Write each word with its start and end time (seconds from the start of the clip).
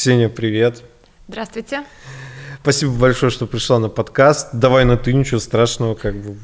Ксения, 0.00 0.30
привет. 0.30 0.82
Здравствуйте. 1.28 1.84
Спасибо 2.62 2.92
большое, 2.92 3.30
что 3.30 3.46
пришла 3.46 3.78
на 3.78 3.90
подкаст. 3.90 4.48
Давай 4.54 4.86
на 4.86 4.96
ты, 4.96 5.12
ничего 5.12 5.38
страшного, 5.38 5.94
как 5.94 6.16
бы, 6.16 6.38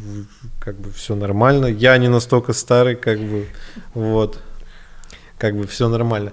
как 0.61 0.79
бы 0.79 0.93
все 0.93 1.15
нормально. 1.15 1.65
Я 1.65 1.97
не 1.97 2.09
настолько 2.09 2.53
старый, 2.53 2.97
как 2.97 3.19
бы, 3.19 3.47
вот, 3.95 4.43
как 5.39 5.57
бы 5.57 5.67
все 5.67 5.89
нормально. 5.89 6.33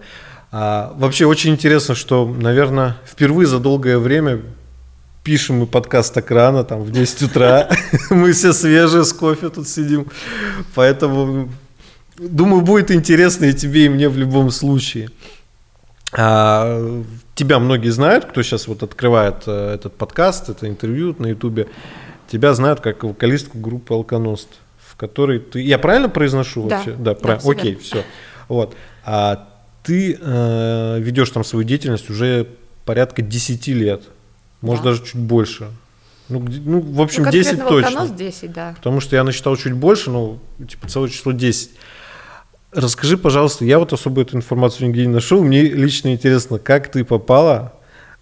А, 0.52 0.94
вообще 0.98 1.26
очень 1.26 1.54
интересно, 1.54 1.96
что, 1.96 2.28
наверное, 2.28 2.98
впервые 3.06 3.48
за 3.48 3.60
долгое 3.60 4.00
время 4.00 4.42
пишем 5.24 5.60
мы 5.60 5.66
подкаст 5.66 6.14
так 6.14 6.30
рано, 6.30 6.66
там 6.66 6.82
в 6.82 6.92
10 6.92 7.22
утра. 7.22 7.70
Мы 8.10 8.34
все 8.34 8.52
свежие 8.52 9.06
с 9.06 9.14
кофе 9.14 9.48
тут 9.48 9.70
сидим. 9.70 10.08
Поэтому, 10.76 11.50
думаю, 12.18 12.64
будет 12.64 12.92
интересно 12.92 13.46
и 13.46 13.54
тебе, 13.54 13.86
и 13.86 13.90
мне 13.90 14.10
в 14.10 14.18
любом 14.18 14.52
случае. 14.52 15.10
А, 16.18 17.04
тебя 17.36 17.60
многие 17.60 17.90
знают, 17.90 18.26
кто 18.26 18.42
сейчас 18.44 18.68
вот 18.68 18.84
открывает 18.84 19.44
э, 19.48 19.74
этот 19.76 19.96
подкаст, 19.96 20.50
это 20.50 20.68
интервью 20.68 21.16
на 21.18 21.28
Ютубе. 21.28 21.68
Тебя 22.30 22.54
знают 22.54 22.80
как 22.82 23.04
вокалистку 23.04 23.58
группы 23.58 23.94
Алконост, 23.94 24.50
в 24.78 24.96
которой 24.96 25.40
ты... 25.40 25.62
Я 25.62 25.78
правильно 25.80 26.10
произношу 26.10 26.68
Да. 26.68 26.78
вообще? 26.78 26.92
Да, 26.92 27.14
Да, 27.14 27.16
правильно. 27.16 27.52
Окей, 27.52 27.76
все. 27.76 28.04
Вот. 28.48 28.76
А 29.06 29.48
ты 29.84 30.18
э, 30.20 31.00
ведешь 31.00 31.30
там 31.32 31.44
свою 31.44 31.64
деятельность 31.64 32.10
уже 32.10 32.48
порядка 32.86 33.22
10 33.22 33.68
лет. 33.70 34.04
Может, 34.62 34.84
Да. 34.84 34.92
даже 34.92 35.04
чуть 35.04 35.16
больше. 35.20 35.68
Ну, 36.30 36.40
ну, 36.40 36.80
в 36.80 37.02
общем, 37.02 37.24
ну, 37.24 37.32
10 37.32 37.50
конкретно 37.60 37.70
точно. 37.70 38.00
Волконос 38.00 38.18
10, 38.18 38.54
да. 38.54 38.74
Потому 38.78 39.00
что 39.02 39.16
я 39.16 39.24
насчитал 39.24 39.56
чуть 39.58 39.74
больше, 39.74 40.10
ну, 40.10 40.40
типа 40.70 40.88
целое 40.88 41.10
число 41.10 41.34
10. 41.34 41.72
Расскажи, 42.76 43.18
пожалуйста, 43.18 43.66
я 43.66 43.80
вот 43.80 43.94
особо 43.94 44.22
эту 44.22 44.38
информацию 44.38 44.88
нигде 44.88 45.06
не 45.06 45.14
нашел. 45.14 45.44
Мне 45.44 45.62
лично 45.62 46.14
интересно, 46.14 46.60
как 46.60 46.92
ты 46.92 47.04
попала 47.04 47.74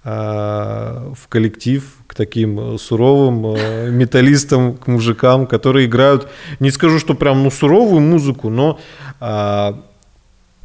а, 0.04 1.14
в 1.16 1.28
коллектив 1.28 1.84
к 2.08 2.16
таким 2.16 2.60
э, 2.60 2.78
суровым 2.78 3.56
э, 3.56 3.90
металлистам, 3.92 4.76
к 4.76 4.88
мужикам, 4.88 5.48
которые 5.48 5.86
играют, 5.86 6.28
не 6.60 6.72
скажу, 6.72 7.00
что 7.00 7.14
прям 7.14 7.44
ну, 7.44 7.52
суровую 7.52 8.02
музыку, 8.02 8.50
но 8.50 8.80
а, 9.20 9.82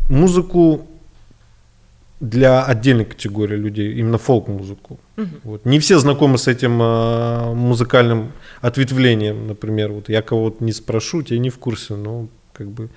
музыку 0.09 0.89
для 2.19 2.65
отдельной 2.65 3.05
категории 3.05 3.57
людей, 3.57 3.93
именно 3.93 4.19
фолк-музыку. 4.19 4.99
Вот. 5.45 5.67
Не 5.67 5.79
все 5.81 5.99
знакомы 5.99 6.39
с 6.39 6.49
этим 6.49 6.79
а, 6.81 7.53
музыкальным 7.53 8.33
ответвлением, 8.63 9.47
например. 9.47 9.93
Вот 9.93 10.09
я 10.09 10.23
кого-то 10.23 10.65
не 10.65 10.73
спрошу, 10.73 11.23
те 11.23 11.39
не 11.39 11.51
в 11.51 11.59
курсе, 11.59 11.95
но 11.95 12.29
как 12.57 12.69
бы 12.69 12.89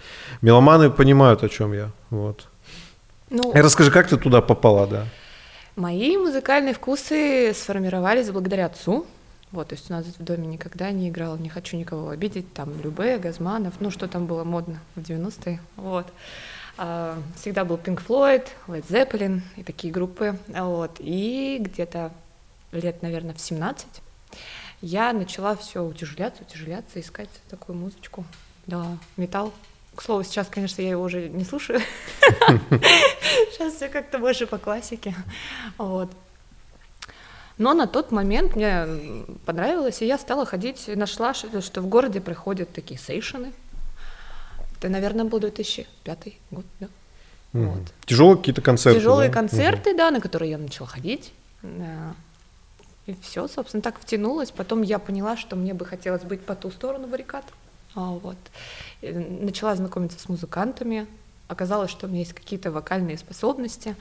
меломаны 0.41 0.89
понимают, 0.89 1.43
о 1.43 1.49
чем 1.49 1.73
я. 1.73 1.89
Вот. 2.09 2.47
Ну, 3.29 3.51
И 3.53 3.61
расскажи, 3.61 3.91
как 3.91 4.07
ты 4.07 4.17
туда 4.17 4.41
попала, 4.41 4.87
да? 4.87 5.05
мои 5.79 6.17
музыкальные 6.17 6.73
вкусы 6.73 7.53
сформировались 7.53 8.29
благодаря 8.29 8.65
отцу. 8.65 9.05
Вот, 9.51 9.69
то 9.69 9.75
есть 9.75 9.89
у 9.89 9.93
нас 9.93 10.05
в 10.05 10.23
доме 10.23 10.45
никогда 10.45 10.91
не 10.91 11.09
играл, 11.09 11.37
не 11.37 11.49
хочу 11.49 11.75
никого 11.75 12.09
обидеть, 12.09 12.53
там, 12.53 12.79
Любе, 12.83 13.17
Газманов, 13.17 13.73
ну, 13.79 13.89
что 13.89 14.07
там 14.07 14.27
было 14.27 14.43
модно 14.43 14.79
в 14.95 14.99
90-е, 14.99 15.59
вот. 15.75 16.05
А, 16.77 17.17
Всегда 17.35 17.65
был 17.65 17.77
Pink 17.77 17.99
Floyd, 18.05 18.45
Led 18.67 18.85
Zeppelin 18.87 19.41
и 19.55 19.63
такие 19.63 19.91
группы, 19.91 20.37
вот. 20.49 20.97
И 20.99 21.57
где-то 21.59 22.11
лет, 22.71 23.01
наверное, 23.01 23.33
в 23.33 23.39
17 23.41 23.87
я 24.81 25.13
начала 25.13 25.55
все 25.55 25.83
утяжеляться, 25.83 26.43
утяжеляться, 26.43 26.99
искать 26.99 27.29
такую 27.49 27.75
музычку, 27.75 28.25
да, 28.69 28.97
металл. 29.17 29.53
К 29.95 30.01
слову, 30.01 30.23
сейчас, 30.23 30.47
конечно, 30.47 30.81
я 30.81 30.91
его 30.91 31.03
уже 31.03 31.27
не 31.27 31.43
слушаю. 31.43 31.81
Сейчас 33.51 33.73
все 33.73 33.89
как-то 33.89 34.19
больше 34.19 34.47
по 34.47 34.57
классике. 34.57 35.13
Вот. 35.77 36.09
Но 37.57 37.73
на 37.73 37.87
тот 37.87 38.11
момент 38.11 38.55
мне 38.55 38.85
понравилось, 39.45 40.01
и 40.01 40.05
я 40.05 40.17
стала 40.17 40.45
ходить, 40.45 40.87
нашла, 40.87 41.33
что 41.33 41.81
в 41.81 41.87
городе 41.87 42.21
проходят 42.21 42.71
такие 42.71 42.97
сейшены. 42.97 43.51
Это, 44.77 44.87
наверное, 44.87 45.25
был 45.25 45.39
2005 45.39 46.33
год, 46.51 46.65
да. 46.79 46.87
Вот. 47.51 47.81
Тяжелые 48.05 48.37
какие-то 48.37 48.61
концерты. 48.61 48.99
Тяжелые 48.99 49.29
да? 49.29 49.33
концерты, 49.33 49.97
да, 49.97 50.11
на 50.11 50.21
которые 50.21 50.51
я 50.51 50.57
начала 50.57 50.87
ходить. 50.87 51.33
Да. 51.61 52.15
И 53.07 53.15
все, 53.21 53.47
собственно, 53.47 53.81
так 53.81 53.99
втянулась. 53.99 54.51
Потом 54.51 54.83
я 54.83 54.99
поняла, 54.99 55.35
что 55.35 55.55
мне 55.55 55.73
бы 55.73 55.85
хотелось 55.85 56.21
быть 56.21 56.41
по 56.41 56.55
ту 56.55 56.69
сторону 56.69 57.07
баррикад. 57.07 57.43
А, 57.95 58.11
Вот. 58.11 58.37
Начала 59.01 59.75
знакомиться 59.75 60.19
с 60.19 60.29
музыкантами. 60.29 61.07
Оказалось, 61.47 61.89
что 61.89 62.05
у 62.05 62.09
меня 62.09 62.19
есть 62.19 62.33
какие-то 62.33 62.71
вокальные 62.71 63.17
способности. 63.17 63.95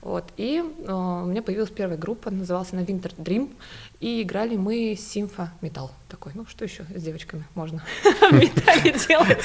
Вот. 0.00 0.24
И 0.38 0.62
э, 0.62 0.92
у 0.92 1.26
меня 1.26 1.42
появилась 1.42 1.68
первая 1.68 1.98
группа, 1.98 2.30
называлась 2.30 2.72
она 2.72 2.80
Winter 2.80 3.14
Dream. 3.16 3.54
И 4.00 4.22
играли 4.22 4.56
мы 4.56 4.96
симфо 4.98 5.50
металл 5.60 5.90
такой. 6.08 6.32
Ну, 6.34 6.46
что 6.46 6.64
еще 6.64 6.86
с 6.94 7.02
девочками 7.02 7.44
можно 7.54 7.84
в 8.02 8.32
металле 8.32 8.92
делать? 9.08 9.44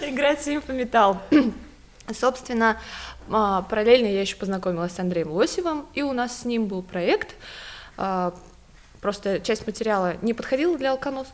Играть 0.02 0.42
симфо 0.42 0.72
металл. 0.72 1.22
Собственно, 2.12 2.76
а, 3.30 3.62
параллельно 3.62 4.06
я 4.08 4.22
еще 4.22 4.34
познакомилась 4.34 4.92
с 4.92 4.98
Андреем 4.98 5.30
Лосевым, 5.30 5.86
и 5.94 6.02
у 6.02 6.12
нас 6.12 6.40
с 6.40 6.44
ним 6.44 6.66
был 6.66 6.82
проект. 6.82 7.36
а, 7.96 8.34
Просто 9.00 9.38
часть 9.40 9.64
материала 9.66 10.16
не 10.22 10.34
подходила 10.34 10.76
для 10.76 10.90
Алконост 10.90 11.32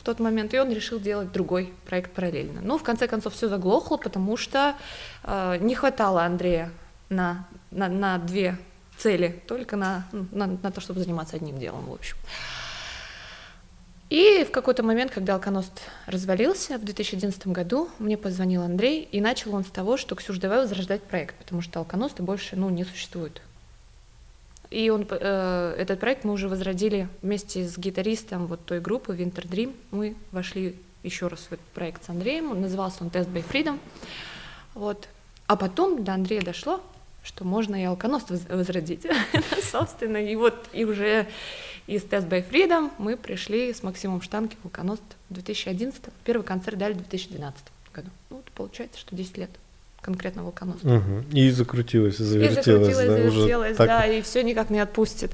в 0.00 0.02
тот 0.02 0.18
момент, 0.18 0.54
и 0.54 0.58
он 0.58 0.72
решил 0.72 0.98
делать 0.98 1.30
другой 1.30 1.72
проект 1.84 2.12
параллельно. 2.12 2.62
Но 2.62 2.78
в 2.78 2.82
конце 2.82 3.06
концов 3.06 3.34
все 3.34 3.48
заглохло, 3.48 3.98
потому 3.98 4.38
что 4.38 4.74
а, 5.22 5.58
не 5.58 5.74
хватало 5.74 6.24
Андрея 6.24 6.70
на, 7.10 7.46
на, 7.70 7.88
на 7.88 8.16
две 8.16 8.56
цели, 8.96 9.42
только 9.46 9.76
на, 9.76 10.08
ну, 10.12 10.26
на, 10.32 10.46
на 10.46 10.70
то, 10.70 10.80
чтобы 10.80 11.00
заниматься 11.00 11.36
одним 11.36 11.58
делом, 11.58 11.84
в 11.84 11.92
общем. 11.92 12.16
И 14.08 14.44
в 14.44 14.50
какой-то 14.50 14.82
момент, 14.82 15.12
когда 15.12 15.34
Алконост 15.34 15.82
развалился 16.06 16.78
в 16.78 16.84
2011 16.84 17.46
году, 17.48 17.90
мне 17.98 18.16
позвонил 18.16 18.62
Андрей, 18.62 19.02
и 19.02 19.20
начал 19.20 19.54
он 19.54 19.64
с 19.64 19.68
того, 19.68 19.98
что 19.98 20.16
«Ксюш, 20.16 20.38
давай 20.38 20.60
возрождать 20.60 21.02
проект, 21.02 21.36
потому 21.36 21.60
что 21.60 21.78
Алконоста 21.78 22.22
больше 22.22 22.56
ну, 22.56 22.70
не 22.70 22.84
существует». 22.84 23.42
И 24.70 24.88
он, 24.88 25.06
э, 25.10 25.74
этот 25.78 25.98
проект 25.98 26.24
мы 26.24 26.32
уже 26.32 26.48
возродили 26.48 27.08
вместе 27.22 27.66
с 27.66 27.76
гитаристом 27.76 28.46
вот 28.46 28.64
той 28.64 28.80
группы 28.80 29.16
Winter 29.16 29.46
Dream. 29.46 29.74
Мы 29.90 30.14
вошли 30.30 30.76
еще 31.02 31.26
раз 31.26 31.40
в 31.40 31.52
этот 31.52 31.66
проект 31.66 32.04
с 32.04 32.08
Андреем, 32.08 32.50
он 32.52 32.60
назывался 32.60 33.02
он 33.02 33.08
Test 33.08 33.32
by 33.32 33.44
Freedom. 33.48 33.78
Вот. 34.74 35.08
А 35.46 35.56
потом 35.56 36.04
до 36.04 36.12
Андрея 36.14 36.42
дошло, 36.42 36.80
что 37.24 37.44
можно 37.44 37.80
и 37.80 37.84
Алконост 37.84 38.30
воз- 38.30 38.48
возродить, 38.48 39.06
собственно. 39.72 40.18
И 40.18 40.36
вот 40.36 40.68
и 40.72 40.84
уже 40.84 41.26
из 41.88 42.04
Test 42.04 42.28
by 42.28 42.48
Freedom 42.48 42.90
мы 42.98 43.16
пришли 43.16 43.72
с 43.72 43.82
Максимом 43.82 44.22
Штанки 44.22 44.56
в 44.62 44.66
Алконост 44.66 45.02
в 45.28 45.34
2011. 45.34 46.00
Первый 46.24 46.44
концерт 46.44 46.78
дали 46.78 46.92
в 46.92 46.98
2012 46.98 47.64
году. 47.92 48.10
Ну, 48.30 48.36
вот 48.36 48.44
получается, 48.52 49.00
что 49.00 49.16
10 49.16 49.38
лет 49.38 49.50
конкретно 50.02 50.42
Волконост. 50.42 50.84
Мгм. 50.84 51.24
И 51.32 51.50
закрутилась, 51.50 52.20
и 52.20 52.22
И 52.22 52.26
завертелась. 52.26 52.64
закрутилась, 52.64 52.96
да, 52.96 53.30
завертелась, 53.30 53.76
так 53.76 53.86
да, 53.88 54.06
и 54.06 54.22
все 54.22 54.42
никак 54.42 54.70
не 54.70 54.80
отпустит. 54.80 55.32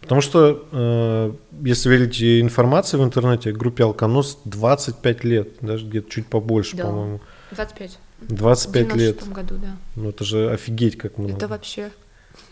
Потому 0.00 0.20
что, 0.20 0.64
э, 0.70 1.32
если 1.64 1.88
верить 1.88 2.22
информации 2.22 2.96
в 2.96 3.02
интернете, 3.02 3.52
группе 3.52 3.82
Алконос 3.84 4.38
25 4.44 5.24
лет, 5.24 5.48
даже 5.60 5.86
где-то 5.86 6.10
чуть 6.10 6.26
побольше, 6.26 6.76
Да. 6.76 6.84
по-моему. 6.84 7.20
25. 7.50 7.98
25 8.20 8.92
в 8.92 8.96
лет. 8.96 9.16
96 9.16 9.32
году, 9.32 9.54
да. 9.56 9.76
Ну 9.96 10.10
это 10.10 10.24
же 10.24 10.50
офигеть 10.50 10.96
как 10.96 11.18
много. 11.18 11.34
Это 11.34 11.48
вообще... 11.48 11.90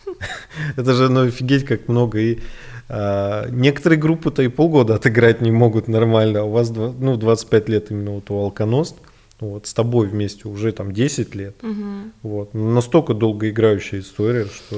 Это 0.77 0.95
же 0.95 1.09
ну, 1.09 1.27
офигеть 1.27 1.65
как 1.65 1.89
много. 1.89 2.19
И 2.19 2.41
а, 2.89 3.49
некоторые 3.51 3.99
группы-то 3.99 4.43
и 4.43 4.49
полгода 4.49 4.95
отыграть 4.97 5.41
не 5.41 5.51
могут 5.51 5.89
нормально. 5.89 6.41
А 6.41 6.45
у 6.45 6.51
вас 6.51 6.71
ну, 6.71 7.17
25 7.17 7.69
лет 7.69 7.91
именно 7.91 8.13
вот 8.13 8.31
у 8.31 8.39
Алконост. 8.39 8.97
Вот, 9.44 9.66
с 9.66 9.75
тобой 9.75 10.07
вместе 10.09 10.48
уже 10.48 10.72
там 10.72 10.92
10 10.92 11.34
лет. 11.34 11.63
Мгм. 11.63 12.13
Вот. 12.22 12.54
Настолько 12.54 13.15
долгоиграющая 13.15 14.01
история, 14.01 14.47
что... 14.47 14.77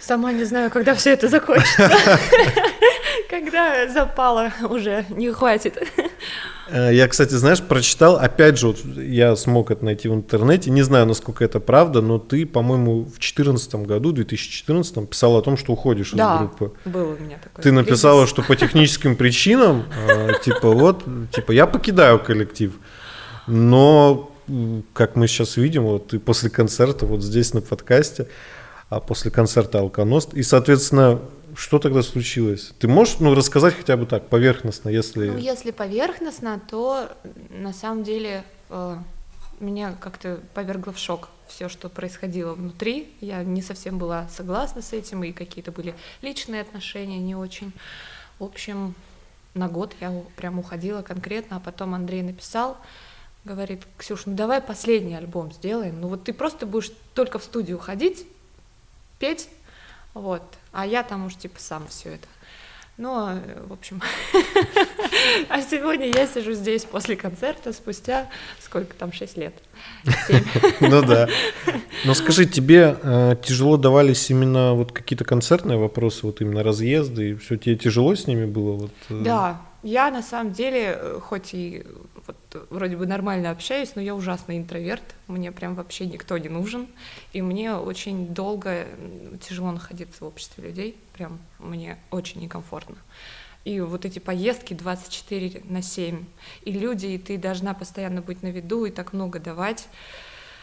Сама 0.00 0.32
не 0.32 0.44
знаю, 0.44 0.70
когда 0.70 0.94
все 0.94 1.10
это 1.12 1.28
закончится. 1.28 1.90
Когда 3.30 3.88
запала 3.88 4.52
уже 4.70 5.04
не 5.10 5.30
хватит. 5.32 5.76
Э, 6.70 6.90
Я, 6.94 7.08
кстати, 7.08 7.34
знаешь, 7.34 7.60
прочитал, 7.62 8.16
опять 8.16 8.58
же, 8.58 8.68
вот 8.68 8.78
я 8.96 9.36
смог 9.36 9.70
это 9.70 9.84
найти 9.84 10.08
в 10.08 10.14
интернете, 10.14 10.70
не 10.70 10.82
знаю, 10.82 11.06
насколько 11.06 11.44
это 11.44 11.60
правда, 11.60 12.00
но 12.00 12.18
ты, 12.18 12.46
по-моему, 12.46 13.00
в 13.02 13.10
2014 13.18 13.74
году, 13.86 14.12
2014 14.12 15.08
писал 15.10 15.36
о 15.36 15.42
том, 15.42 15.56
что 15.56 15.72
уходишь 15.72 16.08
из 16.12 16.14
Да, 16.18 16.38
группы. 16.38 16.72
был 16.84 17.10
у 17.10 17.16
меня 17.22 17.38
такой. 17.42 17.62
Ты 17.62 17.72
написала, 17.72 18.20
кризис. 18.22 18.30
что 18.30 18.42
по 18.42 18.56
техническим 18.56 19.14
причинам, 19.16 19.84
э, 20.08 20.30
типа 20.42 20.70
вот, 20.70 21.04
типа 21.34 21.52
я 21.52 21.66
покидаю 21.66 22.18
коллектив, 22.18 22.72
но 23.48 24.30
как 24.94 25.16
мы 25.16 25.26
сейчас 25.28 25.56
видим, 25.56 25.84
вот 25.84 26.08
ты 26.08 26.18
после 26.18 26.50
концерта 26.50 27.06
вот 27.06 27.22
здесь 27.22 27.52
на 27.52 27.60
подкасте, 27.60 28.28
а 28.88 29.00
после 29.00 29.30
концерта 29.30 29.80
Алконост, 29.80 30.32
и, 30.32 30.42
соответственно, 30.42 31.20
что 31.54 31.78
тогда 31.78 32.02
случилось? 32.02 32.72
Ты 32.78 32.88
можешь, 32.88 33.18
ну, 33.18 33.34
рассказать 33.34 33.74
хотя 33.74 33.96
бы 33.96 34.06
так, 34.06 34.28
поверхностно, 34.28 34.88
если... 34.88 35.28
Ну, 35.28 35.38
если 35.38 35.70
поверхностно, 35.70 36.60
то 36.68 37.10
на 37.50 37.72
самом 37.72 38.04
деле 38.04 38.44
э, 38.70 38.96
меня 39.60 39.94
как-то 40.00 40.40
повергло 40.54 40.92
в 40.92 40.98
шок 40.98 41.28
все, 41.48 41.68
что 41.68 41.88
происходило 41.88 42.54
внутри. 42.54 43.12
Я 43.20 43.42
не 43.42 43.62
совсем 43.62 43.98
была 43.98 44.28
согласна 44.28 44.82
с 44.82 44.92
этим, 44.92 45.24
и 45.24 45.32
какие-то 45.32 45.72
были 45.72 45.94
личные 46.22 46.60
отношения 46.60 47.18
не 47.18 47.34
очень. 47.34 47.72
В 48.38 48.44
общем, 48.44 48.94
на 49.54 49.68
год 49.68 49.94
я 50.00 50.12
прям 50.36 50.58
уходила 50.58 51.02
конкретно, 51.02 51.56
а 51.56 51.60
потом 51.60 51.94
Андрей 51.94 52.22
написал, 52.22 52.78
говорит, 53.48 53.86
Ксюш, 53.96 54.26
ну 54.26 54.34
давай 54.34 54.60
последний 54.60 55.14
альбом 55.14 55.52
сделаем, 55.52 56.00
ну 56.00 56.08
вот 56.08 56.24
ты 56.24 56.32
просто 56.32 56.66
будешь 56.66 56.92
только 57.14 57.38
в 57.38 57.44
студию 57.44 57.78
ходить, 57.78 58.26
петь, 59.18 59.48
вот, 60.14 60.42
а 60.72 60.86
я 60.86 61.02
там 61.02 61.26
уж 61.26 61.36
типа 61.36 61.58
сам 61.58 61.86
все 61.88 62.10
это. 62.10 62.28
Ну, 62.98 63.28
э, 63.28 63.40
в 63.68 63.72
общем, 63.72 64.02
а 65.48 65.62
сегодня 65.62 66.10
я 66.12 66.26
сижу 66.26 66.52
здесь 66.52 66.82
после 66.82 67.14
концерта 67.14 67.72
спустя 67.72 68.28
сколько 68.60 68.92
там, 68.96 69.12
6 69.12 69.36
лет? 69.36 69.54
Ну 70.80 71.02
да. 71.02 71.28
Но 72.04 72.14
скажи, 72.14 72.44
тебе 72.44 72.98
э, 73.00 73.36
тяжело 73.40 73.76
давались 73.76 74.28
именно 74.30 74.74
вот 74.74 74.90
какие-то 74.90 75.24
концертные 75.24 75.78
вопросы, 75.78 76.26
вот 76.26 76.40
именно 76.40 76.64
разъезды, 76.64 77.30
и 77.30 77.34
все, 77.36 77.56
тебе 77.56 77.76
тяжело 77.76 78.16
с 78.16 78.26
ними 78.26 78.46
было? 78.46 78.90
Э? 79.10 79.22
Да, 79.22 79.62
я 79.82 80.10
на 80.10 80.22
самом 80.22 80.52
деле, 80.52 81.20
хоть 81.22 81.54
и 81.54 81.84
вот 82.26 82.66
вроде 82.70 82.96
бы 82.96 83.06
нормально 83.06 83.50
общаюсь, 83.50 83.94
но 83.94 84.02
я 84.02 84.14
ужасный 84.14 84.58
интроверт, 84.58 85.02
мне 85.26 85.52
прям 85.52 85.74
вообще 85.74 86.06
никто 86.06 86.36
не 86.36 86.48
нужен, 86.48 86.88
и 87.32 87.42
мне 87.42 87.74
очень 87.74 88.28
долго 88.34 88.86
тяжело 89.40 89.70
находиться 89.70 90.24
в 90.24 90.28
обществе 90.28 90.64
людей, 90.64 90.96
прям 91.14 91.38
мне 91.58 91.98
очень 92.10 92.40
некомфортно. 92.40 92.96
И 93.64 93.80
вот 93.80 94.04
эти 94.04 94.18
поездки 94.18 94.74
24 94.74 95.62
на 95.64 95.82
7, 95.82 96.24
и 96.62 96.72
люди, 96.72 97.06
и 97.06 97.18
ты 97.18 97.36
должна 97.36 97.74
постоянно 97.74 98.22
быть 98.22 98.42
на 98.42 98.48
виду 98.48 98.84
и 98.84 98.90
так 98.90 99.12
много 99.12 99.40
давать, 99.40 99.88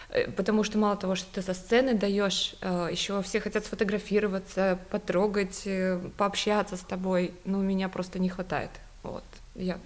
э, 0.09 0.31
потому 0.31 0.63
что 0.63 0.77
мало 0.77 0.97
того, 0.97 1.15
что 1.15 1.31
ты 1.35 1.41
со 1.41 1.53
сцены 1.53 1.93
даешь, 1.93 2.55
э, 2.61 2.89
еще 2.91 3.21
все 3.21 3.39
хотят 3.39 3.65
сфотографироваться, 3.65 4.79
потрогать, 4.89 5.63
э, 5.65 5.99
пообщаться 6.17 6.77
с 6.77 6.81
тобой, 6.81 7.33
но 7.45 7.61
меня 7.61 7.89
просто 7.89 8.17
не 8.17 8.29
хватает. 8.29 8.71
Вот. 9.05 9.23
Я 9.53 9.77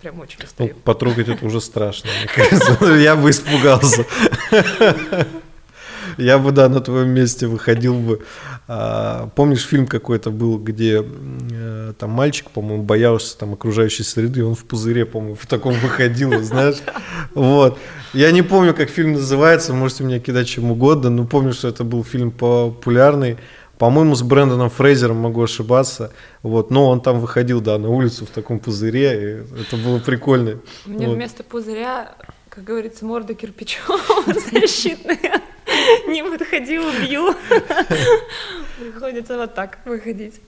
прям 0.00 0.20
очень 0.20 0.44
устаю. 0.44 0.70
Ну, 0.74 0.80
потрогать 0.84 1.28
это 1.28 1.44
уже 1.46 1.60
страшно, 1.60 2.10
мне 2.18 2.28
кажется. 2.48 2.94
Я 2.94 3.16
бы 3.16 3.30
испугался. 3.30 4.04
Я 6.18 6.38
бы, 6.38 6.52
да, 6.52 6.68
на 6.68 6.80
твоем 6.80 7.08
месте 7.08 7.46
выходил 7.46 7.94
бы. 7.94 8.22
А, 8.68 9.30
помнишь, 9.34 9.66
фильм 9.66 9.86
какой-то 9.86 10.30
был, 10.30 10.58
где 10.58 11.02
э, 11.04 11.92
там 11.98 12.10
мальчик, 12.10 12.50
по-моему, 12.50 12.84
боялся 12.84 13.36
там 13.36 13.54
окружающей 13.54 14.04
среды, 14.04 14.40
и 14.40 14.42
он 14.42 14.54
в 14.54 14.64
пузыре, 14.64 15.06
по-моему, 15.06 15.34
в 15.34 15.46
таком 15.46 15.74
выходил, 15.74 16.40
знаешь. 16.42 16.76
Вот. 17.34 17.78
Я 18.12 18.30
не 18.30 18.42
помню, 18.42 18.74
как 18.74 18.90
фильм 18.90 19.14
называется, 19.14 19.72
можете 19.72 20.04
меня 20.04 20.20
кидать 20.20 20.46
чем 20.46 20.70
угодно, 20.70 21.10
но 21.10 21.26
помню, 21.26 21.52
что 21.52 21.66
это 21.66 21.82
был 21.82 22.04
фильм 22.04 22.30
популярный. 22.30 23.38
По-моему, 23.78 24.14
с 24.14 24.22
Брэндоном 24.22 24.70
Фрейзером 24.70 25.16
могу 25.16 25.42
ошибаться. 25.42 26.12
Вот, 26.42 26.70
но 26.70 26.88
он 26.88 27.00
там 27.00 27.20
выходил, 27.20 27.60
да, 27.60 27.78
на 27.78 27.88
улицу 27.88 28.26
в 28.26 28.30
таком 28.30 28.60
пузыре, 28.60 29.14
и 29.14 29.60
это 29.62 29.76
было 29.76 29.98
прикольно. 29.98 30.60
Мне 30.86 31.08
вот. 31.08 31.14
вместо 31.14 31.42
пузыря, 31.42 32.14
как 32.48 32.64
говорится, 32.64 33.04
морда 33.04 33.34
кирпичом 33.34 33.98
защитная. 34.52 35.42
Не 36.06 36.22
подходи, 36.22 36.78
убью. 36.78 37.34
Приходится 38.78 39.36
вот 39.36 39.54
так 39.54 39.78
выходить. 39.84 40.40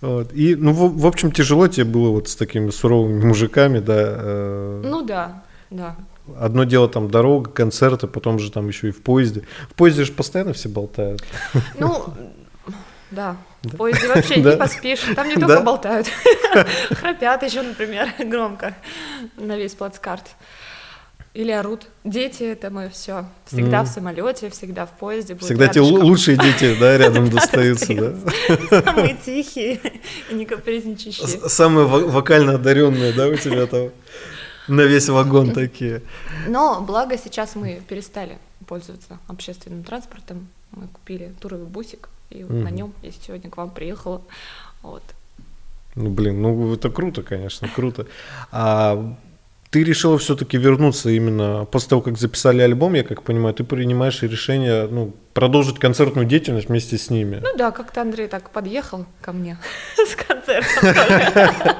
Вот. 0.00 0.32
И, 0.32 0.56
ну, 0.56 0.72
в, 0.72 0.98
в 0.98 1.06
общем, 1.06 1.30
тяжело 1.30 1.68
тебе 1.68 1.84
было 1.84 2.10
вот 2.10 2.28
с 2.28 2.34
такими 2.34 2.70
суровыми 2.70 3.24
мужиками, 3.24 3.78
да? 3.78 3.94
Э... 3.96 4.82
Ну 4.84 5.02
да, 5.02 5.44
да. 5.70 5.96
Одно 6.38 6.64
дело 6.64 6.88
там 6.88 7.10
дорога, 7.10 7.50
концерты, 7.50 8.06
потом 8.06 8.38
же 8.38 8.52
там 8.52 8.68
еще 8.68 8.88
и 8.88 8.90
в 8.92 9.02
поезде. 9.02 9.42
В 9.68 9.74
поезде 9.74 10.04
же 10.04 10.12
постоянно 10.12 10.52
все 10.52 10.68
болтают. 10.68 11.22
Ну, 11.78 12.14
да. 13.10 13.36
В 13.62 13.76
поезде 13.76 14.08
вообще 14.08 14.36
не 14.42 14.56
поспишь. 14.56 15.00
Там 15.14 15.28
не 15.28 15.34
только 15.34 15.60
болтают. 15.60 16.08
Храпят 16.90 17.42
еще, 17.42 17.62
например, 17.62 18.08
громко 18.18 18.74
на 19.36 19.56
весь 19.56 19.74
плацкарт. 19.74 20.36
Или 21.34 21.50
орут. 21.50 21.86
Дети 22.04 22.42
это 22.42 22.68
мы 22.68 22.90
все. 22.90 23.24
Всегда 23.46 23.80
mm. 23.80 23.84
в 23.84 23.88
самолете, 23.88 24.50
всегда 24.50 24.84
в 24.84 24.90
поезде. 24.90 25.34
Всегда 25.36 25.68
те 25.68 25.80
лучшие 25.80 26.36
дети, 26.36 26.76
да, 26.78 26.98
рядом 26.98 27.30
достаются, 27.30 27.94
да. 27.94 28.82
Самые 28.82 29.16
тихие 29.16 29.80
и 30.30 30.34
не 30.34 30.44
капризничающие. 30.44 31.48
Самые 31.48 31.86
вокально 31.86 32.56
одаренные, 32.56 33.14
да, 33.14 33.28
у 33.28 33.36
тебя 33.36 33.66
там 33.66 33.90
на 34.68 34.82
весь 34.82 35.08
вагон 35.08 35.52
такие. 35.52 36.02
Но 36.48 36.80
благо 36.80 37.16
сейчас 37.18 37.54
мы 37.54 37.82
перестали 37.88 38.38
пользоваться 38.66 39.18
общественным 39.28 39.84
транспортом. 39.84 40.48
Мы 40.72 40.88
купили 40.88 41.32
туровый 41.40 41.66
бусик, 41.66 42.08
и 42.30 42.44
на 42.44 42.68
нем 42.68 42.92
я 43.02 43.10
сегодня 43.10 43.50
к 43.50 43.56
вам 43.56 43.70
приехала. 43.70 44.22
Вот. 44.82 45.02
Ну, 45.94 46.10
блин, 46.10 46.40
ну 46.40 46.72
это 46.72 46.90
круто, 46.90 47.22
конечно, 47.22 47.68
круто. 47.68 48.06
А 48.50 49.14
ты 49.72 49.84
решила 49.84 50.18
все-таки 50.18 50.58
вернуться 50.58 51.10
именно 51.10 51.64
после 51.64 51.88
того, 51.90 52.02
как 52.02 52.18
записали 52.18 52.60
альбом, 52.60 52.94
я 52.94 53.04
как 53.04 53.22
понимаю, 53.22 53.54
ты 53.54 53.64
принимаешь 53.64 54.22
решение 54.22 54.86
ну, 54.86 55.14
продолжить 55.32 55.78
концертную 55.78 56.26
деятельность 56.26 56.68
вместе 56.68 56.98
с 56.98 57.10
ними. 57.10 57.40
Ну 57.42 57.56
да, 57.56 57.70
как-то 57.70 58.02
Андрей 58.02 58.28
так 58.28 58.50
подъехал 58.50 59.06
ко 59.20 59.32
мне 59.32 59.58
с 59.96 60.14
концертом. 60.14 60.94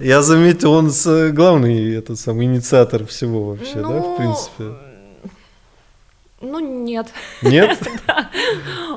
Я 0.00 0.22
заметил, 0.22 0.72
он 0.72 0.90
главный 1.32 1.94
этот 1.94 2.18
самый 2.18 2.46
инициатор 2.46 3.06
всего 3.06 3.44
вообще, 3.44 3.74
да, 3.74 3.82
в 3.82 3.90
ну, 3.90 4.16
принципе. 4.16 4.86
Ну, 6.40 6.60
нет. 6.60 7.08
Нет? 7.42 7.78
да. 8.06 8.30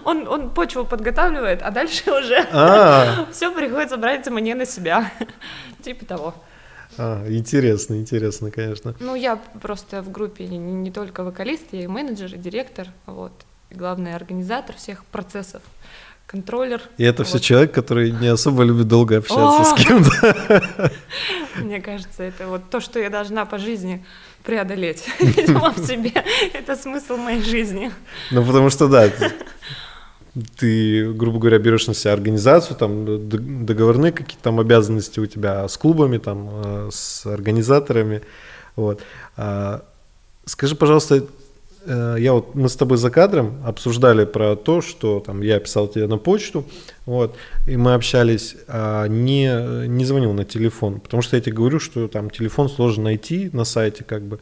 он, 0.04 0.28
он 0.28 0.50
почву 0.50 0.86
подготавливает, 0.86 1.62
а 1.62 1.72
дальше 1.72 2.12
уже 2.12 2.46
а. 2.52 3.28
все 3.32 3.52
приходится 3.52 3.98
брать 3.98 4.28
мне 4.28 4.56
на 4.56 4.66
себя. 4.66 5.12
типа 5.84 6.06
того. 6.06 6.34
А, 6.98 7.26
интересно, 7.30 7.96
интересно, 7.96 8.52
конечно. 8.52 8.94
Ну, 9.00 9.16
я 9.16 9.38
просто 9.62 10.02
в 10.02 10.12
группе 10.12 10.48
не, 10.48 10.58
не 10.58 10.92
только 10.92 11.24
вокалист, 11.24 11.68
я 11.72 11.84
и 11.84 11.88
менеджер, 11.88 12.36
и 12.36 12.38
директор, 12.38 12.88
вот, 13.06 13.32
и 13.70 13.76
главный 13.76 14.16
организатор 14.16 14.76
всех 14.76 15.06
процессов, 15.06 15.62
контроллер. 16.30 16.82
И 16.98 17.04
это 17.04 17.24
вот. 17.24 17.28
все 17.28 17.40
человек, 17.40 17.72
который 17.72 18.12
не 18.12 18.28
особо 18.28 18.64
любит 18.64 18.88
долго 18.88 19.18
общаться 19.18 19.62
О! 19.62 19.64
с 19.64 19.74
кем-то. 19.74 20.92
Мне 21.58 21.82
кажется, 21.82 22.24
это 22.24 22.48
вот 22.48 22.70
то, 22.70 22.80
что 22.80 23.00
я 23.00 23.10
должна 23.10 23.46
по 23.46 23.58
жизни 23.58 24.06
преодолеть, 24.44 25.04
видимо, 25.20 25.74
в 25.74 25.86
себе. 25.86 26.14
Это 26.54 26.76
смысл 26.76 27.18
моей 27.18 27.42
жизни. 27.42 27.92
Ну, 28.30 28.46
потому 28.46 28.70
что, 28.70 28.88
да, 28.88 29.10
ты, 30.58 31.12
грубо 31.14 31.40
говоря, 31.40 31.58
берешь 31.58 31.88
на 31.88 31.96
себя 31.96 32.14
организацию, 32.14 32.78
там 32.78 33.28
договорные 33.66 34.12
какие-то 34.12 34.44
там 34.44 34.60
обязанности 34.60 35.20
у 35.20 35.26
тебя 35.26 35.68
с 35.68 35.78
клубами, 35.78 36.20
там, 36.20 36.50
э, 36.64 36.90
с 36.92 37.26
организаторами. 37.26 38.22
Вот. 38.76 39.02
А, 39.36 39.84
скажи, 40.46 40.76
пожалуйста, 40.76 41.26
я 41.90 42.34
вот, 42.34 42.56
мы 42.56 42.70
с 42.70 42.76
тобой 42.76 42.98
за 42.98 43.10
кадром 43.10 43.62
обсуждали 43.66 44.26
про 44.26 44.56
то, 44.56 44.82
что 44.82 45.20
там 45.20 45.42
я 45.42 45.60
писал 45.60 45.88
тебе 45.88 46.08
на 46.08 46.18
почту, 46.18 46.66
вот, 47.06 47.36
и 47.68 47.78
мы 47.78 47.96
общались, 47.96 48.56
а 48.68 49.08
не, 49.08 49.88
не 49.88 50.06
звонил 50.06 50.34
на 50.34 50.46
телефон, 50.46 51.00
потому 51.00 51.24
что 51.24 51.36
я 51.36 51.42
тебе 51.42 51.56
говорю, 51.56 51.80
что 51.80 52.08
там 52.08 52.30
телефон 52.30 52.70
сложно 52.70 53.06
найти 53.06 53.50
на 53.54 53.64
сайте, 53.64 54.04
как 54.04 54.24
бы, 54.24 54.40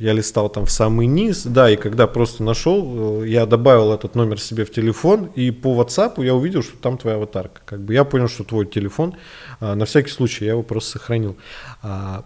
я 0.00 0.14
листал 0.14 0.48
там 0.48 0.64
в 0.64 0.70
самый 0.70 1.06
низ, 1.06 1.44
да, 1.44 1.70
и 1.70 1.76
когда 1.76 2.06
просто 2.06 2.42
нашел, 2.42 3.22
э, 3.22 3.28
я 3.28 3.44
добавил 3.44 3.92
этот 3.92 4.14
номер 4.14 4.40
себе 4.40 4.64
в 4.64 4.72
телефон, 4.72 5.26
и 5.36 5.50
по 5.50 5.78
WhatsApp 5.78 6.24
я 6.24 6.34
увидел, 6.34 6.62
что 6.62 6.78
там 6.78 6.96
твоя 6.96 7.16
аватарка. 7.16 7.60
Как 7.66 7.80
бы 7.80 7.92
я 7.92 8.04
понял, 8.04 8.28
что 8.28 8.42
твой 8.42 8.64
телефон, 8.64 9.14
а, 9.60 9.74
на 9.74 9.84
всякий 9.84 10.08
случай 10.08 10.46
я 10.46 10.52
его 10.52 10.62
просто 10.62 10.92
сохранил. 10.92 11.36
А, 11.82 12.24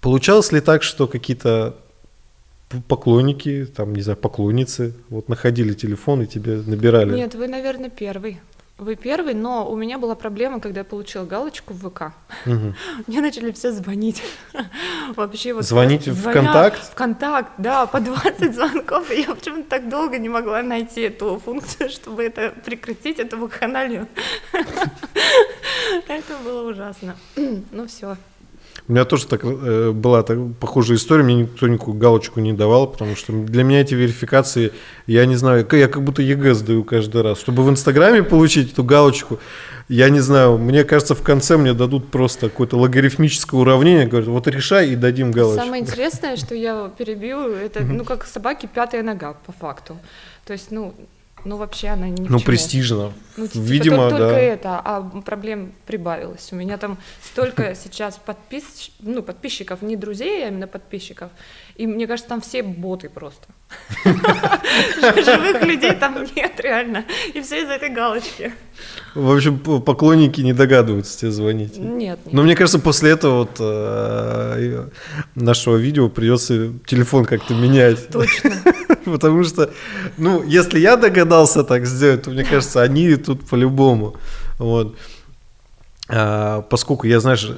получалось 0.00 0.52
ли 0.52 0.60
так, 0.60 0.84
что 0.84 1.08
какие-то 1.08 1.74
поклонники, 2.88 3.66
там, 3.66 3.94
не 3.94 4.02
знаю, 4.02 4.16
поклонницы, 4.16 4.94
вот 5.08 5.28
находили 5.28 5.72
телефон 5.74 6.22
и 6.22 6.26
тебе 6.26 6.56
набирали? 6.66 7.14
Нет, 7.14 7.34
вы, 7.34 7.48
наверное, 7.48 7.90
первый. 7.90 8.40
Вы 8.78 8.96
первый, 8.96 9.34
но 9.34 9.70
у 9.70 9.76
меня 9.76 9.96
была 9.96 10.16
проблема, 10.16 10.58
когда 10.58 10.80
я 10.80 10.84
получила 10.84 11.24
галочку 11.24 11.72
в 11.72 11.88
ВК. 11.88 12.12
Угу. 12.46 12.74
Мне 13.06 13.20
начали 13.20 13.52
все 13.52 13.70
звонить. 13.70 14.22
Вообще 15.14 15.52
вот 15.52 15.64
Звонить 15.64 16.08
в 16.08 16.28
ВКонтакт? 16.28 16.78
В 16.78 16.90
ВКонтакт, 16.90 17.52
да, 17.58 17.86
по 17.86 18.00
20 18.00 18.54
звонков. 18.54 19.10
И 19.12 19.20
я 19.20 19.34
почему-то 19.34 19.68
так 19.68 19.88
долго 19.88 20.18
не 20.18 20.28
могла 20.28 20.62
найти 20.62 21.02
эту 21.02 21.38
функцию, 21.38 21.90
чтобы 21.90 22.24
это 22.24 22.52
прекратить, 22.64 23.20
эту 23.20 23.38
вакханалию. 23.38 24.08
Это 26.08 26.36
было 26.44 26.68
ужасно. 26.68 27.16
Ну 27.70 27.86
все, 27.86 28.16
У 28.88 28.92
меня 28.92 29.04
тоже 29.04 29.26
так 29.26 29.42
э, 29.44 29.92
была 29.92 30.22
так, 30.22 30.38
похожая 30.58 30.96
история, 30.96 31.22
мне 31.22 31.34
никто 31.34 31.68
никакую 31.68 31.96
галочку 31.96 32.40
не 32.40 32.52
давал, 32.52 32.88
потому 32.88 33.14
что 33.14 33.32
для 33.32 33.62
меня 33.62 33.80
эти 33.80 33.94
верификации, 33.94 34.72
я 35.06 35.24
не 35.24 35.36
знаю, 35.36 35.66
я 35.70 35.88
как 35.88 36.02
будто 36.02 36.20
ЕГЭ 36.20 36.54
сдаю 36.54 36.82
каждый 36.82 37.22
раз. 37.22 37.38
Чтобы 37.38 37.62
в 37.62 37.70
Инстаграме 37.70 38.22
получить 38.24 38.72
эту 38.72 38.82
галочку, 38.82 39.38
я 39.88 40.08
не 40.10 40.20
знаю, 40.20 40.58
мне 40.58 40.84
кажется, 40.84 41.14
в 41.14 41.22
конце 41.22 41.56
мне 41.56 41.74
дадут 41.74 42.10
просто 42.10 42.48
какое-то 42.48 42.76
логарифмическое 42.76 43.60
уравнение, 43.60 44.06
говорят, 44.06 44.28
вот 44.28 44.48
решай 44.48 44.90
и 44.90 44.96
дадим 44.96 45.30
галочку. 45.30 45.64
Самое 45.64 45.82
интересное, 45.82 46.36
что 46.36 46.54
я 46.54 46.90
перебью, 46.98 47.52
это, 47.52 47.84
ну, 47.84 48.04
как 48.04 48.26
собаки 48.26 48.68
пятая 48.72 49.02
нога, 49.02 49.34
по 49.46 49.52
факту. 49.52 49.96
То 50.44 50.54
есть, 50.54 50.70
ну, 50.70 50.94
ну, 51.44 51.56
вообще 51.56 51.88
она 51.88 52.08
не 52.08 52.28
Ну, 52.28 52.40
престижно. 52.40 53.12
Ну, 53.36 53.46
типа, 53.46 53.62
Видимо, 53.62 54.10
только, 54.10 54.18
да. 54.18 54.38
это, 54.38 54.80
а 54.84 55.02
проблем 55.24 55.72
прибавилось. 55.86 56.52
У 56.52 56.56
меня 56.56 56.78
там 56.78 56.98
столько 57.22 57.74
сейчас 57.82 58.18
подпис... 58.24 58.92
ну, 59.00 59.22
подписчиков, 59.22 59.82
не 59.82 59.96
друзей, 59.96 60.44
а 60.44 60.48
именно 60.48 60.66
подписчиков. 60.66 61.30
И 61.76 61.86
мне 61.86 62.06
кажется, 62.06 62.28
там 62.28 62.40
все 62.40 62.62
боты 62.62 63.08
просто. 63.08 63.48
Живых 64.04 65.62
людей 65.62 65.92
там 65.92 66.24
нет, 66.36 66.60
реально. 66.60 67.04
И 67.32 67.40
все 67.40 67.62
из-за 67.62 67.72
этой 67.72 67.88
галочки. 67.88 68.52
В 69.14 69.30
общем, 69.30 69.58
поклонники 69.58 70.40
не 70.40 70.52
догадываются 70.52 71.18
тебе 71.18 71.30
звонить. 71.30 71.78
Нет, 71.78 72.18
нет. 72.24 72.32
Но 72.32 72.42
мне 72.42 72.54
кажется, 72.54 72.78
после 72.78 73.10
этого 73.10 73.38
вот 73.38 73.56
э, 73.60 74.88
нашего 75.34 75.76
видео 75.76 76.08
придется 76.08 76.72
телефон 76.86 77.24
как-то 77.24 77.54
менять. 77.54 78.08
Точно. 78.08 78.50
Потому 79.04 79.44
что, 79.44 79.70
ну, 80.16 80.42
если 80.42 80.78
я 80.78 80.96
догадался 80.96 81.64
так 81.64 81.86
сделать, 81.86 82.22
то 82.22 82.30
мне 82.30 82.44
кажется, 82.44 82.82
они 82.82 83.16
тут 83.16 83.48
по-любому. 83.48 84.16
Вот. 84.58 84.96
А, 86.14 86.60
поскольку 86.62 87.06
я, 87.06 87.20
знаешь, 87.20 87.50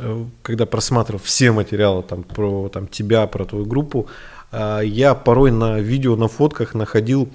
когда 0.42 0.64
просматривал 0.64 1.20
все 1.20 1.50
материалы 1.50 2.04
там, 2.04 2.22
про 2.22 2.68
там, 2.68 2.86
тебя, 2.86 3.26
про 3.26 3.44
твою 3.44 3.66
группу, 3.66 4.06
а, 4.52 4.80
я 4.80 5.14
порой 5.14 5.50
на 5.50 5.80
видео, 5.80 6.14
на 6.14 6.28
фотках 6.28 6.74
находил, 6.74 7.28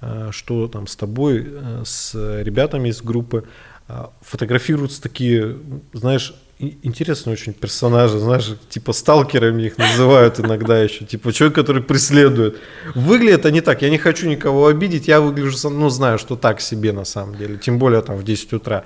а, 0.00 0.30
что 0.32 0.68
там 0.68 0.86
с 0.86 0.96
тобой, 0.96 1.46
э, 1.46 1.82
с 1.84 2.14
ребятами 2.42 2.88
из 2.88 3.02
группы 3.02 3.44
фотографируются 4.22 5.02
такие, 5.02 5.58
знаешь, 5.92 6.34
интересные 6.58 7.34
очень 7.34 7.52
персонажи, 7.52 8.18
знаешь, 8.18 8.54
типа 8.70 8.92
сталкерами 8.92 9.64
их 9.64 9.76
называют 9.76 10.40
иногда 10.40 10.80
еще, 10.80 11.04
типа 11.04 11.32
человек, 11.32 11.56
который 11.56 11.82
преследует. 11.82 12.56
Выглядят 12.94 13.44
они 13.44 13.60
так, 13.60 13.82
я 13.82 13.90
не 13.90 13.98
хочу 13.98 14.28
никого 14.28 14.68
обидеть, 14.68 15.08
я 15.08 15.20
выгляжу, 15.20 15.68
ну, 15.68 15.90
знаю, 15.90 16.18
что 16.18 16.36
так 16.36 16.60
себе 16.60 16.92
на 16.92 17.04
самом 17.04 17.34
деле, 17.34 17.58
тем 17.58 17.78
более 17.78 18.00
там 18.00 18.16
в 18.16 18.24
10 18.24 18.52
утра. 18.54 18.84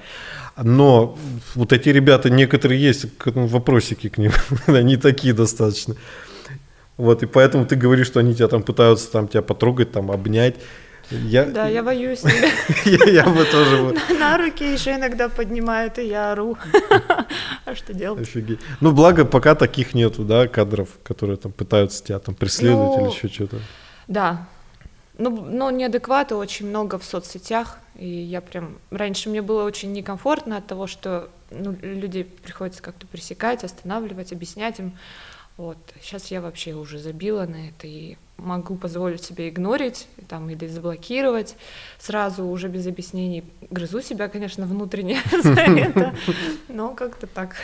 Но 0.63 1.19
вот 1.55 1.73
эти 1.73 1.91
ребята, 1.91 2.31
некоторые 2.31 2.81
есть 2.81 3.07
ну, 3.27 3.47
вопросики 3.47 4.09
к 4.09 4.19
ним, 4.19 4.33
они 4.67 4.97
такие 4.97 5.35
достаточно. 5.35 5.97
Вот, 6.97 7.23
и 7.23 7.27
поэтому 7.27 7.67
ты 7.67 7.77
говоришь, 7.77 8.07
что 8.07 8.21
они 8.21 8.35
тебя 8.35 8.49
там 8.49 8.63
пытаются 8.63 9.11
там 9.11 9.29
тебя 9.29 9.43
потрогать, 9.43 9.93
там 9.93 10.11
обнять. 10.11 10.57
Я... 11.11 11.45
Да, 11.45 11.69
я 11.69 11.83
боюсь 11.85 12.23
я, 12.85 13.25
бы 13.27 13.45
тоже... 13.45 13.95
На, 14.19 14.39
руки 14.39 14.73
еще 14.73 14.97
иногда 14.97 15.29
поднимают, 15.29 15.99
и 15.99 16.07
я 16.07 16.33
ору. 16.33 16.59
а 17.65 17.75
что 17.77 17.95
делать? 17.95 18.23
Офигеть. 18.23 18.59
Ну, 18.81 18.91
благо, 18.91 19.25
пока 19.25 19.55
таких 19.55 19.95
нету, 19.95 20.25
да, 20.25 20.49
кадров, 20.49 20.89
которые 21.05 21.37
там 21.37 21.53
пытаются 21.53 22.03
тебя 22.03 22.19
там 22.19 22.35
преследовать 22.35 22.97
или 22.97 23.05
ну, 23.05 23.13
еще 23.13 23.29
что-то. 23.29 23.59
Да. 24.09 24.49
Ну, 25.17 25.31
но 25.31 25.71
неадекваты 25.71 26.35
очень 26.35 26.67
много 26.69 26.99
в 26.99 27.05
соцсетях, 27.05 27.79
и 27.99 28.07
я 28.07 28.41
прям... 28.41 28.79
Раньше 28.91 29.29
мне 29.29 29.43
было 29.43 29.65
очень 29.65 29.93
некомфортно 29.93 30.59
от 30.59 30.67
того, 30.67 30.87
что 30.87 31.29
ну, 31.51 31.77
людей 31.83 32.25
приходится 32.25 32.83
как-то 32.83 33.07
пресекать, 33.07 33.65
останавливать, 33.65 34.33
объяснять 34.33 34.79
им. 34.79 34.93
Вот. 35.57 35.79
Сейчас 36.03 36.27
я 36.31 36.41
вообще 36.41 36.75
уже 36.75 36.99
забила 36.99 37.47
на 37.47 37.69
это 37.69 37.87
и 37.87 38.17
могу 38.37 38.77
позволить 38.77 39.23
себе 39.23 39.49
игнорить 39.49 40.07
там, 40.29 40.51
или 40.51 40.67
заблокировать 40.67 41.57
сразу 41.99 42.45
уже 42.45 42.69
без 42.69 42.87
объяснений. 42.87 43.45
Грызу 43.71 44.03
себя, 44.03 44.29
конечно, 44.29 44.67
внутренне 44.67 45.21
за 45.43 45.53
это, 45.61 46.15
но 46.69 46.95
как-то 46.95 47.27
так. 47.27 47.57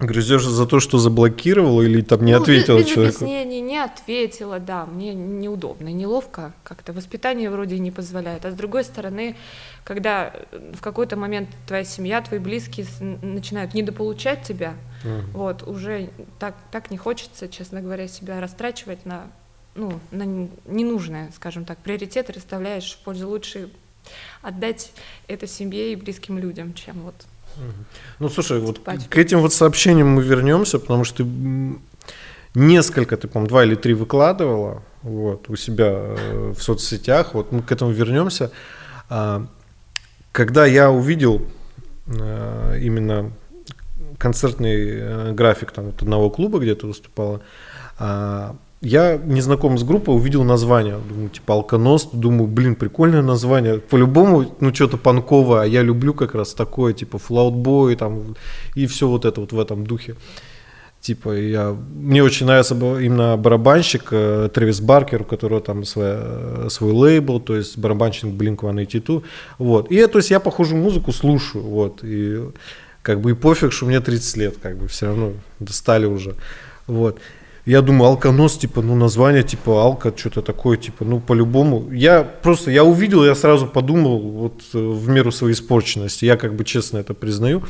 Грызешь 0.00 0.46
за 0.46 0.66
то, 0.66 0.80
что 0.80 0.98
заблокировала 0.98 1.82
или 1.82 2.00
там 2.00 2.24
не 2.24 2.34
ну, 2.34 2.40
ответила 2.42 2.78
без, 2.78 2.86
без 2.86 2.92
человеку? 2.92 3.24
объяснений 3.24 3.60
не 3.60 3.78
ответила, 3.78 4.58
да, 4.58 4.86
мне 4.86 5.12
неудобно, 5.12 5.88
неловко, 5.88 6.54
как-то 6.64 6.94
воспитание 6.94 7.50
вроде 7.50 7.78
не 7.78 7.90
позволяет. 7.90 8.46
А 8.46 8.50
с 8.50 8.54
другой 8.54 8.84
стороны, 8.84 9.36
когда 9.84 10.32
в 10.72 10.80
какой-то 10.80 11.16
момент 11.16 11.50
твоя 11.66 11.84
семья, 11.84 12.22
твои 12.22 12.38
близкие 12.38 12.86
начинают 13.00 13.74
недополучать 13.74 14.42
тебя, 14.42 14.74
mm. 15.04 15.32
вот, 15.32 15.68
уже 15.68 16.08
так, 16.38 16.54
так 16.70 16.90
не 16.90 16.96
хочется, 16.96 17.46
честно 17.48 17.82
говоря, 17.82 18.08
себя 18.08 18.40
растрачивать 18.40 19.04
на, 19.04 19.26
ну, 19.74 20.00
на 20.12 20.22
ненужное, 20.64 21.30
скажем 21.36 21.66
так, 21.66 21.76
приоритеты 21.76 22.32
расставляешь 22.32 22.92
в 22.92 23.04
пользу 23.04 23.28
лучше 23.28 23.68
отдать 24.40 24.92
это 25.28 25.46
семье 25.46 25.92
и 25.92 25.96
близким 25.96 26.38
людям, 26.38 26.72
чем 26.72 27.00
вот 27.00 27.14
ну, 28.18 28.28
слушай, 28.28 28.60
вот 28.60 28.80
к 29.08 29.18
этим 29.18 29.40
вот 29.40 29.52
сообщениям 29.52 30.08
мы 30.08 30.22
вернемся, 30.22 30.78
потому 30.78 31.04
что 31.04 31.24
ты 31.24 31.30
несколько, 32.54 33.16
ты, 33.16 33.28
по-моему, 33.28 33.48
два 33.48 33.64
или 33.64 33.74
три 33.74 33.94
выкладывала 33.94 34.82
вот, 35.02 35.48
у 35.48 35.56
себя 35.56 35.90
э, 35.90 36.54
в 36.56 36.62
соцсетях, 36.62 37.34
вот 37.34 37.52
мы 37.52 37.62
к 37.62 37.72
этому 37.72 37.92
вернемся. 37.92 38.50
А, 39.08 39.46
когда 40.32 40.66
я 40.66 40.90
увидел 40.90 41.42
э, 42.06 42.78
именно 42.80 43.32
концертный 44.18 44.76
э, 44.76 45.32
график 45.32 45.72
там, 45.72 45.86
вот 45.86 46.02
одного 46.02 46.30
клуба, 46.30 46.58
где 46.58 46.74
ты 46.74 46.86
выступала, 46.86 47.40
я 48.82 49.18
не 49.18 49.42
знаком 49.42 49.76
с 49.76 49.82
группой, 49.82 50.14
увидел 50.14 50.42
название, 50.42 50.98
думаю, 51.08 51.28
типа 51.28 51.54
Алконост, 51.54 52.14
думаю, 52.14 52.46
блин, 52.46 52.74
прикольное 52.74 53.22
название, 53.22 53.78
по-любому, 53.78 54.56
ну, 54.60 54.74
что-то 54.74 54.96
панковое, 54.96 55.62
а 55.62 55.66
я 55.66 55.82
люблю 55.82 56.14
как 56.14 56.34
раз 56.34 56.54
такое, 56.54 56.94
типа 56.94 57.18
Флаутбой, 57.18 57.96
там, 57.96 58.36
и 58.74 58.86
все 58.86 59.06
вот 59.06 59.26
это 59.26 59.40
вот 59.40 59.52
в 59.52 59.60
этом 59.60 59.86
духе. 59.86 60.16
Типа, 61.00 61.30
я, 61.30 61.76
мне 61.94 62.22
очень 62.22 62.46
нравится 62.46 62.74
именно 62.74 63.36
барабанщик 63.38 64.08
э, 64.10 64.50
Трэвис 64.52 64.80
Баркер, 64.80 65.22
у 65.22 65.24
которого 65.24 65.62
там 65.62 65.84
свой, 65.84 66.08
э, 66.10 66.66
свой 66.70 66.92
лейбл, 66.92 67.40
то 67.40 67.56
есть 67.56 67.78
барабанщик 67.78 68.26
Blink-182, 68.26 69.22
вот. 69.58 69.90
И, 69.90 70.06
то 70.06 70.18
есть, 70.18 70.30
я 70.30 70.40
похожую 70.40 70.82
музыку 70.82 71.12
слушаю, 71.12 71.64
вот, 71.64 72.00
и 72.02 72.50
как 73.02 73.20
бы 73.20 73.30
и 73.30 73.34
пофиг, 73.34 73.72
что 73.72 73.86
мне 73.86 74.00
30 74.00 74.36
лет, 74.36 74.56
как 74.60 74.76
бы 74.76 74.88
все 74.88 75.06
равно 75.06 75.32
достали 75.58 76.06
уже, 76.06 76.34
вот. 76.86 77.18
Я 77.70 77.82
думаю, 77.82 78.08
алконос, 78.08 78.58
типа, 78.58 78.82
ну, 78.82 78.96
название, 78.96 79.44
типа, 79.44 79.80
алка, 79.80 80.12
что-то 80.16 80.42
такое, 80.42 80.76
типа, 80.76 81.04
ну, 81.04 81.20
по-любому. 81.20 81.88
Я 81.92 82.24
просто, 82.24 82.72
я 82.72 82.82
увидел, 82.82 83.24
я 83.24 83.36
сразу 83.36 83.68
подумал, 83.68 84.18
вот, 84.18 84.62
э, 84.74 84.78
в 84.78 85.08
меру 85.08 85.30
своей 85.30 85.54
испорченности, 85.54 86.24
я, 86.24 86.36
как 86.36 86.56
бы, 86.56 86.64
честно 86.64 86.98
это 86.98 87.14
признаю. 87.14 87.62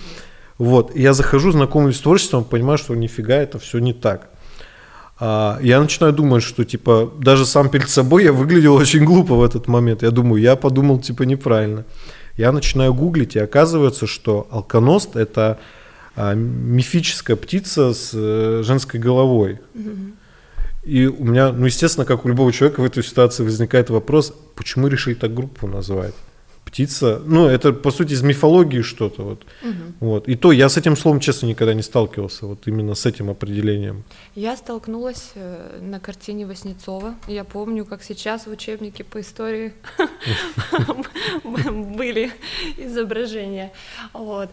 Вот, 0.57 0.97
я 0.97 1.13
захожу, 1.13 1.53
знакомлюсь 1.53 1.99
с 1.99 2.01
творчеством, 2.01 2.45
понимаю, 2.45 2.79
что 2.79 2.95
нифига, 2.95 3.35
это 3.35 3.59
все 3.59 3.79
не 3.79 3.93
так. 3.93 4.31
А, 5.19 5.59
я 5.61 5.79
начинаю 5.83 6.15
думать, 6.15 6.43
что, 6.43 6.65
типа, 6.65 7.13
даже 7.19 7.45
сам 7.45 7.69
перед 7.69 7.91
собой 7.91 8.25
я 8.25 8.33
выглядел 8.33 8.77
очень 8.77 9.05
глупо 9.05 9.35
в 9.35 9.45
этот 9.45 9.69
момент. 9.69 10.03
Я 10.03 10.11
думаю, 10.13 10.41
я 10.41 10.57
подумал, 10.57 10.99
типа, 10.99 11.25
неправильно. 11.25 11.85
Я 12.39 12.53
начинаю 12.53 12.95
гуглить, 12.95 13.37
и 13.37 13.39
оказывается, 13.39 14.07
что 14.07 14.49
алконост– 14.51 15.15
это 15.17 15.59
мифическая 16.35 17.37
птица 17.37 17.93
с 17.95 18.11
э, 18.15 18.63
женской 18.65 19.01
головой. 19.01 19.59
И 20.83 21.07
у 21.07 21.25
меня, 21.25 21.53
ну, 21.53 21.67
естественно, 21.67 22.07
как 22.07 22.25
у 22.25 22.29
любого 22.29 22.53
человека 22.53 22.81
в 22.81 22.85
этой 22.85 23.05
ситуации 23.05 23.45
возникает 23.45 23.91
вопрос, 23.91 24.33
почему 24.55 24.89
решили 24.89 25.15
так 25.15 25.35
группу 25.35 25.67
назвать? 25.67 26.15
Птица, 26.65 27.21
ну, 27.25 27.47
это, 27.47 27.73
по 27.73 27.91
сути, 27.91 28.13
из 28.13 28.23
мифологии 28.23 28.83
что-то. 28.83 29.23
Вот. 29.23 29.47
Угу. 29.63 29.73
вот. 30.01 30.29
И 30.29 30.37
то 30.37 30.53
я 30.53 30.69
с 30.69 30.77
этим 30.77 30.97
словом, 30.97 31.21
честно, 31.21 31.47
никогда 31.47 31.75
не 31.75 31.83
сталкивался, 31.83 32.47
вот 32.47 32.67
именно 32.67 32.95
с 32.95 33.07
этим 33.07 33.29
определением. 33.29 34.05
Я 34.35 34.57
столкнулась 34.57 35.33
э, 35.35 35.81
на 35.83 36.01
картине 36.01 36.47
Васнецова. 36.47 37.15
Я 37.27 37.45
помню, 37.45 37.85
как 37.85 38.03
сейчас 38.03 38.47
в 38.47 38.51
учебнике 38.51 39.05
по 39.05 39.21
истории 39.21 39.73
были 41.65 42.31
изображения. 42.79 43.73
Вот. 44.13 44.51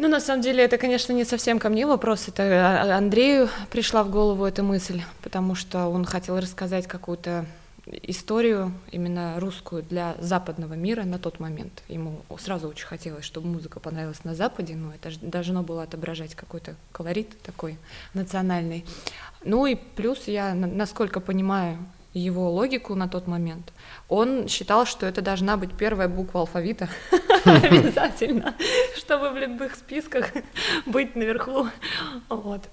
Ну, 0.00 0.08
на 0.08 0.18
самом 0.18 0.40
деле, 0.40 0.64
это, 0.64 0.78
конечно, 0.78 1.12
не 1.12 1.26
совсем 1.26 1.58
ко 1.58 1.68
мне 1.68 1.86
вопрос, 1.86 2.26
это 2.26 2.42
а, 2.42 2.96
Андрею 2.96 3.50
пришла 3.70 4.02
в 4.02 4.10
голову 4.10 4.46
эта 4.46 4.62
мысль, 4.62 5.02
потому 5.20 5.54
что 5.54 5.88
он 5.88 6.06
хотел 6.06 6.40
рассказать 6.40 6.86
какую-то 6.86 7.44
историю 7.84 8.72
именно 8.92 9.38
русскую 9.38 9.82
для 9.82 10.14
западного 10.18 10.72
мира 10.72 11.02
на 11.02 11.18
тот 11.18 11.38
момент. 11.38 11.82
Ему 11.88 12.22
сразу 12.38 12.68
очень 12.68 12.86
хотелось, 12.86 13.26
чтобы 13.26 13.48
музыка 13.48 13.78
понравилась 13.78 14.24
на 14.24 14.34
Западе, 14.34 14.74
но 14.74 14.94
это 14.94 15.10
должно 15.20 15.62
было 15.62 15.82
отображать 15.82 16.34
какой-то 16.34 16.76
колорит 16.92 17.38
такой 17.42 17.76
национальный. 18.14 18.86
Ну 19.44 19.66
и 19.66 19.74
плюс 19.74 20.28
я, 20.28 20.54
насколько 20.54 21.20
понимаю, 21.20 21.76
его 22.12 22.50
логику 22.50 22.94
на 22.94 23.08
тот 23.08 23.26
момент. 23.26 23.72
Он 24.08 24.48
считал, 24.48 24.86
что 24.86 25.06
это 25.06 25.22
должна 25.22 25.56
быть 25.56 25.72
первая 25.72 26.08
буква 26.08 26.40
алфавита 26.40 26.88
обязательно, 27.44 28.54
чтобы 28.96 29.30
в 29.30 29.36
любых 29.36 29.76
списках 29.76 30.32
быть 30.86 31.14
наверху. 31.14 31.68
Вот. 32.28 32.68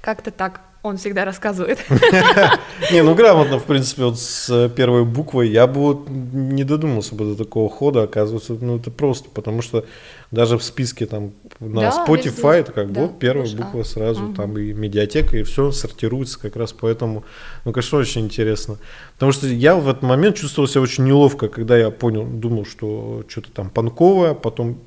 Как-то 0.00 0.30
так 0.30 0.60
он 0.82 0.96
всегда 0.96 1.24
рассказывает. 1.24 1.78
Не, 2.92 3.02
ну 3.02 3.14
грамотно, 3.14 3.58
в 3.58 3.64
принципе, 3.64 4.04
вот 4.04 4.18
с 4.18 4.68
первой 4.70 5.04
буквой 5.04 5.48
я 5.48 5.66
бы 5.66 5.80
вот 5.80 6.08
не 6.08 6.64
додумался 6.64 7.14
бы 7.14 7.24
до 7.24 7.36
такого 7.36 7.68
хода, 7.68 8.02
оказывается, 8.02 8.54
ну 8.60 8.76
это 8.76 8.90
просто, 8.90 9.28
потому 9.30 9.60
что 9.62 9.84
даже 10.30 10.56
в 10.56 10.62
списке 10.62 11.06
там 11.06 11.32
на 11.60 11.80
Да, 11.82 12.04
Spotify 12.06 12.24
везде. 12.26 12.60
это 12.60 12.72
как 12.72 12.92
Да, 12.92 13.00
бы 13.00 13.06
вот 13.08 13.18
первая 13.18 13.44
душа. 13.48 13.56
буква 13.56 13.82
сразу, 13.82 14.22
Мгм. 14.22 14.34
там 14.34 14.58
и 14.58 14.72
медиатека, 14.72 15.36
и 15.38 15.42
все 15.42 15.72
сортируется 15.72 16.38
как 16.38 16.56
раз 16.56 16.72
поэтому, 16.72 17.24
ну, 17.64 17.72
конечно, 17.72 17.98
очень 17.98 18.22
интересно. 18.22 18.76
Потому 19.14 19.32
что 19.32 19.46
я 19.48 19.74
в 19.74 19.88
этот 19.88 20.02
момент 20.02 20.36
чувствовал 20.36 20.68
себя 20.68 20.82
очень 20.82 21.04
неловко, 21.04 21.48
когда 21.48 21.76
я 21.76 21.90
понял, 21.90 22.24
думал, 22.24 22.64
что 22.64 23.24
что-то 23.28 23.50
там 23.50 23.70
панковое, 23.70 24.34
потом 24.34 24.78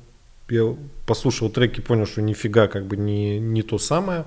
я 0.48 0.74
послушал 1.06 1.50
треки, 1.50 1.80
понял, 1.80 2.06
что 2.06 2.22
нифига 2.22 2.68
как 2.68 2.86
бы 2.86 2.96
не, 2.96 3.38
не 3.38 3.62
то 3.62 3.78
самое. 3.78 4.24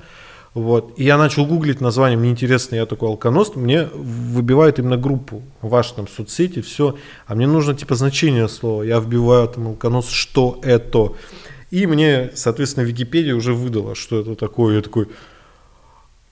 Вот. 0.53 0.93
И 0.97 1.03
я 1.03 1.17
начал 1.17 1.45
гуглить 1.45 1.81
название, 1.81 2.17
мне 2.17 2.29
интересно, 2.31 2.75
я 2.75 2.85
такой 2.85 3.09
алконост, 3.09 3.55
мне 3.57 3.89
выбивают 3.93 4.79
именно 4.79 4.95
группу, 4.97 5.41
ваш 5.61 5.91
там 5.91 6.07
соцсети, 6.07 6.61
все, 6.61 6.95
а 7.27 7.35
мне 7.35 7.45
нужно 7.45 7.73
типа 7.73 7.95
значение 7.95 8.47
слова, 8.47 8.83
я 8.83 8.99
вбиваю 9.01 9.47
там 9.49 9.67
алконост, 9.67 10.11
что 10.11 10.57
это, 10.63 11.11
и 11.81 11.87
мне, 11.87 12.31
соответственно, 12.35 12.85
Википедия 12.85 13.35
уже 13.35 13.53
выдала, 13.53 13.95
что 13.95 14.21
это 14.21 14.35
такое, 14.35 14.77
я 14.77 14.81
такой, 14.81 15.07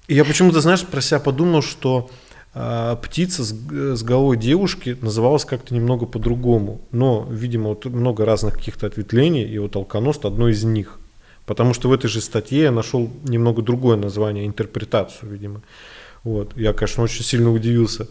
и 0.08 0.16
я 0.16 0.24
почему-то, 0.26 0.62
знаешь, 0.62 0.86
про 0.86 1.02
себя 1.02 1.20
подумал, 1.20 1.62
что 1.62 2.10
а, 2.54 2.96
птица 2.98 3.44
с, 3.44 3.52
г- 3.52 3.96
с 3.96 4.04
головой 4.04 4.38
девушки 4.38 4.98
называлась 5.02 5.44
как-то 5.44 5.74
немного 5.74 6.06
по-другому. 6.06 6.82
Но, 6.92 7.28
видимо, 7.30 7.70
вот 7.70 7.86
много 7.86 8.26
разных 8.26 8.54
каких-то 8.54 8.88
ответвлений, 8.88 9.44
и 9.44 9.58
вот 9.58 9.76
алконост 9.76 10.26
одно 10.26 10.50
из 10.50 10.64
них. 10.64 11.00
Потому 11.46 11.74
что 11.74 11.90
в 11.90 11.94
этой 11.94 12.08
же 12.08 12.22
статье 12.22 12.64
я 12.64 12.72
нашел 12.72 13.10
немного 13.24 13.62
другое 13.62 13.98
название, 13.98 14.46
интерпретацию, 14.46 15.30
видимо. 15.30 15.62
Вот. 16.24 16.56
Я, 16.56 16.74
конечно, 16.74 17.04
очень 17.04 17.24
сильно 17.24 17.52
удивился. 17.52 18.08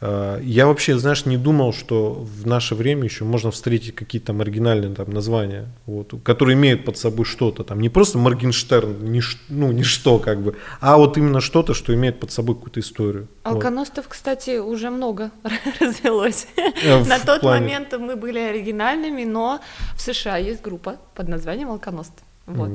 А, 0.00 0.38
Я 0.42 0.66
вообще, 0.66 0.98
знаешь, 0.98 1.24
не 1.26 1.36
думал, 1.38 1.72
что 1.72 2.12
в 2.12 2.46
наше 2.46 2.74
время 2.74 3.04
еще 3.04 3.24
можно 3.24 3.50
встретить 3.50 3.94
какие-то 3.94 4.32
оригинальные 4.32 4.94
там 4.94 5.10
названия, 5.10 5.66
вот, 5.86 6.12
которые 6.22 6.54
имеют 6.54 6.84
под 6.84 6.98
собой 6.98 7.24
что-то 7.24 7.64
там, 7.64 7.80
не 7.80 7.88
просто 7.88 8.18
Моргенштерн, 8.18 9.10
ни, 9.12 9.20
ш- 9.20 9.38
ну, 9.48 9.72
ничто 9.72 10.18
как 10.18 10.42
бы, 10.42 10.56
а 10.80 10.96
вот 10.98 11.16
именно 11.16 11.40
что-то, 11.40 11.72
что 11.74 11.94
имеет 11.94 12.20
под 12.20 12.30
собой 12.30 12.54
какую-то 12.56 12.80
историю. 12.80 13.28
Вот. 13.44 13.54
Алконостов, 13.54 14.06
кстати, 14.08 14.58
уже 14.58 14.90
много 14.90 15.30
развелось. 15.80 16.46
Э, 16.84 17.02
На 17.04 17.18
тот 17.18 17.42
момент 17.42 17.92
мы 17.98 18.16
были 18.16 18.38
оригинальными, 18.38 19.24
но 19.24 19.60
в 19.94 20.00
США 20.00 20.36
есть 20.36 20.60
группа 20.62 20.96
под 21.14 21.28
названием 21.28 21.70
Алконост. 21.70 22.12
Вот. 22.46 22.70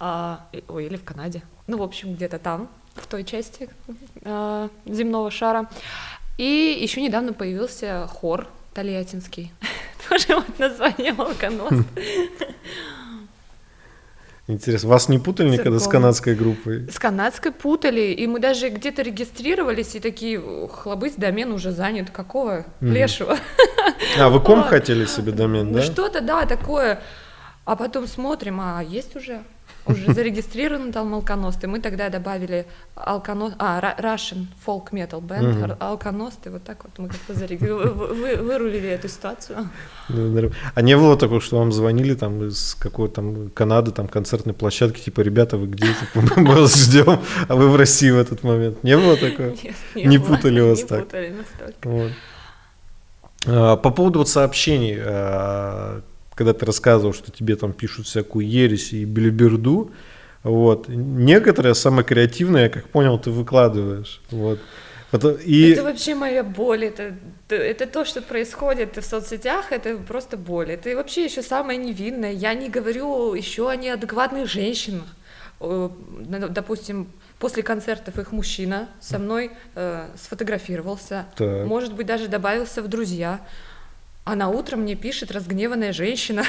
А, 0.00 0.46
ой, 0.68 0.86
или 0.86 0.96
в 0.96 1.02
Канаде. 1.04 1.42
Ну, 1.66 1.78
в 1.78 1.82
общем, 1.82 2.14
где-то 2.14 2.38
там, 2.38 2.68
в 2.94 3.06
той 3.06 3.24
части 3.24 3.68
а, 4.24 4.68
земного 4.86 5.30
шара. 5.30 5.68
И 6.38 6.78
еще 6.80 7.02
недавно 7.02 7.32
появился 7.34 8.06
хор 8.10 8.48
Тольяттинский. 8.72 9.52
Тоже 10.08 10.36
вот 10.36 10.58
название 10.58 11.12
Алконост. 11.18 11.86
Интересно, 14.46 14.88
вас 14.88 15.10
не 15.10 15.18
путали 15.18 15.50
никогда 15.50 15.78
с 15.78 15.82
Церковный. 15.82 15.90
канадской 15.92 16.34
группой? 16.34 16.90
С 16.90 16.98
канадской 16.98 17.52
путали, 17.52 18.12
и 18.12 18.26
мы 18.26 18.40
даже 18.40 18.70
где-то 18.70 19.02
регистрировались, 19.02 19.94
и 19.94 20.00
такие, 20.00 20.40
хлобысь, 20.72 21.14
домен 21.16 21.52
уже 21.52 21.70
занят, 21.70 22.08
какого 22.10 22.64
Мгм. 22.80 22.92
лешего? 22.92 23.36
А, 24.18 24.30
вы 24.30 24.40
ком 24.40 24.60
Вот. 24.60 24.68
хотели 24.68 25.04
себе 25.04 25.32
домен, 25.32 25.66
Ну 25.72 25.74
да? 25.78 25.82
что-то, 25.82 26.22
да, 26.22 26.46
такое. 26.46 27.02
А 27.66 27.76
потом 27.76 28.06
смотрим, 28.06 28.58
а 28.62 28.82
есть 28.82 29.16
уже? 29.16 29.42
Уже 29.88 30.12
зарегистрирован 30.14 30.92
там 30.92 31.14
алконост, 31.14 31.64
и 31.64 31.66
мы 31.66 31.80
тогда 31.80 32.08
добавили 32.08 32.66
алконост, 32.94 33.54
а, 33.58 33.80
Russian 34.00 34.46
folk 34.66 34.90
metal 34.92 35.20
band, 35.20 35.62
ар- 35.62 35.76
алконост, 35.80 36.46
и 36.46 36.50
вот 36.50 36.62
так 36.64 36.84
вот 36.84 36.92
мы 36.98 37.08
как-то 37.08 37.34
зареги- 37.34 37.66
вы- 37.70 37.90
вы- 38.14 38.36
вырулили 38.36 38.88
эту 38.88 39.08
ситуацию. 39.08 39.68
А 40.74 40.82
не 40.82 40.96
было 40.96 41.16
такого, 41.16 41.40
что 41.40 41.58
вам 41.58 41.72
звонили 41.72 42.14
там 42.14 42.44
из 42.44 42.74
какой-то 42.74 43.14
там 43.14 43.50
Канады, 43.50 43.90
там 43.90 44.08
концертной 44.08 44.54
площадки, 44.54 45.00
типа, 45.00 45.20
ребята, 45.22 45.56
вы 45.56 45.66
где? 45.66 45.86
Типа, 45.86 46.22
мы 46.36 46.54
вас 46.54 46.76
ждем, 46.76 47.18
а 47.48 47.54
вы 47.54 47.68
в 47.68 47.76
России 47.76 48.10
в 48.10 48.18
этот 48.18 48.44
момент. 48.44 48.82
Не 48.84 48.96
было 48.96 49.16
такого? 49.16 49.48
Нет, 49.48 49.74
Не 49.94 50.18
было, 50.18 50.36
путали 50.36 50.60
вас 50.60 50.78
не 50.82 50.84
так? 50.86 51.04
путали 51.04 51.28
настолько. 51.30 51.88
Вот. 51.88 52.12
А, 53.46 53.76
По 53.76 53.90
поводу 53.90 54.18
вот 54.18 54.28
сообщений, 54.28 54.96
а, 55.00 56.00
когда 56.38 56.52
ты 56.52 56.64
рассказывал, 56.66 57.12
что 57.12 57.30
тебе 57.30 57.56
там 57.56 57.72
пишут 57.72 58.06
всякую 58.06 58.46
ересь 58.48 58.92
и 58.92 59.04
билиберду, 59.04 59.90
вот, 60.44 60.88
некоторые 60.88 61.74
самые 61.74 62.04
креативные, 62.04 62.64
я 62.64 62.68
как 62.70 62.84
понял, 62.88 63.18
ты 63.18 63.30
выкладываешь, 63.30 64.20
вот. 64.30 64.58
Пото- 65.10 65.40
И 65.42 65.70
Это 65.70 65.82
вообще 65.84 66.14
моя 66.14 66.42
боль, 66.44 66.84
это, 66.84 67.14
это 67.48 67.86
то, 67.86 68.04
что 68.04 68.20
происходит 68.22 68.96
в 68.98 69.02
соцсетях, 69.02 69.72
это 69.72 69.96
просто 69.96 70.36
боль. 70.36 70.70
Это 70.70 70.94
вообще 70.96 71.24
еще 71.24 71.42
самое 71.42 71.78
невинное. 71.78 72.32
Я 72.32 72.52
не 72.54 72.68
говорю 72.68 73.32
еще 73.34 73.70
о 73.70 73.76
неадекватных 73.76 74.46
женщинах. 74.50 75.06
Э, 75.60 75.88
Допустим, 76.50 77.06
после 77.38 77.62
концертов 77.62 78.18
их 78.18 78.32
мужчина 78.32 78.88
со 79.00 79.18
мной 79.18 79.50
э, 79.74 80.08
сфотографировался, 80.16 81.24
Так. 81.36 81.66
может 81.66 81.94
быть, 81.94 82.06
даже 82.06 82.28
добавился 82.28 82.82
в 82.82 82.88
друзья. 82.88 83.40
А 84.28 84.34
на 84.34 84.50
утро 84.50 84.76
мне 84.76 84.94
пишет 84.94 85.30
разгневанная 85.32 85.94
женщина. 85.94 86.44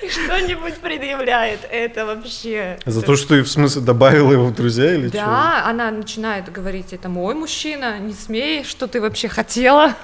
И 0.00 0.08
что-нибудь 0.08 0.76
предъявляет. 0.76 1.60
Это 1.70 2.06
вообще... 2.06 2.78
за 2.86 3.02
то, 3.02 3.14
что 3.14 3.34
ты 3.34 3.42
в 3.42 3.50
смысле 3.50 3.82
добавила 3.82 4.32
его 4.32 4.46
в 4.46 4.54
друзья 4.54 4.94
или 4.94 5.08
что? 5.08 5.18
Да, 5.18 5.66
она 5.66 5.90
начинает 5.90 6.50
говорить, 6.50 6.94
это 6.94 7.10
мой 7.10 7.34
мужчина, 7.34 7.98
не 7.98 8.14
смей, 8.14 8.64
что 8.64 8.86
ты 8.86 9.02
вообще 9.02 9.28
хотела, 9.28 9.94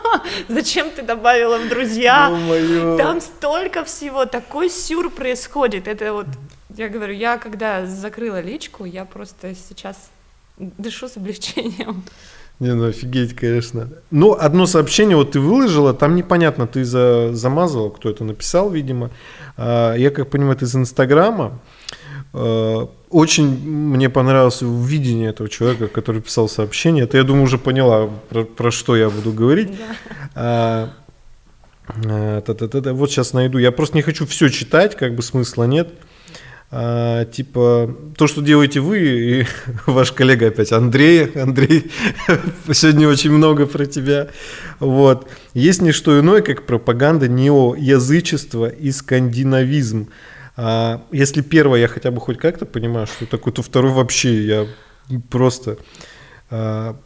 зачем 0.48 0.90
ты 0.90 1.00
добавила 1.00 1.56
в 1.56 1.66
друзья, 1.70 2.28
там 2.98 3.22
столько 3.22 3.82
всего, 3.86 4.26
такой 4.26 4.68
сюр 4.68 5.08
происходит, 5.08 5.88
это 5.88 6.12
вот, 6.12 6.26
я 6.76 6.90
говорю, 6.90 7.14
я 7.14 7.38
когда 7.38 7.86
закрыла 7.86 8.42
личку, 8.42 8.84
я 8.84 9.06
просто 9.06 9.54
сейчас 9.54 10.10
дышу 10.58 11.08
с 11.08 11.16
облегчением. 11.16 12.04
Не, 12.60 12.74
ну 12.74 12.88
офигеть, 12.88 13.36
конечно. 13.36 13.88
Ну, 14.10 14.32
одно 14.32 14.66
сообщение 14.66 15.16
вот 15.16 15.32
ты 15.32 15.40
выложила, 15.40 15.94
там 15.94 16.16
непонятно, 16.16 16.66
ты 16.66 16.84
за, 16.84 17.32
замазала, 17.32 17.88
кто 17.90 18.10
это 18.10 18.24
написал, 18.24 18.70
видимо. 18.70 19.10
А, 19.56 19.94
я 19.94 20.10
как 20.10 20.28
понимаю, 20.28 20.56
это 20.56 20.64
из 20.64 20.74
Инстаграма. 20.74 21.60
А, 22.32 22.90
очень 23.10 23.46
мне 23.46 24.10
понравилось 24.10 24.58
видение 24.60 25.30
этого 25.30 25.48
человека, 25.48 25.86
который 25.86 26.20
писал 26.20 26.48
сообщение. 26.48 27.04
Это, 27.04 27.16
я 27.16 27.22
думаю, 27.22 27.44
уже 27.44 27.58
поняла, 27.58 28.10
про, 28.28 28.44
про 28.44 28.70
что 28.72 28.96
я 28.96 29.08
буду 29.08 29.32
говорить. 29.32 29.70
А, 30.34 30.90
а, 31.86 32.40
та-та-та-та. 32.40 32.92
Вот 32.92 33.10
сейчас 33.10 33.34
найду. 33.34 33.58
Я 33.58 33.70
просто 33.70 33.96
не 33.96 34.02
хочу 34.02 34.26
все 34.26 34.48
читать, 34.48 34.96
как 34.96 35.14
бы 35.14 35.22
смысла 35.22 35.64
нет. 35.64 35.90
А, 36.70 37.24
типа, 37.24 37.96
то, 38.16 38.26
что 38.26 38.42
делаете 38.42 38.80
вы 38.80 38.98
и 38.98 39.46
ваш 39.86 40.12
коллега 40.12 40.48
опять 40.48 40.70
Андрей, 40.70 41.24
Андрей, 41.34 41.90
сегодня 42.72 43.08
очень 43.08 43.30
много 43.30 43.64
про 43.64 43.86
тебя, 43.86 44.28
вот, 44.78 45.28
есть 45.54 45.80
не 45.80 45.92
что 45.92 46.20
иное, 46.20 46.42
как 46.42 46.66
пропаганда 46.66 47.26
неоязычества 47.26 48.68
и 48.68 48.90
скандинавизм. 48.90 50.10
А, 50.56 51.02
если 51.10 51.40
первое 51.40 51.80
я 51.80 51.88
хотя 51.88 52.10
бы 52.10 52.20
хоть 52.20 52.36
как-то 52.36 52.66
понимаю, 52.66 53.06
что 53.06 53.24
такое, 53.24 53.54
то 53.54 53.62
второй 53.62 53.92
вообще 53.92 54.44
я 54.44 54.66
просто... 55.30 55.78
а, 56.50 56.98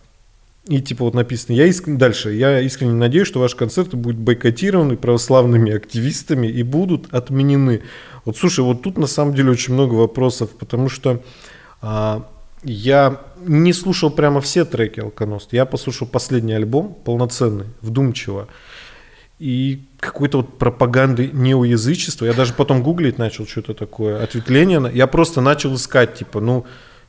и 0.68 0.80
типа 0.80 1.04
вот 1.04 1.14
написано, 1.14 1.56
я 1.56 1.66
искренне, 1.66 1.98
дальше, 1.98 2.32
я 2.32 2.60
искренне 2.60 2.94
надеюсь, 2.94 3.26
что 3.26 3.40
ваши 3.40 3.56
концерты 3.56 3.96
будут 3.96 4.20
бойкотированы 4.20 4.96
православными 4.96 5.72
активистами 5.72 6.46
и 6.46 6.62
будут 6.62 7.12
отменены. 7.12 7.82
Вот 8.24 8.36
слушай, 8.36 8.60
вот 8.60 8.82
тут 8.82 8.98
на 8.98 9.06
самом 9.06 9.34
деле 9.34 9.50
очень 9.50 9.74
много 9.74 9.94
вопросов, 9.94 10.50
потому 10.50 10.88
что 10.88 11.22
а, 11.80 12.28
я 12.62 13.20
не 13.44 13.72
слушал 13.72 14.10
прямо 14.10 14.40
все 14.40 14.64
треки 14.64 15.00
Алконост. 15.00 15.52
Я 15.52 15.66
послушал 15.66 16.06
последний 16.06 16.52
альбом, 16.52 16.96
полноценный, 17.04 17.66
вдумчиво. 17.80 18.48
И 19.40 19.82
какой-то 19.98 20.38
вот 20.38 20.58
пропаганды 20.58 21.30
неоязычества. 21.32 22.26
Я 22.26 22.32
даже 22.32 22.52
потом 22.54 22.82
гуглить 22.82 23.18
начал 23.18 23.44
что-то 23.46 23.74
такое, 23.74 24.22
ответвление. 24.22 24.88
Я 24.94 25.08
просто 25.08 25.40
начал 25.40 25.74
искать, 25.74 26.14
типа, 26.14 26.40
ну, 26.40 26.64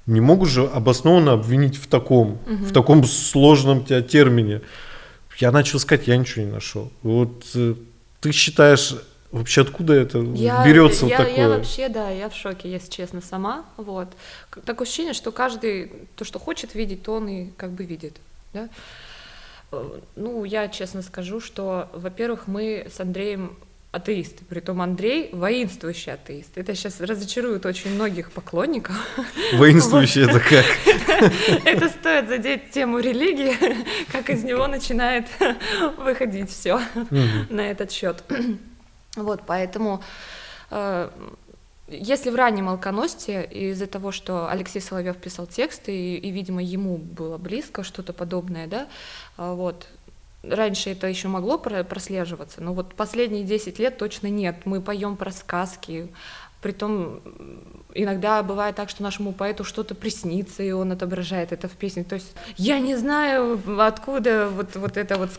не 0.08 0.20
могу 0.20 0.46
же 0.46 0.66
обоснованно 0.66 1.34
обвинить 1.34 1.78
в 1.78 1.86
таком, 1.86 2.40
в 2.48 2.74
таком 2.74 3.04
сложном 3.04 3.86
те- 3.86 4.02
термине. 4.02 4.62
Я 5.38 5.52
начал 5.52 5.78
искать, 5.78 6.08
я 6.08 6.18
ничего 6.18 6.46
не 6.46 6.52
нашел. 6.52 6.92
Вот 7.04 7.46
э, 7.54 7.76
ты 8.20 8.32
считаешь, 8.32 8.96
вообще 9.34 9.62
откуда 9.62 9.94
это 9.94 10.20
я, 10.20 10.66
берется 10.66 11.06
я, 11.06 11.18
вот 11.18 11.28
такое? 11.28 11.44
Я 11.44 11.50
вообще, 11.50 11.90
да, 11.90 12.10
я 12.10 12.30
в 12.30 12.36
шоке, 12.36 12.72
если 12.72 12.90
честно, 12.90 13.22
сама. 13.22 13.66
Вот. 13.78 14.08
Такое 14.66 14.88
ощущение, 14.88 15.14
что 15.14 15.32
каждый 15.32 15.92
то, 16.16 16.24
что 16.24 16.40
хочет 16.40 16.76
видеть, 16.76 17.04
то 17.04 17.14
он 17.14 17.28
и 17.28 17.48
как 17.58 17.72
бы 17.72 17.84
видит. 17.84 18.16
Да? 18.54 18.70
Э, 19.72 20.00
ну, 20.16 20.44
я 20.46 20.68
честно 20.70 21.02
скажу, 21.02 21.42
что, 21.42 21.90
во-первых, 21.94 22.48
мы 22.48 22.88
с 22.94 23.00
Андреем 23.00 23.58
атеисты. 23.92 24.44
Притом 24.46 24.82
Андрей 24.82 25.30
воинствующий 25.34 26.14
атеист. 26.14 26.58
Это 26.58 26.74
сейчас 26.76 27.00
разочарует 27.00 27.66
очень 27.66 27.94
многих 27.94 28.32
поклонников. 28.32 28.96
Воинствующий 29.54 30.24
это 30.24 30.40
как? 30.40 30.66
Это 31.66 31.90
стоит 31.90 32.28
задеть 32.28 32.72
тему 32.72 33.00
религии, 33.00 33.56
как 34.12 34.30
из 34.30 34.44
него 34.44 34.68
начинает 34.68 35.28
выходить 35.98 36.50
все 36.50 36.82
на 37.50 37.62
этот 37.62 37.92
счет. 37.92 38.24
Вот, 39.16 39.42
поэтому 39.46 40.02
э, 40.72 41.10
если 41.88 42.30
в 42.30 42.36
раннем 42.36 42.70
алконосте 42.70 43.44
из-за 43.44 43.88
того, 43.88 44.12
что 44.12 44.50
Алексей 44.50 44.80
Соловьев 44.80 45.18
писал 45.18 45.48
тексты, 45.48 45.96
и, 45.96 46.18
и, 46.18 46.32
видимо, 46.32 46.64
ему 46.64 46.98
было 46.98 47.38
близко 47.38 47.84
что-то 47.84 48.14
подобное, 48.14 48.68
да, 48.68 48.88
э, 49.38 49.54
вот, 49.54 49.88
раньше 50.44 50.92
это 50.92 51.08
еще 51.08 51.28
могло 51.28 51.58
прослеживаться, 51.58 52.62
но 52.62 52.74
вот 52.74 52.96
последние 52.96 53.44
10 53.44 53.80
лет 53.80 53.98
точно 53.98 54.28
нет. 54.28 54.66
Мы 54.66 54.82
поем 54.82 55.16
про 55.16 55.32
сказки, 55.32 56.12
Притом 56.64 57.22
иногда 57.94 58.42
бывает 58.42 58.76
так, 58.76 58.90
что 58.90 59.04
нашему 59.04 59.34
поэту 59.34 59.64
что-то 59.64 59.96
приснится, 59.96 60.64
и 60.64 60.72
он 60.72 60.92
отображает 60.92 61.52
это 61.52 61.68
в 61.68 61.74
песне. 61.74 62.04
То 62.04 62.16
есть 62.16 62.34
я 62.58 62.80
не 62.80 62.96
знаю, 62.96 63.62
откуда 63.80 64.50
вот, 64.50 64.76
вот 64.76 64.98
это 64.98 65.18
вот, 65.18 65.30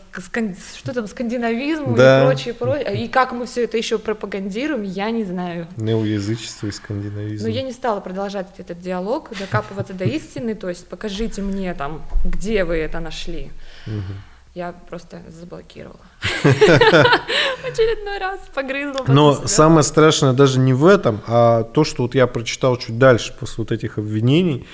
что 0.77 0.93
там, 0.93 1.07
скандинавизм 1.07 1.95
да. 1.95 2.23
и 2.23 2.27
прочее, 2.27 2.53
прочее. 2.53 3.05
И 3.05 3.07
как 3.07 3.31
мы 3.31 3.45
все 3.45 3.63
это 3.63 3.75
еще 3.77 3.97
пропагандируем, 3.97 4.83
я 4.83 5.09
не 5.11 5.23
знаю. 5.23 5.67
Неоязычество 5.77 6.67
и 6.67 6.71
скандинавизм. 6.71 7.43
Но 7.43 7.49
я 7.49 7.63
не 7.63 7.71
стала 7.71 7.99
продолжать 7.99 8.47
этот 8.57 8.79
диалог, 8.79 9.31
докапываться 9.37 9.93
до 9.93 10.05
истины, 10.05 10.55
то 10.55 10.69
есть 10.69 10.87
покажите 10.87 11.41
мне 11.41 11.73
там, 11.73 12.03
где 12.23 12.63
вы 12.63 12.75
это 12.77 12.99
нашли. 12.99 13.51
Угу 13.87 14.13
я 14.55 14.73
просто 14.89 15.21
заблокировала. 15.29 15.99
Очередной 16.43 18.17
раз 18.19 18.39
погрызла. 18.53 19.03
Но 19.07 19.33
самое 19.47 19.83
страшное 19.83 20.33
даже 20.33 20.59
не 20.59 20.73
в 20.73 20.85
этом, 20.85 21.21
а 21.27 21.63
то, 21.63 21.83
что 21.83 22.03
вот 22.03 22.15
я 22.15 22.25
прочитал 22.25 22.77
чуть 22.77 22.97
дальше 22.97 23.35
после 23.37 23.55
вот 23.57 23.71
этих 23.73 23.97
обвинений, 23.97 24.65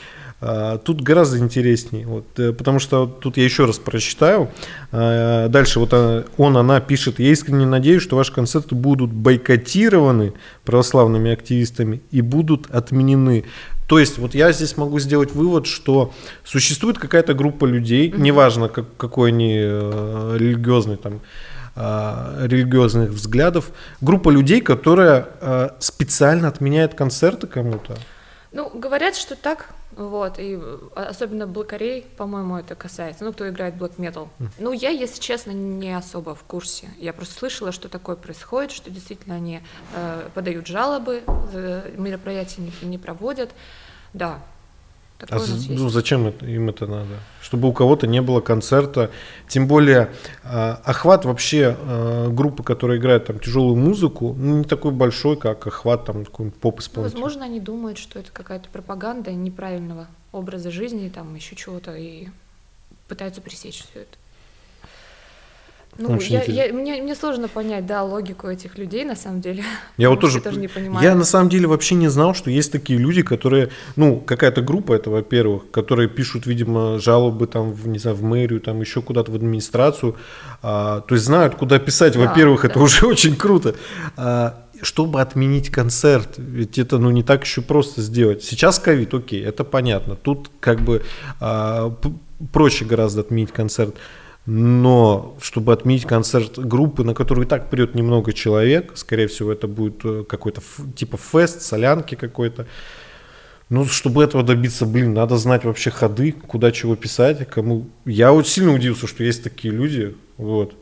а, 0.44 0.80
Тут 0.80 1.02
гораздо 1.02 1.38
интереснее, 1.38 2.08
вот, 2.08 2.26
э, 2.39 2.52
потому 2.52 2.80
что 2.80 3.06
тут 3.06 3.38
я 3.38 3.44
еще 3.44 3.65
раз 3.65 3.78
прочитаю. 3.78 4.50
А, 4.91 5.48
дальше 5.50 5.80
вот 5.80 5.94
он, 5.94 6.58
она 6.58 6.80
пишет, 6.80 7.20
я 7.20 7.32
искренне 7.32 7.67
надеюсь, 7.67 8.02
что 8.02 8.15
ваши 8.15 8.34
концерты 8.34 8.74
будут 8.74 9.12
бойкотированы 9.12 10.34
православными 10.65 11.32
активистами 11.32 12.02
и 12.10 12.22
будут 12.22 12.72
отменены. 12.72 13.46
То 13.91 13.99
есть 13.99 14.17
вот 14.19 14.34
я 14.34 14.54
здесь 14.54 14.77
могу 14.77 14.99
сделать 14.99 15.34
вывод, 15.34 15.67
что 15.67 16.13
существует 16.45 16.97
какая-то 16.97 17.34
группа 17.34 17.65
людей, 17.65 18.10
mm-hmm. 18.10 18.21
неважно 18.21 18.69
как, 18.69 18.86
какой 18.95 19.32
они 19.32 19.54
э, 19.54 20.38
религиозный 20.39 20.95
там 20.95 21.19
э, 21.75 22.47
религиозных 22.47 23.10
взглядов, 23.10 23.71
группа 23.99 24.30
людей, 24.30 24.62
которая 24.62 25.27
э, 25.41 25.69
специально 25.80 26.47
отменяет 26.47 26.93
концерты 26.93 27.47
кому-то. 27.47 27.97
Ну, 28.54 28.69
говорят, 28.73 29.17
что 29.17 29.36
так, 29.36 29.71
вот, 30.10 30.40
и 30.40 30.58
э, 30.62 30.78
особенно 30.96 31.48
блокарей, 31.48 32.06
по-моему, 32.18 32.58
это 32.58 32.76
касается, 32.76 33.26
ну, 33.26 33.34
кто 33.34 33.48
играет 33.50 33.76
black 33.76 33.98
metal. 33.98 34.28
Mm. 34.40 34.48
Ну, 34.60 34.72
я, 34.72 34.90
если 34.90 35.20
честно, 35.20 35.52
не 35.52 35.96
особо 35.96 36.36
в 36.36 36.44
курсе. 36.44 36.90
Я 36.98 37.14
просто 37.14 37.36
слышала, 37.36 37.72
что 37.72 37.90
такое 37.90 38.16
происходит, 38.16 38.72
что 38.72 38.90
действительно 38.90 39.36
они 39.36 39.62
э, 39.94 40.30
подают 40.34 40.68
жалобы, 40.68 41.24
э, 41.28 41.94
мероприятия 41.98 42.62
не, 42.62 42.72
не 42.82 42.98
проводят. 42.98 43.52
Да. 44.14 44.40
А 45.29 45.39
ну, 45.69 45.89
зачем 45.89 46.27
это, 46.27 46.45
им 46.45 46.69
это 46.69 46.88
надо? 46.88 47.19
Чтобы 47.41 47.67
у 47.67 47.73
кого-то 47.73 48.07
не 48.07 48.21
было 48.21 48.41
концерта. 48.41 49.12
Тем 49.47 49.67
более 49.67 50.12
э, 50.43 50.75
охват 50.84 51.25
вообще 51.25 51.75
э, 51.77 52.29
группы, 52.29 52.63
которая 52.63 52.97
играет 52.97 53.25
там 53.25 53.39
тяжелую 53.39 53.75
музыку, 53.75 54.36
ну, 54.38 54.60
не 54.60 54.63
такой 54.63 54.91
большой, 54.91 55.38
как 55.38 55.67
охват 55.67 56.05
там 56.05 56.25
какой-нибудь 56.25 56.60
поп-исполнителя. 56.60 57.17
Ну, 57.17 57.23
возможно, 57.23 57.45
они 57.45 57.60
думают, 57.60 57.97
что 57.97 58.19
это 58.19 58.31
какая-то 58.31 58.69
пропаганда 58.69 59.31
неправильного 59.31 60.07
образа 60.31 60.71
жизни, 60.71 61.10
там 61.10 61.36
еще 61.36 61.55
чего-то, 61.55 61.95
и 61.95 62.27
пытаются 63.07 63.41
пресечь 63.41 63.84
все 63.89 64.01
это. 64.01 64.20
Ну, 65.97 66.17
я, 66.21 66.43
я, 66.43 66.73
мне, 66.73 67.01
мне 67.01 67.15
сложно 67.15 67.47
понять, 67.47 67.86
да, 67.86 68.04
логику 68.04 68.47
этих 68.47 68.77
людей, 68.77 69.04
на 69.04 69.15
самом 69.15 69.41
деле. 69.41 69.63
Я 69.97 70.10
вот 70.10 70.21
тоже, 70.21 70.39
тоже 70.39 70.60
не 70.60 70.69
понимаю. 70.69 71.04
Я 71.04 71.15
на 71.15 71.25
самом 71.25 71.49
деле 71.49 71.67
вообще 71.67 71.95
не 71.95 72.08
знал, 72.08 72.34
что 72.34 72.49
есть 72.49 72.71
такие 72.71 72.97
люди, 72.97 73.23
которые, 73.23 73.69
ну, 73.97 74.19
какая-то 74.19 74.62
группа, 74.62 74.93
это, 74.93 75.10
во-первых, 75.10 75.69
которые 75.69 76.08
пишут, 76.08 76.45
видимо, 76.45 76.97
жалобы 76.97 77.45
там, 77.45 77.73
в, 77.73 77.88
не 77.88 77.99
знаю, 77.99 78.15
в 78.15 78.23
мэрию, 78.23 78.62
там, 78.62 78.80
еще 78.80 79.01
куда-то 79.01 79.32
в 79.32 79.36
администрацию, 79.36 80.15
а, 80.62 81.01
то 81.01 81.15
есть 81.15 81.25
знают, 81.25 81.56
куда 81.56 81.77
писать, 81.77 82.13
да, 82.13 82.21
во-первых, 82.21 82.62
да. 82.62 82.69
это 82.69 82.80
уже 82.80 83.06
очень 83.08 83.36
круто. 83.36 83.75
А, 84.15 84.65
чтобы 84.82 85.21
отменить 85.21 85.69
концерт, 85.69 86.36
ведь 86.38 86.80
это 86.80 86.97
ну 86.97 87.12
не 87.12 87.23
так 87.23 87.43
еще 87.43 87.62
просто 87.62 88.01
сделать. 88.01 88.43
Сейчас 88.43 88.80
ковид, 88.80 89.13
окей, 89.13 89.43
это 89.43 89.63
понятно. 89.63 90.15
Тут 90.15 90.49
как 90.60 90.82
бы 90.82 91.04
а, 91.39 91.95
проще 92.51 92.86
гораздо 92.86 93.21
отменить 93.21 93.51
концерт. 93.51 93.95
Но 94.45 95.38
чтобы 95.39 95.71
отменить 95.71 96.06
концерт 96.06 96.58
группы, 96.58 97.04
на 97.04 97.13
которую 97.13 97.45
и 97.45 97.49
так 97.49 97.69
придет 97.69 97.93
немного 97.93 98.34
человек, 98.34 98.93
скорее 98.95 99.27
всего, 99.27 99.51
это 99.51 99.67
будет 99.67 100.04
э, 100.04 100.23
какой-то 100.27 100.62
типа 100.95 101.17
фест, 101.17 101.62
солянки 101.62 102.15
какой-то. 102.15 102.65
Ну, 103.69 103.86
чтобы 103.86 104.23
этого 104.23 104.43
добиться, 104.43 104.86
блин, 104.86 105.13
надо 105.13 105.38
знать 105.38 105.63
вообще 105.63 105.91
ходы, 105.91 106.32
куда 106.34 106.71
чего 106.71 106.95
писать, 106.95 107.47
кому. 107.47 107.88
Я 108.04 108.34
очень 108.34 108.49
сильно 108.49 108.73
удивился, 108.73 109.08
что 109.08 109.23
есть 109.23 109.43
такие 109.43 109.73
люди, 109.73 110.15
вот. 110.38 110.73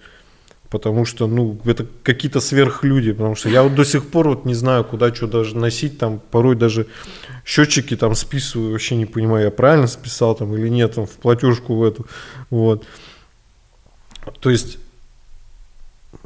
Потому 0.69 1.03
что, 1.03 1.27
ну, 1.27 1.59
это 1.65 1.85
какие-то 2.03 2.39
сверхлюди, 2.39 3.11
потому 3.11 3.35
что 3.35 3.49
я 3.49 3.63
вот 3.63 3.75
до 3.75 3.83
сих 3.83 4.07
пор 4.07 4.29
вот 4.29 4.45
не 4.45 4.53
знаю, 4.53 4.85
куда 4.85 5.13
что 5.13 5.27
даже 5.27 5.57
носить, 5.57 5.97
там 5.97 6.21
порой 6.31 6.55
даже 6.55 6.87
счетчики 7.43 7.95
там 7.95 8.15
списываю, 8.15 8.71
вообще 8.71 8.95
не 8.95 9.05
понимаю, 9.05 9.45
я 9.45 9.51
правильно 9.51 9.87
списал 9.87 10.33
там 10.33 10.55
или 10.55 10.69
нет, 10.69 10.95
там 10.95 11.05
в 11.05 11.11
платежку 11.11 11.75
в 11.75 11.83
эту, 11.83 12.07
вот. 12.49 12.85
То 14.39 14.49
есть 14.49 14.77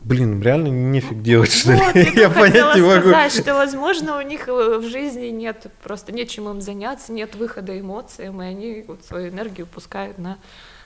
Блин, 0.04 0.42
реально 0.42 0.68
нефиг 0.68 1.22
делать, 1.22 1.52
что 1.52 1.72
вот, 1.72 1.96
ли? 1.96 2.04
Я, 2.16 2.22
я 2.24 2.30
понять 2.30 2.76
не 2.76 2.82
могу. 2.82 3.10
сказать, 3.10 3.34
что, 3.34 3.54
возможно, 3.54 4.18
у 4.18 4.22
них 4.22 4.48
э, 4.48 4.78
в 4.78 4.90
жизни 4.90 5.28
нет, 5.28 5.68
просто 5.82 6.12
нечем 6.12 6.50
им 6.50 6.62
заняться, 6.62 7.12
нет 7.12 7.36
выхода 7.36 7.78
эмоциям, 7.78 8.42
и 8.42 8.46
они 8.46 8.86
вот 8.88 9.04
свою 9.06 9.30
энергию 9.30 9.68
пускают 9.68 10.18
на, 10.18 10.38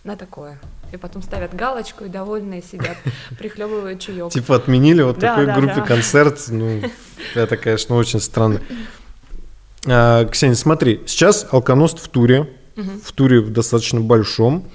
на 0.03 0.15
такое. 0.15 0.59
И 0.91 0.97
потом 0.97 1.21
ставят 1.21 1.55
галочку 1.55 2.05
и 2.05 2.09
довольные 2.09 2.61
сидят, 2.61 2.97
прихлебывают 3.39 3.99
чаек. 3.99 4.31
Типа 4.31 4.55
отменили 4.55 5.01
вот 5.01 5.19
такой 5.19 5.45
группе 5.45 5.81
концерт, 5.81 6.43
ну, 6.49 6.81
это, 7.35 7.57
конечно, 7.57 7.95
очень 7.95 8.19
странно. 8.19 8.61
А, 9.87 10.25
Ксения, 10.25 10.55
смотри, 10.55 11.01
сейчас 11.05 11.47
Алконост 11.51 11.99
в 11.99 12.07
туре, 12.07 12.51
в 12.75 13.11
туре 13.13 13.41
достаточно 13.41 13.99
большом. 13.99 14.69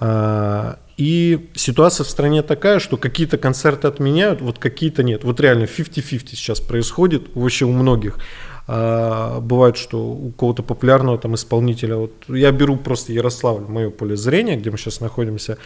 А, 0.00 0.78
и 1.00 1.48
ситуация 1.54 2.04
в 2.04 2.10
стране 2.10 2.42
такая, 2.42 2.78
что 2.78 2.98
какие-то 2.98 3.38
концерты 3.38 3.88
отменяют, 3.88 4.42
вот 4.42 4.58
какие-то 4.58 5.02
нет. 5.02 5.24
Вот 5.24 5.40
реально 5.40 5.64
50-50 5.64 6.26
сейчас 6.34 6.60
происходит 6.60 7.34
вообще 7.34 7.64
у 7.64 7.72
многих. 7.72 8.18
А, 8.66 9.40
бывает, 9.40 9.78
что 9.78 10.10
у 10.10 10.30
кого-то 10.32 10.62
популярного 10.62 11.16
там 11.16 11.36
исполнителя, 11.36 11.96
вот 11.96 12.12
я 12.28 12.52
беру 12.52 12.76
просто 12.76 13.14
Ярославль, 13.14 13.62
мое 13.66 13.88
поле 13.88 14.14
зрения, 14.14 14.58
где 14.58 14.70
мы 14.70 14.76
сейчас 14.76 15.00
находимся, 15.00 15.56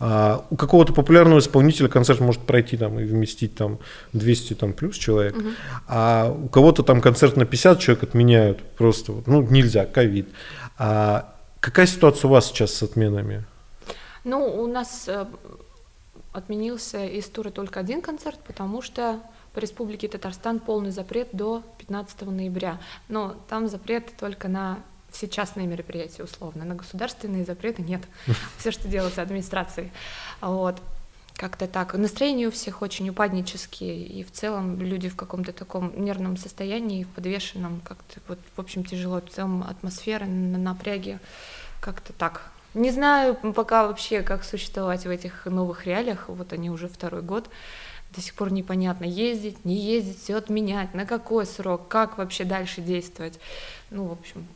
а, 0.00 0.44
у 0.50 0.56
какого-то 0.56 0.92
популярного 0.92 1.38
исполнителя 1.38 1.86
концерт 1.86 2.18
может 2.18 2.40
пройти 2.40 2.76
там 2.76 2.98
и 2.98 3.04
вместить 3.04 3.54
там 3.54 3.78
200 4.12 4.54
там 4.54 4.72
плюс 4.72 4.96
человек, 4.96 5.36
угу. 5.36 5.50
а 5.86 6.36
у 6.36 6.48
кого-то 6.48 6.82
там 6.82 7.00
концерт 7.00 7.36
на 7.36 7.44
50 7.44 7.78
человек 7.78 8.02
отменяют 8.02 8.60
просто, 8.76 9.12
ну 9.26 9.40
нельзя, 9.42 9.86
ковид. 9.86 10.28
А 10.78 11.32
какая 11.60 11.86
ситуация 11.86 12.26
у 12.26 12.32
вас 12.32 12.48
сейчас 12.48 12.74
с 12.74 12.82
отменами? 12.82 13.44
Ну, 14.24 14.62
у 14.62 14.66
нас 14.66 15.08
э, 15.08 15.26
отменился 16.32 17.04
из 17.06 17.28
тура 17.28 17.50
только 17.50 17.80
один 17.80 18.02
концерт, 18.02 18.38
потому 18.46 18.82
что 18.82 19.20
по 19.54 19.58
Республике 19.58 20.08
Татарстан 20.08 20.60
полный 20.60 20.90
запрет 20.90 21.28
до 21.32 21.62
15 21.78 22.22
ноября. 22.22 22.80
Но 23.08 23.36
там 23.48 23.68
запрет 23.68 24.16
только 24.16 24.48
на 24.48 24.78
все 25.10 25.28
частные 25.28 25.66
мероприятия 25.66 26.22
условно, 26.22 26.64
на 26.64 26.74
государственные 26.74 27.44
запреты 27.44 27.82
нет. 27.82 28.02
Все, 28.58 28.70
что 28.70 28.88
делается 28.88 29.22
администрацией. 29.22 29.90
Вот. 30.40 30.80
Как-то 31.34 31.66
так. 31.66 31.94
Настроение 31.94 32.48
у 32.48 32.50
всех 32.50 32.82
очень 32.82 33.08
упаднические, 33.08 34.04
и 34.06 34.22
в 34.24 34.30
целом 34.30 34.78
люди 34.78 35.08
в 35.08 35.16
каком-то 35.16 35.54
таком 35.54 35.90
нервном 35.96 36.36
состоянии, 36.36 37.04
в 37.04 37.08
подвешенном, 37.08 37.80
как-то 37.80 38.20
вот, 38.28 38.38
в 38.54 38.60
общем, 38.60 38.84
тяжело. 38.84 39.22
В 39.22 39.30
целом 39.30 39.62
атмосфера 39.62 40.26
на 40.26 40.58
напряге 40.58 41.18
как-то 41.80 42.12
так 42.12 42.50
не 42.74 42.90
знаю 42.90 43.36
пока 43.54 43.86
вообще, 43.86 44.22
как 44.22 44.44
существовать 44.44 45.04
в 45.04 45.10
этих 45.10 45.46
новых 45.46 45.86
реалиях. 45.86 46.28
Вот 46.28 46.52
они 46.52 46.70
уже 46.70 46.88
второй 46.88 47.22
год. 47.22 47.48
До 48.14 48.20
сих 48.20 48.34
пор 48.34 48.52
непонятно, 48.52 49.04
ездить, 49.04 49.64
не 49.64 49.76
ездить, 49.76 50.20
все 50.20 50.36
отменять, 50.36 50.94
на 50.94 51.06
какой 51.06 51.46
срок, 51.46 51.86
как 51.86 52.18
вообще 52.18 52.44
дальше 52.44 52.80
действовать. 52.80 53.38
Ну, 53.90 54.06
в 54.06 54.12
общем, 54.12 54.46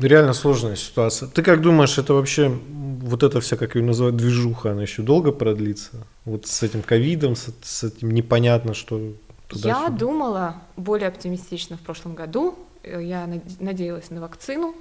Реально 0.00 0.32
сложная 0.32 0.76
ситуация. 0.76 1.28
Ты 1.28 1.42
как 1.42 1.60
думаешь, 1.60 1.98
это 1.98 2.14
вообще, 2.14 2.56
вот 2.68 3.22
эта 3.24 3.40
вся, 3.40 3.56
как 3.56 3.74
ее 3.74 3.82
называют, 3.82 4.16
движуха, 4.16 4.72
она 4.72 4.82
еще 4.82 5.02
долго 5.02 5.32
продлится? 5.32 6.06
Вот 6.24 6.46
с 6.46 6.62
этим 6.62 6.82
ковидом, 6.82 7.34
с, 7.34 7.48
с 7.62 7.84
этим 7.84 8.12
непонятно, 8.12 8.74
что 8.74 9.12
туда 9.48 9.68
Я 9.68 9.88
думала 9.88 10.56
более 10.76 11.08
оптимистично 11.08 11.76
в 11.76 11.80
прошлом 11.80 12.14
году. 12.14 12.56
Я 12.84 13.28
надеялась 13.58 14.10
на 14.10 14.20
вакцину, 14.20 14.74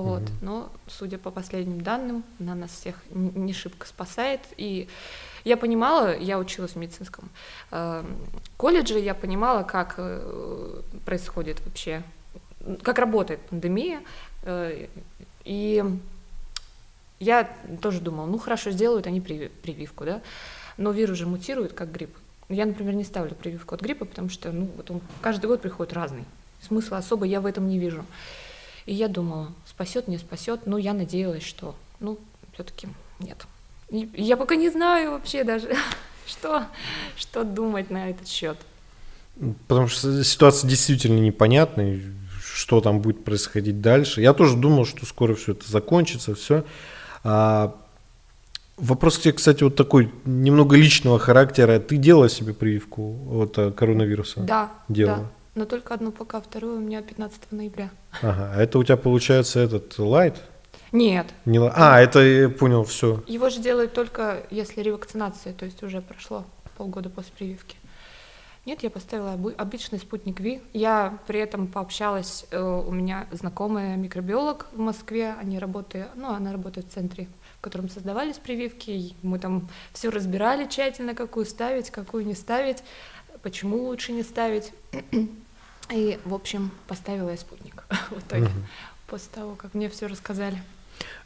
вот. 0.00 0.22
Угу. 0.22 0.30
Но, 0.42 0.72
судя 0.86 1.18
по 1.18 1.30
последним 1.30 1.80
данным, 1.80 2.24
она 2.40 2.54
нас 2.54 2.70
всех 2.70 2.96
не 3.10 3.52
шибко 3.52 3.86
спасает. 3.86 4.40
И 4.56 4.88
я 5.44 5.56
понимала, 5.56 6.16
я 6.16 6.38
училась 6.38 6.72
в 6.72 6.76
медицинском 6.76 7.28
э, 7.70 8.04
колледже, 8.56 8.98
я 8.98 9.14
понимала, 9.14 9.62
как 9.62 9.94
э, 9.98 10.82
происходит 11.04 11.60
вообще 11.64 12.02
как 12.82 12.98
работает 12.98 13.40
пандемия. 13.40 14.02
Э, 14.42 14.86
и 15.44 15.84
я 17.20 17.50
тоже 17.80 18.00
думала, 18.00 18.26
ну 18.26 18.38
хорошо, 18.38 18.70
сделают 18.70 19.06
они 19.06 19.20
прививку, 19.20 20.04
да, 20.04 20.20
но 20.76 20.92
вирус 20.92 21.18
же 21.18 21.26
мутирует, 21.26 21.72
как 21.72 21.90
грипп. 21.90 22.16
Я, 22.48 22.64
например, 22.64 22.94
не 22.94 23.04
ставлю 23.04 23.34
прививку 23.34 23.74
от 23.74 23.82
гриппа, 23.82 24.04
потому 24.04 24.30
что 24.30 24.52
ну, 24.52 24.68
вот 24.76 24.90
он 24.90 25.00
каждый 25.20 25.46
год 25.46 25.60
приходит 25.60 25.92
разный. 25.92 26.24
Смысла 26.60 26.98
особо 26.98 27.24
я 27.24 27.40
в 27.40 27.46
этом 27.46 27.68
не 27.68 27.78
вижу. 27.78 28.04
И 28.88 28.94
я 28.94 29.08
думала, 29.08 29.52
спасет, 29.66 30.08
не 30.08 30.16
спасет, 30.16 30.66
но 30.66 30.78
я 30.78 30.94
надеялась, 30.94 31.42
что, 31.42 31.74
ну, 32.00 32.18
все-таки 32.54 32.88
нет. 33.20 33.36
И 33.90 34.08
я 34.14 34.38
пока 34.38 34.56
не 34.56 34.70
знаю 34.70 35.10
вообще 35.10 35.44
даже, 35.44 35.70
что, 36.26 36.64
что 37.14 37.44
думать 37.44 37.90
на 37.90 38.08
этот 38.08 38.26
счет. 38.26 38.56
Потому 39.66 39.88
что 39.88 40.24
ситуация 40.24 40.68
действительно 40.70 41.20
непонятная 41.20 42.00
что 42.40 42.80
там 42.80 43.00
будет 43.00 43.24
происходить 43.24 43.80
дальше. 43.80 44.22
Я 44.22 44.32
тоже 44.32 44.56
думал, 44.56 44.84
что 44.84 45.06
скоро 45.06 45.34
все 45.34 45.52
это 45.52 45.70
закончится, 45.70 46.34
все. 46.34 46.64
А, 47.22 47.76
вопрос 48.76 49.18
кстати, 49.18 49.62
вот 49.62 49.76
такой 49.76 50.10
немного 50.24 50.76
личного 50.76 51.18
характера. 51.18 51.78
Ты 51.78 51.98
делала 51.98 52.28
себе 52.28 52.54
прививку 52.54 53.16
от 53.30 53.58
э, 53.58 53.70
коронавируса? 53.70 54.40
Да. 54.40 54.72
Делала. 54.88 55.18
Да. 55.18 55.30
Но 55.58 55.64
только 55.64 55.94
одну 55.94 56.12
пока, 56.12 56.40
вторую 56.40 56.76
у 56.76 56.80
меня 56.80 57.02
15 57.02 57.50
ноября. 57.50 57.90
Ага, 58.22 58.52
а 58.54 58.62
это 58.62 58.78
у 58.78 58.84
тебя 58.84 58.96
получается 58.96 59.58
этот 59.58 59.98
лайт? 59.98 60.36
Нет. 60.92 61.26
Не, 61.46 61.58
а, 61.58 62.00
это 62.00 62.20
я 62.20 62.48
понял, 62.48 62.84
все. 62.84 63.24
Его 63.26 63.50
же 63.50 63.60
делают 63.60 63.92
только 63.92 64.46
если 64.50 64.82
ревакцинация, 64.82 65.52
то 65.52 65.64
есть 65.64 65.82
уже 65.82 66.00
прошло 66.00 66.44
полгода 66.76 67.10
после 67.10 67.32
прививки. 67.36 67.74
Нет, 68.66 68.84
я 68.84 68.90
поставила 68.90 69.36
обычный 69.56 69.98
спутник 69.98 70.38
Ви. 70.38 70.62
Я 70.72 71.18
при 71.26 71.40
этом 71.40 71.66
пообщалась, 71.66 72.46
э, 72.52 72.62
у 72.62 72.92
меня 72.92 73.26
знакомая 73.32 73.96
микробиолог 73.96 74.68
в 74.70 74.78
Москве, 74.78 75.34
они 75.40 75.58
работают, 75.58 76.10
ну, 76.14 76.28
она 76.28 76.52
работает 76.52 76.86
в 76.86 76.94
центре, 76.94 77.26
в 77.58 77.62
котором 77.62 77.88
создавались 77.88 78.36
прививки. 78.36 79.16
Мы 79.22 79.40
там 79.40 79.68
все 79.92 80.10
разбирали 80.10 80.68
тщательно, 80.68 81.16
какую 81.16 81.46
ставить, 81.46 81.90
какую 81.90 82.24
не 82.24 82.34
ставить, 82.34 82.84
почему 83.42 83.86
лучше 83.86 84.12
не 84.12 84.22
ставить. 84.22 84.72
И, 85.92 86.18
в 86.24 86.34
общем, 86.34 86.70
поставила 86.86 87.30
я 87.30 87.36
спутник 87.36 87.84
в 88.10 88.18
итоге, 88.18 88.44
угу. 88.44 88.52
после 89.06 89.28
того, 89.34 89.54
как 89.54 89.74
мне 89.74 89.88
все 89.88 90.06
рассказали. 90.06 90.62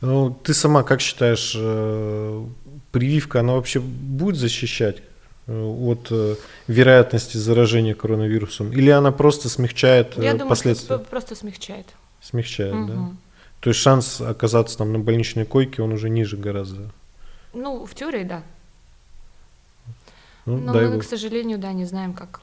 Ну, 0.00 0.30
ты 0.30 0.54
сама 0.54 0.82
как 0.82 1.00
считаешь, 1.00 1.54
э, 1.56 2.46
прививка, 2.90 3.40
она 3.40 3.54
вообще 3.54 3.80
будет 3.80 4.36
защищать 4.36 5.02
Э, 5.48 5.60
от 5.60 6.08
э, 6.10 6.36
вероятности 6.68 7.36
заражения 7.36 7.94
коронавирусом? 7.94 8.72
Или 8.72 8.90
она 8.90 9.10
просто 9.10 9.48
смягчает 9.48 10.16
Я 10.16 10.32
думаю, 10.32 10.48
последствия? 10.48 10.96
Что 10.96 10.98
просто 10.98 11.34
смягчает. 11.34 11.86
Смягчает, 12.20 12.74
угу. 12.74 12.86
да? 12.86 13.10
То 13.60 13.70
есть 13.70 13.80
шанс 13.80 14.20
оказаться 14.20 14.78
там 14.78 14.92
на 14.92 15.00
больничной 15.00 15.44
койке, 15.44 15.82
он 15.82 15.92
уже 15.92 16.10
ниже 16.10 16.36
гораздо? 16.36 16.90
Ну, 17.54 17.84
в 17.84 17.94
теории, 17.94 18.22
да. 18.22 18.42
Ну, 20.46 20.58
Но 20.58 20.72
мы, 20.72 20.90
Бог. 20.90 21.02
к 21.02 21.04
сожалению, 21.04 21.58
да, 21.58 21.72
не 21.72 21.84
знаем, 21.84 22.14
как 22.14 22.40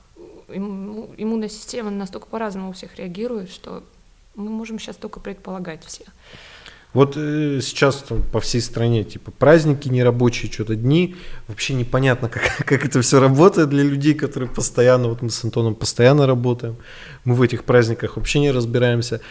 иммунная 0.54 1.50
система 1.50 1.92
настолько 1.92 2.28
по-разному 2.28 2.70
у 2.70 2.74
всех 2.74 2.96
реагирует, 2.98 3.52
что 3.52 3.84
мы 4.36 4.50
можем 4.50 4.80
сейчас 4.80 4.96
только 4.96 5.20
предполагать 5.20 5.84
все. 5.86 6.06
Вот 6.94 7.16
э, 7.18 7.60
сейчас 7.62 7.98
там, 7.98 8.24
по 8.24 8.40
всей 8.40 8.62
стране, 8.62 9.04
типа, 9.04 9.30
праздники 9.30 9.88
нерабочие, 9.90 10.52
что-то 10.52 10.76
дни, 10.76 11.16
вообще 11.48 11.76
непонятно, 11.76 12.30
как, 12.30 12.44
как 12.66 12.86
это 12.86 13.02
все 13.02 13.20
работает 13.20 13.70
для 13.70 13.84
людей, 13.84 14.16
которые 14.16 14.50
постоянно, 14.50 15.10
вот 15.10 15.22
мы 15.22 15.30
с 15.30 15.44
Антоном 15.44 15.76
постоянно 15.76 16.26
работаем, 16.26 16.78
мы 17.26 17.36
в 17.36 17.42
этих 17.44 17.64
праздниках 17.64 18.18
вообще 18.18 18.40
не 18.40 18.52
разбираемся. 18.52 19.22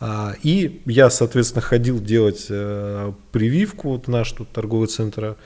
А, 0.00 0.34
и 0.44 0.80
я, 0.86 1.10
соответственно, 1.10 1.60
ходил 1.60 2.00
делать 2.00 2.46
а, 2.50 3.12
прививку, 3.32 3.90
вот 3.90 4.06
наш 4.06 4.30
тут 4.30 4.50
торговый 4.52 4.86
центр, 4.86 5.36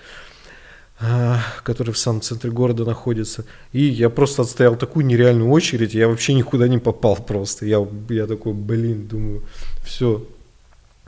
который 1.62 1.93
в 1.93 1.99
самом 1.99 2.21
центре 2.21 2.51
города 2.51 2.85
находится. 2.85 3.45
И 3.73 3.83
я 3.83 4.11
просто 4.11 4.43
отстоял 4.43 4.77
такую 4.77 5.07
нереальную 5.07 5.51
очередь, 5.51 5.95
я 5.95 6.09
вообще 6.09 6.35
никуда 6.35 6.69
не 6.69 6.79
попал 6.79 7.17
просто. 7.17 7.67
Я, 7.67 7.87
я 8.09 8.27
такой, 8.27 8.53
блин, 8.53 9.07
думаю, 9.07 9.43
все, 9.85 10.25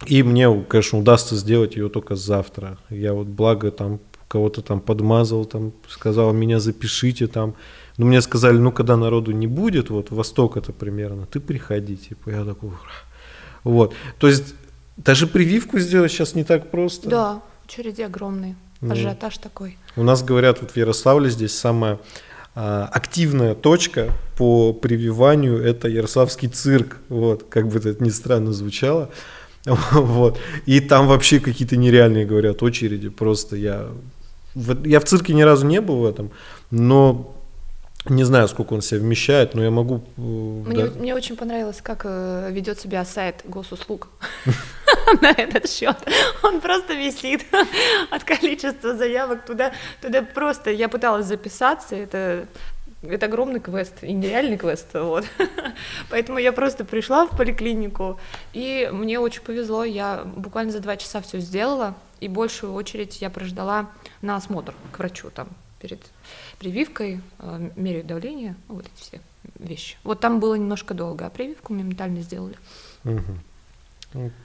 и 0.07 0.23
мне, 0.23 0.65
конечно, 0.69 0.99
удастся 0.99 1.37
сделать 1.37 1.77
ее 1.77 1.89
только 1.89 2.17
завтра. 2.17 2.79
Я 2.91 3.15
вот 3.15 3.27
благо 3.27 3.71
там 3.71 4.01
кого-то 4.29 4.63
там 4.63 4.81
подмазал, 4.81 5.45
там 5.45 5.73
сказал, 5.89 6.33
меня 6.33 6.59
запишите 6.59 7.27
там. 7.27 7.55
Но 7.97 8.07
мне 8.07 8.21
сказали, 8.21 8.57
ну, 8.59 8.73
когда 8.73 8.97
народу 8.97 9.31
не 9.31 9.47
будет, 9.47 9.91
вот, 9.91 10.11
Восток 10.11 10.57
это 10.57 10.73
примерно, 10.73 11.27
ты 11.27 11.39
приходи, 11.39 11.97
типа, 11.97 12.31
я 12.31 12.45
такой, 12.45 12.71
Ура. 12.71 12.79
вот. 13.63 13.95
То 14.19 14.27
есть 14.27 14.55
даже 14.97 15.29
прививку 15.29 15.79
сделать 15.79 16.11
сейчас 16.11 16.35
не 16.35 16.43
так 16.43 16.73
просто. 16.73 17.09
Да, 17.09 17.43
очереди 17.65 18.03
огромные, 18.03 18.57
ну, 18.81 18.93
ажиотаж 18.93 19.39
такой. 19.39 19.79
У 19.97 20.03
нас 20.03 20.23
говорят, 20.23 20.61
вот 20.61 20.73
в 20.73 20.77
Ярославле 20.77 21.31
здесь 21.31 21.57
самая 21.57 21.99
а, 22.55 22.89
активная 22.93 23.55
точка 23.55 24.13
по 24.37 24.73
прививанию, 24.73 25.63
это 25.63 25.89
Ярославский 25.89 26.49
цирк, 26.49 26.99
вот, 27.09 27.45
как 27.49 27.69
бы 27.69 27.79
это 27.79 28.03
ни 28.03 28.11
странно 28.11 28.53
звучало. 28.53 29.11
Вот. 29.93 30.39
И 30.67 30.81
там 30.81 31.07
вообще 31.07 31.41
какие-то 31.41 31.77
нереальные, 31.77 32.27
говорят, 32.27 32.63
очереди. 32.63 33.09
Просто 33.09 33.57
я... 33.57 33.89
Я 34.55 35.01
в 35.01 35.05
цирке 35.05 35.33
ни 35.33 35.41
разу 35.41 35.67
не 35.67 35.81
был 35.81 35.97
в 35.97 36.05
этом, 36.05 36.31
но 36.71 37.34
не 38.07 38.25
знаю, 38.25 38.49
сколько 38.49 38.75
он 38.75 38.83
себя 38.83 39.01
вмещает, 39.01 39.55
но 39.55 39.63
я 39.63 39.71
могу... 39.71 40.05
Э, 40.17 40.21
мне, 40.21 40.87
да. 40.87 40.99
мне 40.99 41.15
очень 41.15 41.37
понравилось, 41.37 41.81
как 41.83 42.03
э, 42.05 42.51
ведет 42.51 42.79
себя 42.79 43.05
сайт 43.05 43.43
госуслуг 43.45 44.09
на 45.23 45.31
этот 45.31 45.71
счет. 45.71 45.97
Он 46.43 46.61
просто 46.61 46.95
висит 46.95 47.45
от 48.11 48.25
количества 48.25 48.95
заявок 48.95 49.47
туда, 49.47 49.73
туда 50.03 50.23
просто. 50.23 50.71
Я 50.71 50.89
пыталась 50.89 51.27
записаться, 51.27 51.97
это 51.97 52.47
это 53.03 53.27
огромный 53.27 53.61
квест, 53.61 54.03
и 54.03 54.13
нереальный 54.13 54.57
квест, 54.57 54.87
вот. 54.95 55.25
Поэтому 56.11 56.39
я 56.39 56.53
просто 56.53 56.85
пришла 56.85 57.27
в 57.27 57.37
поликлинику, 57.37 58.19
и 58.55 58.89
мне 58.93 59.21
очень 59.21 59.43
повезло, 59.43 59.85
я 59.85 60.25
буквально 60.25 60.73
за 60.73 60.81
два 60.81 60.97
часа 60.97 61.21
все 61.21 61.39
сделала, 61.39 61.95
и 62.21 62.29
большую 62.29 62.73
очередь 62.73 63.21
я 63.21 63.29
прождала 63.29 63.91
на 64.23 64.37
осмотр 64.37 64.75
к 64.93 64.99
врачу 64.99 65.31
там 65.31 65.49
перед 65.81 66.01
прививкой, 66.65 67.21
э, 67.41 67.71
меряют 67.77 68.07
давление, 68.07 68.57
ну, 68.69 68.77
вот 68.77 68.87
эти 68.87 69.03
все 69.03 69.21
вещи. 69.59 69.99
Вот 70.03 70.21
там 70.21 70.41
было 70.41 70.55
немножко 70.55 70.95
долго, 70.95 71.27
а 71.27 71.31
прививку 71.31 71.75
моментально 71.75 72.23
сделали. 72.23 72.57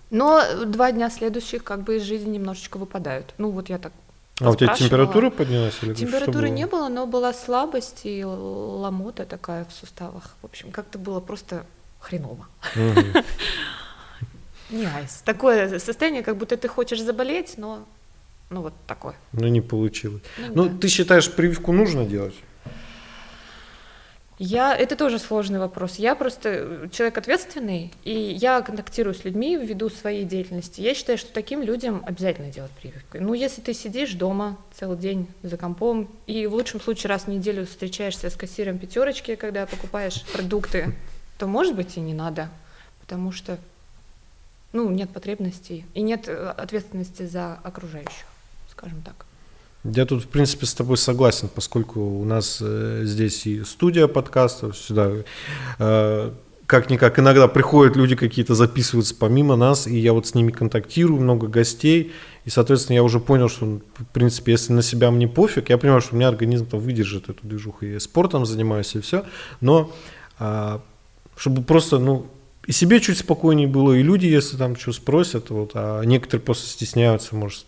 Но 0.10 0.44
два 0.66 0.92
дня 0.92 1.10
следующих 1.10 1.64
как 1.64 1.84
бы 1.84 1.98
из 1.98 2.04
жизни 2.04 2.32
немножечко 2.32 2.78
выпадают. 2.78 3.34
Ну 3.38 3.52
вот 3.52 3.70
я 3.70 3.78
так 3.78 3.94
а 4.42 4.52
у 4.52 4.56
тебя 4.56 4.74
температура 4.74 5.30
поднялась? 5.30 5.78
Или 5.82 5.94
Температуры 5.94 6.50
не 6.50 6.66
было, 6.66 6.88
но 6.88 7.06
была 7.06 7.34
слабость 7.34 8.02
и 8.06 8.24
ломота 8.24 9.26
такая 9.26 9.66
в 9.66 9.74
суставах. 9.74 10.36
В 10.42 10.46
общем, 10.46 10.72
как-то 10.72 10.98
было 10.98 11.20
просто 11.20 11.66
хреново. 12.00 12.48
Не 14.70 14.86
айс. 14.86 15.22
Такое 15.26 15.80
состояние, 15.80 16.24
как 16.24 16.38
будто 16.38 16.56
ты 16.56 16.70
хочешь 16.70 17.02
заболеть, 17.02 17.56
но 17.58 17.86
ну 18.50 18.62
вот 18.62 18.74
такое. 18.88 19.16
Ну 19.34 19.48
не 19.48 19.62
получилось. 19.62 20.22
Ну, 20.38 20.66
ну 20.66 20.78
ты 20.78 20.88
считаешь, 20.88 21.32
прививку 21.32 21.72
нужно 21.72 22.06
делать? 22.06 22.36
Я, 24.42 24.74
это 24.74 24.96
тоже 24.96 25.20
сложный 25.20 25.60
вопрос. 25.60 25.96
Я 25.98 26.16
просто 26.16 26.50
э, 26.50 26.88
человек 26.94 27.18
ответственный, 27.18 27.92
и 28.06 28.14
я 28.14 28.62
контактирую 28.62 29.14
с 29.14 29.26
людьми 29.26 29.58
ввиду 29.58 29.90
своей 29.90 30.24
деятельности. 30.24 30.80
Я 30.80 30.96
считаю, 30.96 31.18
что 31.18 31.34
таким 31.34 31.62
людям 31.62 32.02
обязательно 32.06 32.50
делать 32.50 32.72
прививку. 32.72 33.18
Ну, 33.20 33.34
если 33.34 33.60
ты 33.60 33.74
сидишь 33.74 34.14
дома 34.14 34.58
целый 34.74 34.98
день 34.98 35.28
за 35.44 35.58
компом, 35.58 36.10
и 36.26 36.48
в 36.48 36.54
лучшем 36.54 36.80
случае 36.80 37.10
раз 37.10 37.24
в 37.24 37.28
неделю 37.28 37.66
встречаешься 37.66 38.30
с 38.30 38.36
кассиром 38.38 38.80
пятерочки, 38.80 39.36
когда 39.36 39.66
покупаешь 39.66 40.24
продукты, 40.32 40.96
то, 41.38 41.46
может 41.46 41.76
быть, 41.76 41.98
и 41.98 42.00
не 42.00 42.14
надо, 42.14 42.50
потому 43.02 43.34
что, 43.34 43.58
ну, 44.72 44.90
нет 44.90 45.10
потребностей 45.10 45.86
и 45.94 46.02
нет 46.02 46.30
э, 46.30 46.54
ответственности 46.56 47.24
за 47.24 47.56
окружающих, 47.56 48.26
скажем 48.80 49.02
так. 49.02 49.26
Я 49.84 50.06
тут, 50.06 50.24
в 50.24 50.28
принципе, 50.28 50.66
с 50.66 50.74
тобой 50.74 50.98
согласен, 50.98 51.50
поскольку 51.54 52.02
у 52.02 52.26
нас 52.26 52.60
э, 52.62 53.02
здесь 53.06 53.46
и 53.46 53.64
студия 53.64 54.08
подкастов, 54.08 54.78
сюда 54.78 55.12
э, 55.80 56.32
как-никак 56.66 57.20
иногда 57.20 57.48
приходят 57.48 57.96
люди 57.96 58.16
какие-то, 58.16 58.56
записываются 58.56 59.16
помимо 59.16 59.56
нас, 59.56 59.88
и 59.88 59.98
я 59.98 60.14
вот 60.14 60.28
с 60.28 60.36
ними 60.36 60.52
контактирую, 60.52 61.22
много 61.22 61.48
гостей, 61.48 62.12
и, 62.46 62.50
соответственно, 62.50 62.96
я 62.96 63.04
уже 63.04 63.20
понял, 63.20 63.50
что, 63.50 63.66
в 63.66 64.06
принципе, 64.14 64.52
если 64.54 64.74
на 64.74 64.82
себя 64.82 65.12
мне 65.12 65.28
пофиг, 65.28 65.70
я 65.70 65.78
понимаю, 65.78 66.02
что 66.02 66.16
у 66.16 66.18
меня 66.18 66.28
организм 66.28 66.66
там 66.66 66.80
выдержит 66.80 67.30
эту 67.30 67.48
движуху, 67.48 67.86
и 67.86 68.00
спортом 68.00 68.46
занимаюсь, 68.46 68.96
и 68.96 69.00
все, 69.00 69.26
но 69.62 69.92
а, 70.40 70.82
чтобы 71.38 71.64
просто, 71.64 72.00
ну, 72.00 72.28
и 72.66 72.72
себе 72.72 73.00
чуть 73.00 73.18
спокойнее 73.18 73.68
было, 73.68 73.94
и 73.94 74.04
люди, 74.04 74.26
если 74.26 74.58
там 74.58 74.76
что 74.76 74.92
спросят, 74.92 75.50
вот, 75.50 75.72
а 75.74 76.04
некоторые 76.04 76.44
просто 76.44 76.68
стесняются, 76.68 77.36
может, 77.36 77.66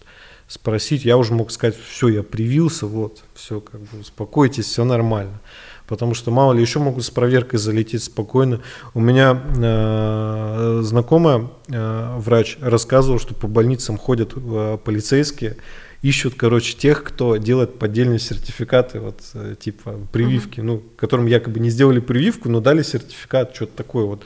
спросить, 0.51 1.05
я 1.05 1.17
уже 1.17 1.33
мог 1.33 1.49
сказать, 1.49 1.77
все, 1.89 2.09
я 2.09 2.23
привился, 2.23 2.85
вот, 2.85 3.23
все, 3.33 3.61
как 3.61 3.79
бы, 3.79 4.01
успокойтесь, 4.01 4.65
все 4.65 4.83
нормально. 4.83 5.39
Потому 5.87 6.13
что, 6.13 6.29
мало 6.29 6.51
ли, 6.51 6.61
еще 6.61 6.79
могут 6.79 7.05
с 7.05 7.09
проверкой 7.09 7.57
залететь 7.57 8.03
спокойно. 8.03 8.61
У 8.93 8.99
меня 8.99 9.41
э, 9.57 10.81
знакомая, 10.83 11.47
э, 11.69 12.15
врач, 12.17 12.57
рассказывал, 12.59 13.17
что 13.17 13.33
по 13.33 13.47
больницам 13.47 13.97
ходят 13.97 14.33
э, 14.35 14.77
полицейские, 14.83 15.55
ищут, 16.01 16.33
короче, 16.35 16.75
тех, 16.75 17.03
кто 17.03 17.37
делает 17.37 17.79
поддельные 17.79 18.19
сертификаты, 18.19 18.99
вот, 18.99 19.21
э, 19.33 19.55
типа, 19.57 19.99
прививки, 20.11 20.59
uh-huh. 20.59 20.63
ну, 20.63 20.83
которым 20.97 21.27
якобы 21.27 21.61
не 21.61 21.69
сделали 21.69 22.01
прививку, 22.01 22.49
но 22.49 22.59
дали 22.59 22.83
сертификат, 22.83 23.55
что-то 23.55 23.77
такое 23.77 24.03
вот. 24.03 24.23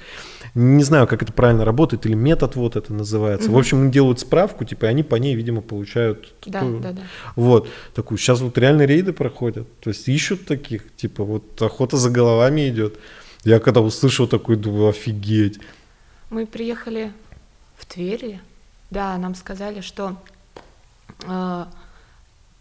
Не 0.55 0.85
знаю, 0.85 1.05
как 1.05 1.21
это 1.21 1.33
правильно 1.33 1.65
работает, 1.65 2.05
или 2.05 2.13
метод 2.13 2.55
вот 2.55 2.77
это 2.77 2.93
называется. 2.93 3.49
Uh-huh. 3.49 3.55
В 3.55 3.57
общем, 3.57 3.91
делают 3.91 4.21
справку, 4.21 4.63
типа, 4.63 4.85
и 4.85 4.87
они 4.87 5.03
по 5.03 5.15
ней, 5.15 5.35
видимо, 5.35 5.59
получают... 5.61 6.33
Да, 6.45 6.61
такую, 6.61 6.79
да, 6.79 6.91
да. 6.93 7.01
Вот, 7.35 7.67
такую. 7.93 8.17
Сейчас 8.17 8.39
вот 8.39 8.57
реально 8.57 8.83
рейды 8.83 9.11
проходят, 9.11 9.67
то 9.81 9.89
есть 9.89 10.07
ищут 10.07 10.45
таких, 10.45 10.95
типа, 10.95 11.25
вот 11.25 11.61
охота 11.61 11.97
за 11.97 12.09
головами 12.09 12.69
идет. 12.69 12.97
Я 13.43 13.59
когда 13.59 13.81
услышал 13.81 14.27
такой, 14.27 14.55
думаю, 14.55 14.87
офигеть. 14.87 15.59
Мы 16.29 16.45
приехали 16.45 17.11
в 17.75 17.85
Твери, 17.85 18.39
да, 18.91 19.17
нам 19.17 19.35
сказали, 19.35 19.81
что 19.81 20.15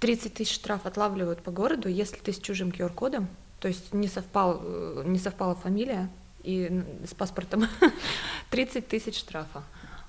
30 0.00 0.26
э, 0.26 0.28
тысяч 0.30 0.52
штраф 0.52 0.80
отлавливают 0.84 1.42
по 1.42 1.52
городу, 1.52 1.88
если 1.88 2.16
ты 2.16 2.32
с 2.32 2.38
чужим 2.38 2.70
QR-кодом, 2.70 3.28
то 3.60 3.68
есть 3.68 3.94
не, 3.94 4.08
совпал, 4.08 4.60
э, 4.64 5.04
не 5.06 5.20
совпала 5.20 5.54
фамилия 5.54 6.10
и 6.44 6.82
с 7.08 7.14
паспортом, 7.14 7.66
30 8.50 8.86
тысяч 8.86 9.18
штрафа. 9.18 9.62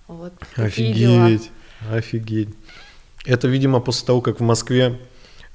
Вот, 0.08 0.34
офигеть, 0.56 1.52
офигеть. 1.92 2.50
Это, 3.26 3.48
видимо, 3.48 3.80
после 3.80 4.06
того, 4.06 4.22
как 4.22 4.40
в 4.40 4.44
Москве 4.44 5.00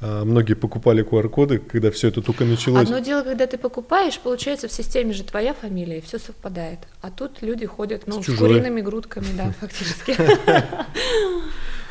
э, 0.00 0.24
многие 0.24 0.54
покупали 0.54 1.04
QR-коды, 1.04 1.58
когда 1.58 1.90
все 1.92 2.08
это 2.08 2.20
только 2.20 2.44
началось. 2.44 2.82
Одно 2.82 2.98
дело, 2.98 3.22
когда 3.22 3.46
ты 3.46 3.58
покупаешь, 3.58 4.18
получается 4.18 4.66
в 4.66 4.72
системе 4.72 5.12
же 5.12 5.22
твоя 5.22 5.54
фамилия, 5.54 5.98
и 5.98 6.00
все 6.00 6.18
совпадает. 6.18 6.80
А 7.00 7.10
тут 7.10 7.42
люди 7.42 7.66
ходят 7.66 8.06
ну, 8.06 8.22
с, 8.22 8.26
с 8.26 8.36
куриными 8.36 8.80
грудками, 8.80 9.28
да, 9.36 9.52
фактически. 9.60 10.16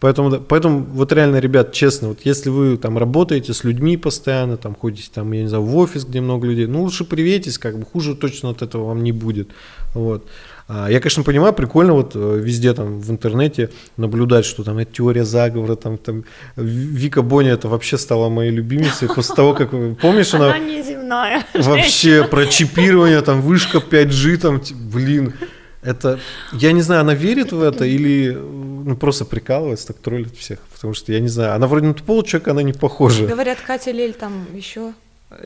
Поэтому, 0.00 0.40
поэтому 0.40 0.80
вот 0.80 1.12
реально, 1.12 1.36
ребят, 1.40 1.72
честно, 1.72 2.08
вот 2.08 2.20
если 2.24 2.48
вы 2.48 2.78
там 2.78 2.96
работаете 2.96 3.52
с 3.52 3.64
людьми 3.64 3.98
постоянно, 3.98 4.56
там 4.56 4.74
ходите 4.74 5.10
там, 5.12 5.30
я 5.32 5.42
не 5.42 5.48
знаю, 5.48 5.64
в 5.64 5.76
офис, 5.76 6.04
где 6.04 6.22
много 6.22 6.46
людей, 6.46 6.66
ну 6.66 6.82
лучше 6.82 7.04
приветесь, 7.04 7.58
как 7.58 7.78
бы 7.78 7.84
хуже 7.84 8.14
точно 8.14 8.50
от 8.50 8.62
этого 8.62 8.86
вам 8.86 9.02
не 9.02 9.12
будет. 9.12 9.50
Вот. 9.94 10.24
А, 10.68 10.88
я, 10.88 11.00
конечно, 11.00 11.22
понимаю, 11.22 11.52
прикольно 11.52 11.92
вот 11.94 12.12
э, 12.14 12.40
везде 12.42 12.72
там 12.72 13.00
в 13.00 13.10
интернете 13.10 13.70
наблюдать, 13.98 14.46
что 14.46 14.62
там 14.62 14.78
это 14.78 14.90
теория 14.90 15.24
заговора, 15.24 15.74
там, 15.74 15.98
там 15.98 16.24
Вика 16.56 17.20
Боня 17.22 17.50
это 17.50 17.68
вообще 17.68 17.98
стала 17.98 18.28
моей 18.30 18.52
любимицей 18.52 19.06
после 19.14 19.34
того, 19.34 19.52
как, 19.52 19.70
помнишь, 20.00 20.32
она... 20.32 20.54
Она 20.54 20.58
неземная. 20.60 21.44
Вообще 21.54 22.24
про 22.24 22.46
чипирование, 22.46 23.20
там 23.20 23.42
вышка 23.42 23.78
5G, 23.78 24.36
там, 24.38 24.62
блин, 24.92 25.34
это, 25.82 26.20
я 26.52 26.72
не 26.72 26.82
знаю, 26.82 27.02
она 27.02 27.14
верит 27.14 27.52
в 27.52 27.62
это 27.62 27.84
или 27.84 28.32
ну, 28.32 28.96
просто 28.96 29.24
прикалывается, 29.24 29.88
так 29.88 29.96
троллит 29.98 30.36
всех, 30.36 30.58
потому 30.72 30.94
что 30.94 31.12
я 31.12 31.20
не 31.20 31.28
знаю, 31.28 31.54
она 31.54 31.66
вроде 31.66 31.86
на 31.86 31.94
тупого 31.94 32.24
человека, 32.24 32.50
она 32.50 32.62
не 32.62 32.72
похожа. 32.72 33.26
Говорят, 33.26 33.58
Катя 33.60 33.90
Лель 33.90 34.12
там 34.12 34.46
еще 34.54 34.92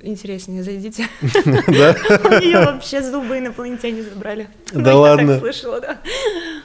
интереснее, 0.03 0.63
зайдите. 0.63 1.07
Да? 1.45 1.97
У 2.25 2.41
нее 2.41 2.59
вообще 2.59 3.03
зубы 3.03 3.39
инопланетяне 3.39 4.03
забрали. 4.03 4.49
Да 4.73 4.93
ну, 4.93 5.01
ладно? 5.01 5.23
Я 5.23 5.29
так 5.29 5.41
слышала, 5.41 5.81
да. 5.81 5.99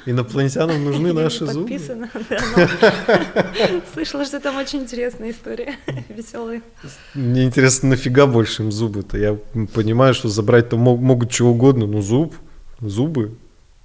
Инопланетянам 0.05 0.83
нужны 0.83 1.13
наши 1.13 1.45
зубы? 1.45 1.67
Подписано, 1.67 2.09
да. 2.29 2.39
Слышала, 3.93 4.25
что 4.25 4.39
там 4.39 4.57
очень 4.57 4.83
интересная 4.83 5.31
история, 5.31 5.75
веселая. 6.09 6.61
Мне 7.13 7.43
интересно, 7.43 7.89
нафига 7.89 8.25
больше 8.25 8.63
им 8.63 8.71
зубы-то? 8.71 9.17
Я 9.17 9.37
понимаю, 9.73 10.13
что 10.13 10.29
забрать-то 10.29 10.77
могут 10.77 11.29
чего 11.29 11.51
угодно, 11.51 11.85
но 11.85 12.01
зуб, 12.01 12.33
зубы, 12.79 13.35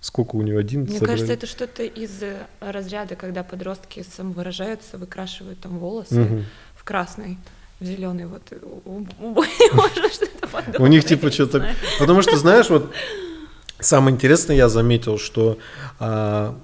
Сколько 0.05 0.37
у 0.37 0.43
нее? 0.43 0.59
один? 0.59 0.83
Мне 0.83 0.99
забрали? 0.99 1.13
кажется, 1.13 1.33
это 1.33 1.47
что-то 1.47 1.83
из 1.83 2.23
э, 2.23 2.37
разряда, 2.61 3.17
когда 3.17 3.43
подростки 3.43 4.05
самовыражаются, 4.15 4.99
выкрашивают 4.99 5.61
там 5.61 5.79
волосы 5.79 6.21
угу. 6.21 6.45
в 6.77 6.85
красный, 6.85 7.39
в 7.81 7.87
зеленый. 7.87 8.27
Вот 8.27 8.43
у 10.79 10.87
них 10.89 11.07
типа 11.07 11.31
что-то... 11.31 11.75
Потому 11.99 12.21
что, 12.21 12.37
знаешь, 12.37 12.69
вот 12.69 12.93
самое 13.81 14.15
интересное 14.15 14.57
я 14.57 14.69
заметил, 14.69 15.19
что 15.19 15.57
а, 15.99 16.55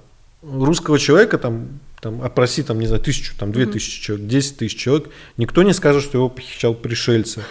русского 0.43 0.99
человека 0.99 1.39
там 1.39 1.79
там, 1.99 2.21
опроси, 2.21 2.61
там, 2.61 2.79
не 2.79 2.85
знаю, 2.85 3.01
тысячу, 3.01 3.35
там, 3.37 3.51
две 3.51 3.65
тысячи 3.65 4.01
человек, 4.01 4.27
десять 4.27 4.57
тысяч 4.57 4.77
человек, 4.77 5.09
никто 5.37 5.63
не 5.63 5.73
скажет, 5.73 6.03
что 6.03 6.19
его 6.19 6.29
похищал 6.29 6.75
пришельцы. 6.75 7.43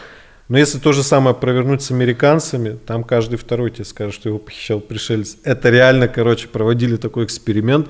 Но 0.51 0.59
если 0.59 0.79
то 0.79 0.91
же 0.93 1.05
самое 1.05 1.35
провернуть 1.37 1.81
с 1.81 1.93
американцами, 1.93 2.77
там 2.85 3.05
каждый 3.05 3.37
второй 3.37 3.71
тебе 3.71 3.85
скажет, 3.85 4.15
что 4.15 4.31
его 4.31 4.41
похищал 4.41 4.81
пришелец. 4.81 5.37
Это 5.45 5.71
реально, 5.71 6.09
короче, 6.09 6.49
проводили 6.49 6.97
такой 6.97 7.25
эксперимент. 7.25 7.87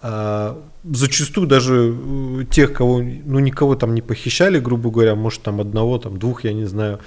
А, 0.00 0.58
зачастую 0.82 1.46
даже 1.46 1.94
э, 1.94 2.44
тех, 2.50 2.72
кого, 2.72 3.02
ну, 3.02 3.38
никого 3.38 3.76
там 3.76 3.94
не 3.94 4.00
похищали, 4.00 4.58
грубо 4.58 4.90
говоря, 4.90 5.14
может, 5.14 5.42
там 5.42 5.60
одного, 5.60 5.98
там 5.98 6.18
двух, 6.18 6.44
я 6.44 6.54
не 6.54 6.64
знаю. 6.64 7.00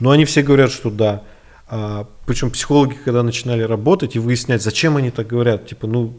Но 0.00 0.10
они 0.10 0.24
все 0.24 0.42
говорят, 0.42 0.72
что 0.72 0.90
да. 0.90 1.22
А, 1.68 2.08
причем 2.26 2.50
психологи, 2.50 2.96
когда 3.04 3.22
начинали 3.22 3.62
работать 3.62 4.16
и 4.16 4.18
выяснять, 4.18 4.64
зачем 4.64 4.96
они 4.96 5.12
так 5.12 5.28
говорят, 5.28 5.68
типа, 5.68 5.86
ну, 5.86 6.18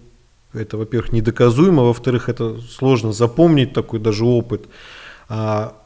это, 0.53 0.77
во-первых, 0.77 1.11
недоказуемо, 1.11 1.83
во-вторых, 1.83 2.29
это 2.29 2.61
сложно 2.61 3.11
запомнить 3.11 3.73
такой 3.73 3.99
даже 3.99 4.23
опыт. 4.23 4.69
А, 5.27 5.80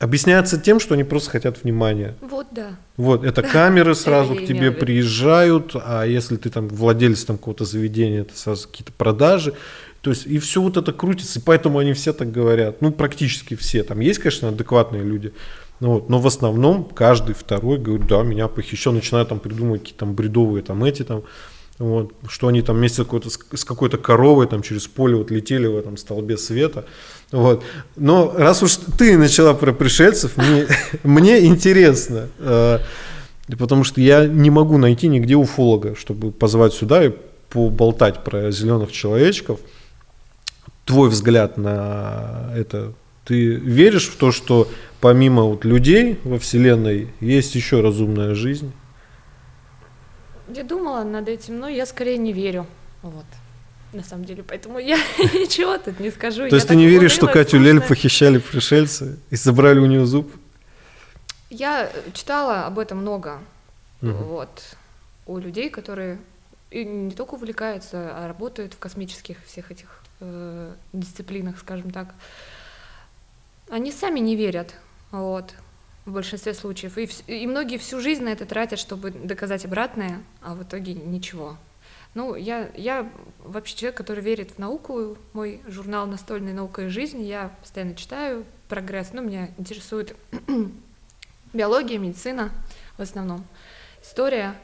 Объясняется 0.00 0.58
тем, 0.58 0.80
что 0.80 0.94
они 0.94 1.04
просто 1.04 1.30
хотят 1.30 1.62
внимания. 1.62 2.16
Вот, 2.22 2.46
да. 2.52 2.78
Вот, 2.96 3.22
это 3.22 3.42
камеры 3.42 3.94
сразу 3.94 4.34
к 4.34 4.46
тебе 4.46 4.72
приезжают, 4.72 5.72
а 5.74 6.04
если 6.04 6.36
ты 6.36 6.48
там 6.48 6.68
владелец 6.68 7.24
там 7.24 7.36
какого-то 7.36 7.66
заведения, 7.66 8.22
это 8.22 8.34
сразу 8.34 8.66
какие-то 8.66 8.92
продажи. 8.92 9.52
То 10.00 10.08
есть 10.08 10.26
и 10.26 10.38
все 10.38 10.62
вот 10.62 10.78
это 10.78 10.94
крутится, 10.94 11.38
и 11.38 11.42
поэтому 11.42 11.78
они 11.78 11.92
все 11.92 12.14
так 12.14 12.32
говорят. 12.32 12.80
Ну, 12.80 12.92
практически 12.92 13.54
все. 13.56 13.82
Там 13.82 14.00
есть, 14.00 14.20
конечно, 14.20 14.48
адекватные 14.48 15.02
люди. 15.02 15.34
Ну, 15.80 15.92
вот, 15.92 16.08
но 16.08 16.18
в 16.18 16.26
основном 16.26 16.84
каждый 16.84 17.34
второй 17.34 17.78
говорит, 17.78 18.06
да, 18.06 18.22
меня 18.22 18.48
похищен, 18.48 18.94
начинают 18.94 19.28
там 19.28 19.38
придумывать 19.38 19.82
какие-то 19.82 20.00
там 20.00 20.14
бредовые 20.14 20.62
там 20.62 20.82
эти 20.82 21.02
там 21.02 21.24
вот, 21.80 22.12
что 22.28 22.48
они 22.48 22.60
там 22.60 22.76
вместе 22.76 23.04
какой-то, 23.04 23.30
с 23.30 23.64
какой-то 23.64 23.96
коровой 23.96 24.46
там 24.46 24.60
через 24.60 24.86
поле 24.86 25.16
вот 25.16 25.30
летели 25.30 25.66
в 25.66 25.76
этом 25.76 25.96
столбе 25.96 26.36
света. 26.36 26.84
Вот. 27.32 27.62
Но 27.96 28.32
раз 28.36 28.62
уж 28.62 28.76
ты 28.98 29.16
начала 29.16 29.54
про 29.54 29.72
пришельцев, 29.72 30.36
мне, 30.36 30.66
мне 31.04 31.46
интересно, 31.46 32.28
э, 32.38 32.78
потому 33.58 33.84
что 33.84 34.00
я 34.00 34.26
не 34.26 34.50
могу 34.50 34.78
найти 34.78 35.08
нигде 35.08 35.36
уфолога, 35.36 35.94
чтобы 35.94 36.32
позвать 36.32 36.72
сюда 36.72 37.04
и 37.04 37.12
поболтать 37.48 38.24
про 38.24 38.50
зеленых 38.50 38.92
человечков. 38.92 39.60
Твой 40.84 41.08
взгляд 41.08 41.56
на 41.56 42.52
это 42.56 42.94
ты 43.24 43.54
веришь 43.54 44.08
в 44.08 44.16
то, 44.16 44.32
что 44.32 44.66
помимо 45.00 45.44
вот 45.44 45.64
людей 45.64 46.18
во 46.24 46.38
Вселенной 46.38 47.08
есть 47.20 47.54
еще 47.54 47.80
разумная 47.80 48.34
жизнь? 48.34 48.72
Я 50.52 50.64
думала 50.64 51.04
над 51.04 51.28
этим, 51.28 51.60
но 51.60 51.68
я 51.68 51.86
скорее 51.86 52.18
не 52.18 52.32
верю. 52.32 52.66
Вот. 53.02 53.24
На 53.92 54.04
самом 54.04 54.24
деле, 54.24 54.42
поэтому 54.42 54.78
я 54.78 54.96
ничего 55.18 55.76
тут 55.78 55.98
не 55.98 56.10
скажу. 56.10 56.48
То 56.48 56.54
есть 56.54 56.68
ты 56.68 56.76
не 56.76 56.86
веришь, 56.86 57.12
что 57.12 57.26
Катю 57.26 57.58
Лель 57.58 57.80
похищали 57.80 58.38
пришельцы 58.38 59.18
и 59.30 59.36
забрали 59.36 59.78
у 59.78 59.86
нее 59.86 60.06
зуб? 60.06 60.32
Я 61.50 61.90
читала 62.12 62.66
об 62.66 62.78
этом 62.78 62.98
много. 62.98 63.40
Вот. 64.00 64.76
У 65.26 65.38
людей, 65.38 65.70
которые 65.70 66.18
и 66.70 66.84
не 66.84 67.10
только 67.10 67.34
увлекаются, 67.34 68.10
а 68.16 68.28
работают 68.28 68.74
в 68.74 68.78
космических 68.78 69.36
всех 69.44 69.72
этих 69.72 70.02
э, 70.20 70.72
дисциплинах, 70.92 71.58
скажем 71.58 71.90
так. 71.90 72.14
Они 73.68 73.90
сами 73.90 74.20
не 74.20 74.36
верят. 74.36 74.74
Вот 75.10 75.54
в 76.04 76.12
большинстве 76.12 76.54
случаев. 76.54 76.96
И, 76.98 77.08
и 77.26 77.46
многие 77.46 77.78
всю 77.78 78.00
жизнь 78.00 78.22
на 78.22 78.30
это 78.30 78.46
тратят, 78.46 78.78
чтобы 78.78 79.10
доказать 79.10 79.64
обратное, 79.64 80.22
а 80.40 80.54
в 80.54 80.62
итоге 80.62 80.94
ничего. 80.94 81.56
Ну, 82.14 82.34
я, 82.34 82.70
я 82.74 83.08
вообще 83.38 83.76
человек, 83.76 83.96
который 83.96 84.22
верит 84.22 84.52
в 84.52 84.58
науку. 84.58 85.16
Мой 85.32 85.60
журнал 85.66 86.06
«Настольная 86.06 86.52
наука 86.52 86.82
и 86.82 86.88
жизнь». 86.88 87.22
Я 87.22 87.52
постоянно 87.60 87.94
читаю 87.94 88.44
прогресс. 88.68 89.10
Ну, 89.12 89.22
меня 89.22 89.50
интересует 89.58 90.16
биология, 91.52 91.98
медицина 91.98 92.50
в 92.98 93.02
основном. 93.02 93.44
История. 94.02 94.54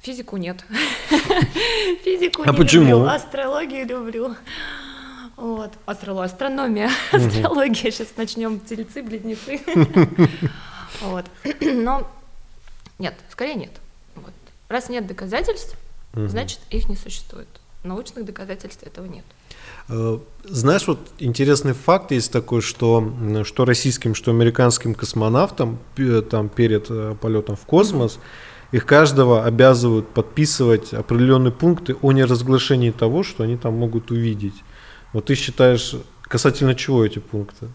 Физику 0.00 0.36
нет. 0.36 0.64
Физику 2.04 2.42
а 2.42 2.52
не 2.52 2.56
почему? 2.56 2.84
люблю. 2.84 3.06
Астрологию 3.06 3.86
люблю. 3.86 4.36
Вот. 5.36 5.72
Астрология, 5.84 6.32
астрономия, 6.32 6.90
астрология. 7.12 7.90
Сейчас 7.90 8.16
начнем 8.16 8.60
тельцы, 8.60 9.02
близнецы. 9.02 9.60
Вот. 11.02 11.26
Но 11.60 12.10
нет, 12.98 13.14
скорее 13.28 13.54
нет. 13.54 13.72
Вот. 14.14 14.32
Раз 14.68 14.88
нет 14.88 15.06
доказательств, 15.06 15.76
значит 16.16 16.60
их 16.70 16.88
не 16.88 16.96
существует. 16.96 17.48
Научных 17.84 18.24
доказательств 18.24 18.82
этого 18.82 19.06
нет. 19.06 19.24
Э, 19.88 20.18
знаешь, 20.44 20.86
вот 20.86 20.98
интересный 21.18 21.72
факт 21.72 22.10
есть 22.10 22.32
такой, 22.32 22.60
что 22.60 23.12
что 23.44 23.64
российским, 23.64 24.14
что 24.14 24.30
американским 24.30 24.94
космонавтам 24.94 25.78
там 26.30 26.48
перед 26.48 26.86
э, 26.90 27.14
полетом 27.20 27.56
в 27.56 27.66
космос 27.66 28.18
их 28.72 28.84
каждого 28.84 29.44
обязывают 29.44 30.08
подписывать 30.08 30.92
определенные 30.92 31.52
пункты 31.52 31.94
о 32.02 32.12
неразглашении 32.12 32.90
того, 32.90 33.22
что 33.22 33.44
они 33.44 33.56
там 33.56 33.74
могут 33.74 34.10
увидеть. 34.10 34.64
Вот 35.12 35.26
ты 35.26 35.34
считаешь, 35.34 35.94
касательно 36.22 36.74
чего 36.74 37.04
эти 37.04 37.20
пункты? 37.20 37.68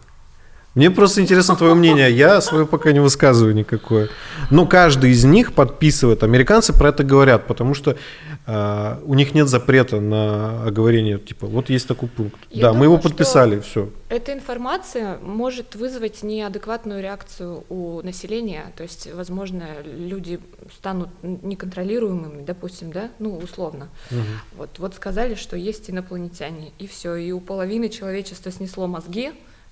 Мне 0.74 0.90
просто 0.90 1.22
интересно 1.22 1.58
твое 1.58 1.74
мнение. 1.74 2.10
Я 2.12 2.40
свое 2.40 2.66
пока 2.66 2.94
не 2.94 3.02
высказываю 3.02 3.54
никакое. 3.54 4.08
Но 4.50 4.66
каждый 4.66 5.12
из 5.12 5.26
них 5.26 5.52
подписывает. 5.54 6.24
Американцы 6.24 6.72
про 6.72 6.90
это 6.90 7.04
говорят, 7.04 7.46
потому 7.46 7.74
что 7.74 7.98
э, 8.46 9.00
у 9.06 9.14
них 9.14 9.34
нет 9.34 9.48
запрета 9.48 10.00
на 10.00 10.64
оговорение. 10.66 11.20
Типа, 11.20 11.48
вот 11.48 11.70
есть 11.70 11.88
такой 11.88 12.10
пункт. 12.10 12.40
Я 12.50 12.64
да, 12.64 12.68
думаю, 12.70 12.80
мы 12.80 12.86
его 12.86 12.98
подписали, 12.98 13.60
все. 13.60 13.90
Эта 14.10 14.34
информация 14.34 15.18
может 15.20 15.76
вызвать 15.76 16.24
неадекватную 16.24 17.02
реакцию 17.02 17.64
у 17.70 18.02
населения. 18.02 18.72
То 18.76 18.84
есть, 18.84 19.12
возможно, 19.14 19.66
люди 19.84 20.40
станут 20.76 21.10
неконтролируемыми, 21.22 22.44
допустим, 22.44 22.92
да, 22.92 23.10
ну, 23.20 23.38
условно. 23.38 23.90
Угу. 24.10 24.20
Вот, 24.58 24.70
вот 24.80 24.96
сказали, 24.96 25.36
что 25.36 25.56
есть 25.56 25.90
инопланетяне, 25.90 26.72
и 26.80 26.88
все. 26.88 27.16
И 27.16 27.32
у 27.32 27.40
половины 27.40 27.90
человечества 27.90 28.52
снесло 28.52 28.88
мозги 28.88 29.32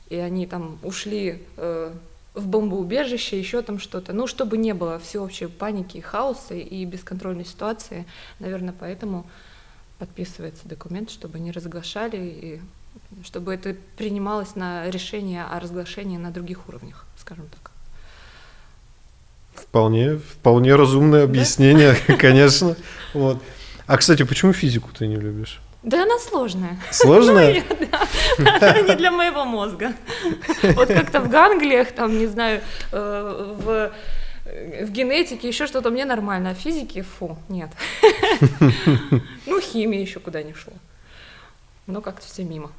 и 0.10 0.16
они 0.16 0.48
там 0.48 0.80
ушли 0.84 1.44
э, 1.58 1.94
в 2.34 2.48
бомбоубежище, 2.48 3.40
еще 3.40 3.62
там 3.62 3.80
что-то. 3.80 4.14
Ну, 4.14 4.28
чтобы 4.28 4.58
не 4.58 4.74
было 4.74 5.00
всеобщей 5.00 5.48
паники, 5.48 6.00
хаоса 6.00 6.54
и 6.54 6.86
бесконтрольной 6.86 7.46
ситуации, 7.46 8.06
наверное, 8.40 8.74
поэтому 8.78 9.26
подписывается 9.98 10.68
документ, 10.68 11.10
чтобы 11.10 11.40
не 11.40 11.52
разглашали 11.52 12.18
и 12.18 12.62
чтобы 13.24 13.54
это 13.54 13.76
принималось 13.98 14.56
на 14.56 14.90
решение 14.90 15.44
о 15.44 15.60
разглашении 15.60 16.18
на 16.18 16.32
других 16.32 16.68
уровнях, 16.70 17.06
скажем 17.18 17.48
так. 17.48 17.72
Вполне, 19.54 20.18
вполне 20.18 20.76
разумное 20.76 21.24
объяснение, 21.24 21.96
да? 22.08 22.16
конечно. 22.18 22.76
Вот. 23.14 23.42
А, 23.88 23.98
кстати, 23.98 24.24
почему 24.24 24.54
физику 24.54 24.90
ты 24.98 25.08
не 25.08 25.18
любишь? 25.18 25.60
Да 25.84 26.04
она 26.04 26.20
сложная. 26.20 26.78
Сложная? 26.92 27.64
Да, 28.38 28.82
не 28.82 28.96
для 28.96 29.12
моего 29.12 29.46
мозга. 29.46 29.94
Вот 30.64 30.88
как-то 30.88 31.22
в 31.22 31.30
ганглиях, 31.30 31.92
там, 31.92 32.18
не 32.18 32.28
знаю, 32.28 32.62
э, 32.92 33.56
в 33.58 33.92
в 34.82 34.92
генетике 34.92 35.48
еще 35.48 35.68
что-то 35.68 35.92
мне 35.92 36.06
нормально, 36.06 36.52
а 36.52 36.56
в 36.56 36.58
физике 36.58 37.04
фу, 37.04 37.38
нет. 37.50 37.70
Ну, 39.46 39.60
химия 39.62 40.02
еще 40.02 40.20
куда 40.20 40.42
не 40.44 40.54
шло. 40.54 40.74
Но 41.88 42.02
как-то 42.02 42.26
все 42.26 42.44
мимо. 42.44 42.72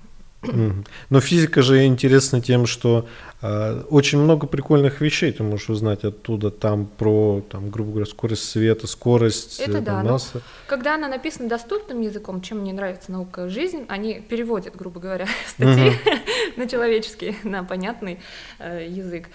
Но 0.43 1.21
физика 1.21 1.63
же 1.63 1.85
интересна 1.85 2.41
тем, 2.41 2.67
что 2.67 3.07
э, 3.43 3.83
очень 3.91 4.19
много 4.19 4.47
прикольных 4.47 5.01
вещей 5.01 5.33
ты 5.33 5.43
можешь 5.43 5.69
узнать 5.69 6.05
оттуда, 6.05 6.51
там 6.51 6.87
про, 6.87 7.43
там, 7.51 7.71
грубо 7.71 7.91
говоря, 7.91 8.07
скорость 8.07 8.49
света, 8.49 8.87
скорость 8.87 9.61
Это 9.61 9.81
да, 9.81 10.03
масса. 10.03 10.41
когда 10.67 10.95
она 10.95 11.09
написана 11.09 11.49
доступным 11.49 12.01
языком, 12.01 12.41
чем 12.41 12.61
мне 12.61 12.73
нравится 12.73 13.13
наука 13.13 13.49
жизнь, 13.49 13.85
они 13.89 14.21
переводят, 14.21 14.77
грубо 14.77 14.99
говоря, 14.99 15.27
статьи 15.47 15.93
на 16.57 16.67
человеческий, 16.67 17.37
на 17.45 17.63
понятный 17.63 18.21
э, 18.59 18.87
язык. 18.89 19.29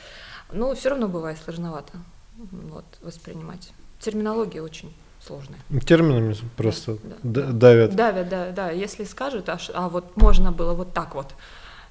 Но 0.52 0.74
все 0.74 0.90
равно 0.90 1.08
бывает 1.08 1.38
сложновато 1.44 1.94
вот, 2.38 2.86
воспринимать. 3.02 3.72
Терминология 4.00 4.62
очень 4.62 4.92
сложные. 5.26 5.60
Терминами 5.86 6.36
просто 6.56 6.98
да, 7.24 7.42
да, 7.44 7.52
давят. 7.52 7.96
Давят, 7.96 8.30
да, 8.30 8.52
да. 8.52 8.72
Если 8.72 9.04
скажут, 9.04 9.50
а, 9.50 9.60
а 9.74 9.90
вот 9.90 10.16
можно 10.18 10.52
было 10.52 10.74
вот 10.74 10.94
так 10.94 11.16
вот, 11.16 11.34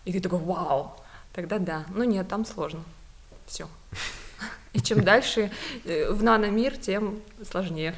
и 0.05 0.13
ты 0.13 0.21
такой, 0.21 0.39
вау, 0.39 0.95
тогда 1.33 1.59
да. 1.59 1.85
Ну 1.95 2.05
нет, 2.05 2.29
там 2.29 2.45
сложно. 2.45 2.81
Все. 3.47 3.69
И 4.73 4.81
чем 4.81 5.03
дальше 5.05 5.51
э, 5.85 6.13
в 6.13 6.23
наномир, 6.23 6.77
тем 6.77 7.21
сложнее. 7.49 7.95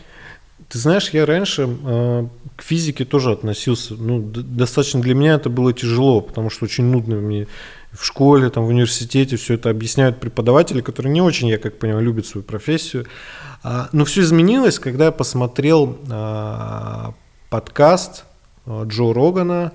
Ты 0.70 0.78
знаешь, 0.78 1.11
я 1.11 1.26
раньше 1.26 1.68
э, 1.68 2.26
к 2.57 2.62
физике 2.62 3.05
тоже 3.05 3.32
относился. 3.32 3.95
Ну, 3.95 4.22
достаточно 4.22 5.03
для 5.03 5.14
меня 5.14 5.34
это 5.34 5.51
было 5.51 5.72
тяжело, 5.74 6.22
потому 6.22 6.49
что 6.49 6.64
очень 6.64 6.84
нудно 6.84 7.16
мне 7.16 7.47
в 7.93 8.05
школе, 8.05 8.51
там, 8.51 8.64
в 8.64 8.68
университете 8.68 9.37
все 9.37 9.55
это 9.55 9.70
объясняют 9.70 10.20
преподаватели, 10.20 10.80
которые 10.80 11.12
не 11.12 11.22
очень, 11.22 11.49
я 11.49 11.59
как 11.59 11.78
понимаю, 11.78 12.05
любят 12.05 12.26
свою 12.26 12.45
профессию. 12.45 13.07
А, 13.68 13.88
но 13.90 14.04
все 14.04 14.20
изменилось, 14.20 14.78
когда 14.78 15.06
я 15.06 15.10
посмотрел 15.10 15.98
а, 16.08 17.14
подкаст 17.50 18.24
а, 18.64 18.84
Джо 18.84 19.12
Рогана, 19.12 19.72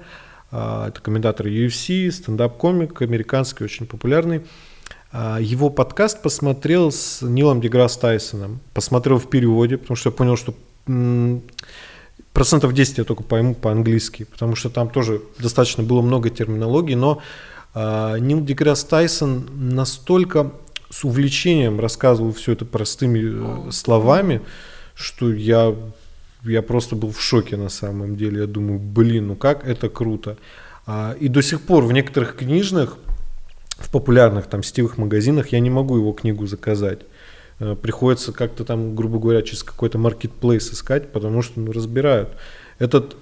это 0.49 0.99
комментатор 1.01 1.47
UFC, 1.47 2.11
стендап-комик 2.11 3.01
американский, 3.01 3.63
очень 3.63 3.85
популярный. 3.85 4.41
Его 5.13 5.69
подкаст 5.69 6.21
посмотрел 6.21 6.91
с 6.91 7.21
Нилом 7.21 7.61
Деграсс 7.61 7.95
Тайсоном. 7.95 8.59
Посмотрел 8.73 9.17
в 9.17 9.29
переводе, 9.29 9.77
потому 9.77 9.95
что 9.95 10.09
я 10.09 10.13
понял, 10.13 10.35
что 10.35 10.53
процентов 12.33 12.73
10 12.73 12.97
я 12.97 13.03
только 13.05 13.23
пойму 13.23 13.55
по-английски, 13.55 14.25
потому 14.25 14.57
что 14.57 14.69
там 14.69 14.89
тоже 14.89 15.21
достаточно 15.39 15.83
было 15.83 16.01
много 16.01 16.29
терминологии, 16.29 16.95
но 16.95 17.21
Нил 17.73 18.43
Деграсс 18.43 18.83
Тайсон 18.83 19.47
настолько 19.53 20.51
с 20.91 21.05
увлечением 21.05 21.79
рассказывал 21.79 22.33
все 22.33 22.51
это 22.51 22.65
простыми 22.65 23.67
э, 23.67 23.71
словами, 23.71 24.41
что 24.93 25.31
я, 25.31 25.73
я 26.43 26.61
просто 26.61 26.95
был 26.95 27.11
в 27.11 27.21
шоке 27.21 27.55
на 27.55 27.69
самом 27.69 28.17
деле. 28.17 28.41
Я 28.41 28.47
думаю, 28.47 28.77
блин, 28.77 29.27
ну 29.27 29.35
как 29.35 29.65
это 29.65 29.89
круто. 29.89 30.37
А, 30.85 31.15
и 31.19 31.29
до 31.29 31.41
сих 31.41 31.61
пор 31.61 31.85
в 31.85 31.93
некоторых 31.93 32.35
книжных, 32.35 32.97
в 33.77 33.89
популярных 33.89 34.47
там 34.47 34.63
сетевых 34.63 34.97
магазинах 34.97 35.49
я 35.53 35.59
не 35.59 35.69
могу 35.69 35.95
его 35.95 36.11
книгу 36.11 36.45
заказать. 36.45 36.99
Э, 37.59 37.75
приходится 37.81 38.33
как-то 38.33 38.65
там, 38.65 38.93
грубо 38.93 39.17
говоря, 39.17 39.41
через 39.43 39.63
какой-то 39.63 39.97
маркетплейс 39.97 40.73
искать, 40.73 41.13
потому 41.13 41.41
что 41.41 41.61
ну, 41.61 41.71
разбирают. 41.71 42.29
Этот, 42.79 43.15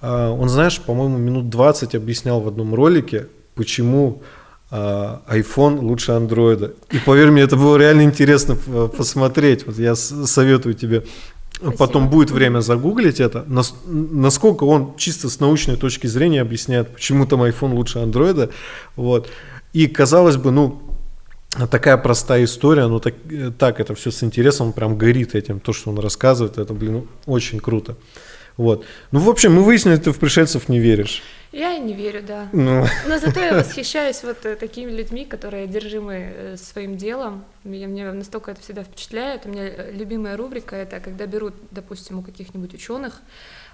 а, 0.00 0.32
он, 0.32 0.48
знаешь, 0.48 0.80
по-моему, 0.80 1.18
минут 1.18 1.50
20 1.50 1.94
объяснял 1.94 2.40
в 2.40 2.48
одном 2.48 2.74
ролике, 2.74 3.28
почему 3.54 4.22
а, 4.22 4.41
iPhone 4.72 5.80
лучше 5.80 6.12
андроида. 6.12 6.72
И 6.90 6.98
поверь 6.98 7.30
мне, 7.30 7.42
это 7.42 7.56
было 7.56 7.76
реально 7.76 8.02
интересно 8.04 8.56
посмотреть. 8.56 9.66
Вот 9.66 9.76
я 9.78 9.94
советую 9.94 10.74
тебе. 10.74 11.04
Спасибо. 11.54 11.76
Потом 11.76 12.08
будет 12.08 12.30
время 12.30 12.60
загуглить 12.60 13.20
это, 13.20 13.44
насколько 13.86 14.64
он 14.64 14.96
чисто 14.96 15.28
с 15.28 15.38
научной 15.40 15.76
точки 15.76 16.08
зрения 16.08 16.40
объясняет, 16.40 16.94
почему 16.94 17.26
там 17.26 17.42
iPhone 17.42 17.74
лучше 17.74 17.98
андроида. 17.98 18.48
Вот. 18.96 19.28
И 19.74 19.86
казалось 19.86 20.36
бы, 20.36 20.50
ну, 20.50 20.80
такая 21.70 21.98
простая 21.98 22.44
история, 22.44 22.86
но 22.86 22.98
так, 22.98 23.14
так 23.58 23.78
это 23.78 23.94
все 23.94 24.10
с 24.10 24.24
интересом, 24.24 24.72
прям 24.72 24.96
горит 24.96 25.34
этим, 25.34 25.60
то, 25.60 25.72
что 25.72 25.90
он 25.90 25.98
рассказывает, 25.98 26.56
это, 26.58 26.72
блин, 26.72 27.06
очень 27.26 27.60
круто. 27.60 27.96
Вот. 28.56 28.84
Ну, 29.10 29.20
в 29.20 29.28
общем, 29.28 29.54
мы 29.54 29.62
выяснили, 29.62 29.96
ты 29.96 30.12
в 30.12 30.18
пришельцев 30.18 30.68
не 30.68 30.78
веришь. 30.78 31.22
Я 31.52 31.76
не 31.78 31.92
верю, 31.92 32.22
да. 32.26 32.48
Ну. 32.52 32.86
Но 33.06 33.18
зато 33.18 33.40
я 33.40 33.54
восхищаюсь 33.54 34.22
вот 34.22 34.46
э, 34.46 34.56
такими 34.56 34.90
людьми, 34.90 35.26
которые 35.26 35.64
одержимы 35.64 36.14
э, 36.14 36.56
своим 36.56 36.96
делом. 36.96 37.44
Меня, 37.64 37.88
мне 37.88 38.10
настолько 38.12 38.52
это 38.52 38.62
всегда 38.62 38.84
впечатляет. 38.84 39.44
У 39.44 39.50
меня 39.50 39.64
э, 39.64 39.92
любимая 39.92 40.36
рубрика 40.36 40.76
это 40.76 41.00
когда 41.00 41.26
берут, 41.26 41.54
допустим, 41.70 42.18
у 42.18 42.22
каких-нибудь 42.22 42.72
ученых 42.72 43.20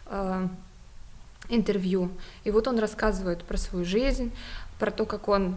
э, 0.07 0.49
интервью, 1.51 2.11
и 2.45 2.51
вот 2.51 2.68
он 2.68 2.79
рассказывает 2.79 3.43
про 3.45 3.57
свою 3.57 3.85
жизнь, 3.85 4.33
про 4.79 4.91
то, 4.91 5.07
как 5.07 5.29
он 5.29 5.57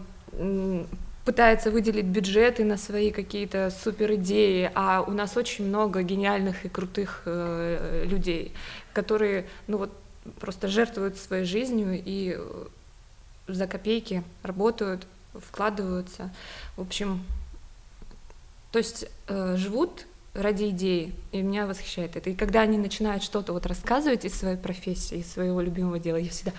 пытается 1.25 1.69
выделить 1.69 2.05
бюджеты 2.05 2.63
на 2.63 2.77
свои 2.77 3.11
какие-то 3.11 3.69
супер 3.69 4.15
идеи, 4.15 4.71
а 4.73 5.01
у 5.01 5.11
нас 5.11 5.37
очень 5.37 5.67
много 5.67 6.01
гениальных 6.01 6.65
и 6.65 6.69
крутых 6.69 7.23
э, 7.25 8.05
людей, 8.05 8.53
которые, 8.93 9.47
ну 9.67 9.77
вот 9.77 9.91
просто 10.39 10.67
жертвуют 10.67 11.17
своей 11.17 11.45
жизнью 11.45 12.01
и 12.03 12.35
э, 12.37 12.65
за 13.47 13.67
копейки 13.67 14.23
работают, 14.43 15.07
вкладываются. 15.33 16.31
В 16.75 16.81
общем, 16.81 17.23
то 18.71 18.79
есть 18.79 19.05
э, 19.27 19.55
живут 19.57 20.05
ради 20.33 20.69
идеи, 20.69 21.13
и 21.31 21.41
меня 21.41 21.67
восхищает 21.67 22.15
это. 22.15 22.29
И 22.29 22.35
когда 22.35 22.61
они 22.61 22.77
начинают 22.77 23.23
что-то 23.23 23.53
вот 23.53 23.65
рассказывать 23.65 24.25
из 24.25 24.37
своей 24.37 24.57
профессии, 24.57 25.17
из 25.17 25.31
своего 25.31 25.59
любимого 25.61 25.99
дела, 25.99 26.17
я 26.17 26.29
всегда 26.29 26.53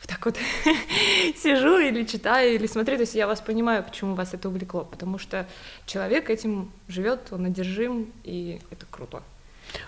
вот 0.00 0.08
так 0.08 0.24
вот 0.24 0.36
сижу 1.36 1.78
или 1.78 2.04
читаю, 2.04 2.54
или 2.54 2.66
смотрю, 2.66 2.96
то 2.96 3.02
есть 3.02 3.14
я 3.14 3.26
вас 3.26 3.40
понимаю, 3.40 3.84
почему 3.84 4.14
вас 4.14 4.32
это 4.34 4.48
увлекло, 4.48 4.84
потому 4.84 5.18
что 5.18 5.46
человек 5.86 6.30
этим 6.30 6.72
живет, 6.88 7.28
он 7.30 7.46
одержим, 7.46 8.10
и 8.24 8.60
это 8.70 8.86
круто. 8.90 9.22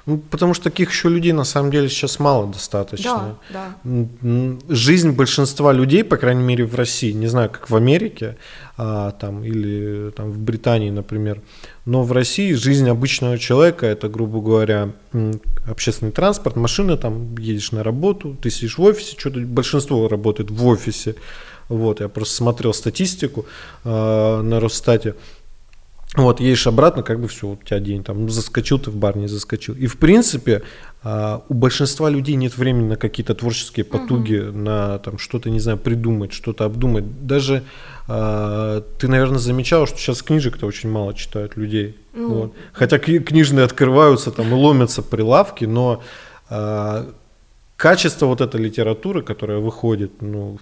Ну, 0.06 0.18
потому 0.18 0.54
что 0.54 0.64
таких 0.64 0.90
еще 0.90 1.08
людей 1.08 1.32
на 1.32 1.44
самом 1.44 1.70
деле 1.70 1.88
сейчас 1.88 2.18
мало 2.18 2.46
достаточно. 2.46 3.36
Да, 3.50 3.76
да. 3.82 4.56
Жизнь 4.68 5.10
большинства 5.10 5.72
людей, 5.72 6.04
по 6.04 6.16
крайней 6.16 6.42
мере 6.42 6.64
в 6.64 6.74
России, 6.74 7.12
не 7.12 7.26
знаю, 7.26 7.50
как 7.50 7.70
в 7.70 7.76
Америке 7.76 8.36
а, 8.76 9.12
там, 9.12 9.44
или 9.44 10.10
там, 10.10 10.30
в 10.30 10.38
Британии, 10.38 10.90
например, 10.90 11.40
но 11.86 12.02
в 12.02 12.12
России 12.12 12.52
жизнь 12.54 12.88
обычного 12.88 13.38
человека 13.38 13.86
это, 13.86 14.08
грубо 14.08 14.40
говоря, 14.40 14.90
общественный 15.66 16.12
транспорт, 16.12 16.56
машина, 16.56 16.96
там 16.96 17.36
едешь 17.36 17.72
на 17.72 17.82
работу, 17.82 18.36
ты 18.40 18.50
сидишь 18.50 18.78
в 18.78 18.82
офисе, 18.82 19.16
что-то 19.18 19.40
большинство 19.40 20.08
работает 20.08 20.50
в 20.50 20.66
офисе. 20.66 21.14
Вот, 21.68 22.00
я 22.00 22.08
просто 22.08 22.34
смотрел 22.34 22.74
статистику 22.74 23.46
э, 23.84 24.40
на 24.42 24.60
Росстате. 24.60 25.14
Вот, 26.16 26.40
едешь 26.40 26.66
обратно, 26.66 27.02
как 27.02 27.20
бы 27.20 27.26
все, 27.26 27.48
у 27.48 27.56
тебя 27.56 27.80
день 27.80 28.04
там, 28.04 28.30
заскочил 28.30 28.78
ты 28.78 28.90
в 28.90 28.96
бар, 28.96 29.16
не 29.16 29.26
заскочил. 29.26 29.74
И 29.74 29.86
в 29.86 29.98
принципе, 29.98 30.62
а, 31.02 31.42
у 31.48 31.54
большинства 31.54 32.08
людей 32.08 32.36
нет 32.36 32.56
времени 32.56 32.88
на 32.88 32.96
какие-то 32.96 33.34
творческие 33.34 33.84
потуги, 33.84 34.36
угу. 34.36 34.56
на 34.56 34.98
там 35.00 35.18
что-то, 35.18 35.50
не 35.50 35.58
знаю, 35.58 35.76
придумать, 35.76 36.32
что-то 36.32 36.64
обдумать. 36.64 37.26
Даже 37.26 37.64
а, 38.06 38.82
ты, 38.98 39.08
наверное, 39.08 39.38
замечал, 39.38 39.86
что 39.86 39.98
сейчас 39.98 40.22
книжек-то 40.22 40.66
очень 40.66 40.88
мало 40.88 41.14
читают 41.14 41.56
людей. 41.56 41.96
Ну. 42.14 42.28
Вот. 42.28 42.54
Хотя 42.72 42.98
книжные 42.98 43.64
открываются 43.64 44.30
там 44.30 44.48
и 44.50 44.54
ломятся 44.54 45.02
прилавки, 45.02 45.64
но 45.64 46.00
а, 46.48 47.10
качество 47.76 48.26
вот 48.26 48.40
этой 48.40 48.60
литературы, 48.60 49.22
которая 49.22 49.58
выходит, 49.58 50.22
ну, 50.22 50.58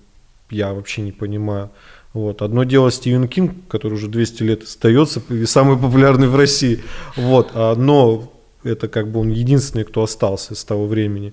я 0.50 0.72
вообще 0.72 1.02
не 1.02 1.12
понимаю. 1.12 1.70
Вот. 2.12 2.42
Одно 2.42 2.64
дело 2.64 2.90
Стивен 2.90 3.26
Кинг, 3.26 3.52
который 3.68 3.94
уже 3.94 4.08
200 4.08 4.42
лет 4.42 4.62
остается 4.64 5.22
и 5.30 5.46
самый 5.46 5.78
популярный 5.78 6.28
в 6.28 6.36
России. 6.36 6.80
Вот. 7.16 7.50
А, 7.54 7.74
но 7.74 8.32
это 8.64 8.88
как 8.88 9.10
бы 9.10 9.20
он 9.20 9.30
единственный, 9.30 9.84
кто 9.84 10.02
остался 10.02 10.54
с 10.54 10.64
того 10.64 10.86
времени. 10.86 11.32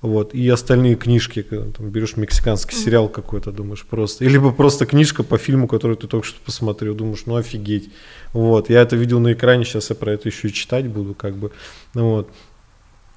Вот. 0.00 0.34
И 0.34 0.48
остальные 0.48 0.96
книжки, 0.96 1.42
когда 1.42 1.70
там, 1.70 1.90
берешь 1.90 2.16
мексиканский 2.16 2.76
сериал 2.76 3.08
какой-то, 3.08 3.52
думаешь 3.52 3.84
просто. 3.84 4.24
Или 4.24 4.34
либо 4.34 4.52
просто 4.52 4.86
книжка 4.86 5.22
по 5.22 5.36
фильму, 5.36 5.68
который 5.68 5.96
ты 5.96 6.06
только 6.06 6.26
что 6.26 6.40
посмотрел, 6.40 6.94
думаешь, 6.94 7.24
ну 7.26 7.36
офигеть. 7.36 7.90
Вот. 8.32 8.70
Я 8.70 8.82
это 8.82 8.96
видел 8.96 9.20
на 9.20 9.32
экране, 9.32 9.64
сейчас 9.64 9.90
я 9.90 9.96
про 9.96 10.12
это 10.12 10.28
еще 10.28 10.48
и 10.48 10.52
читать 10.52 10.86
буду, 10.86 11.14
как 11.14 11.36
бы. 11.36 11.50
Вот. 11.94 12.28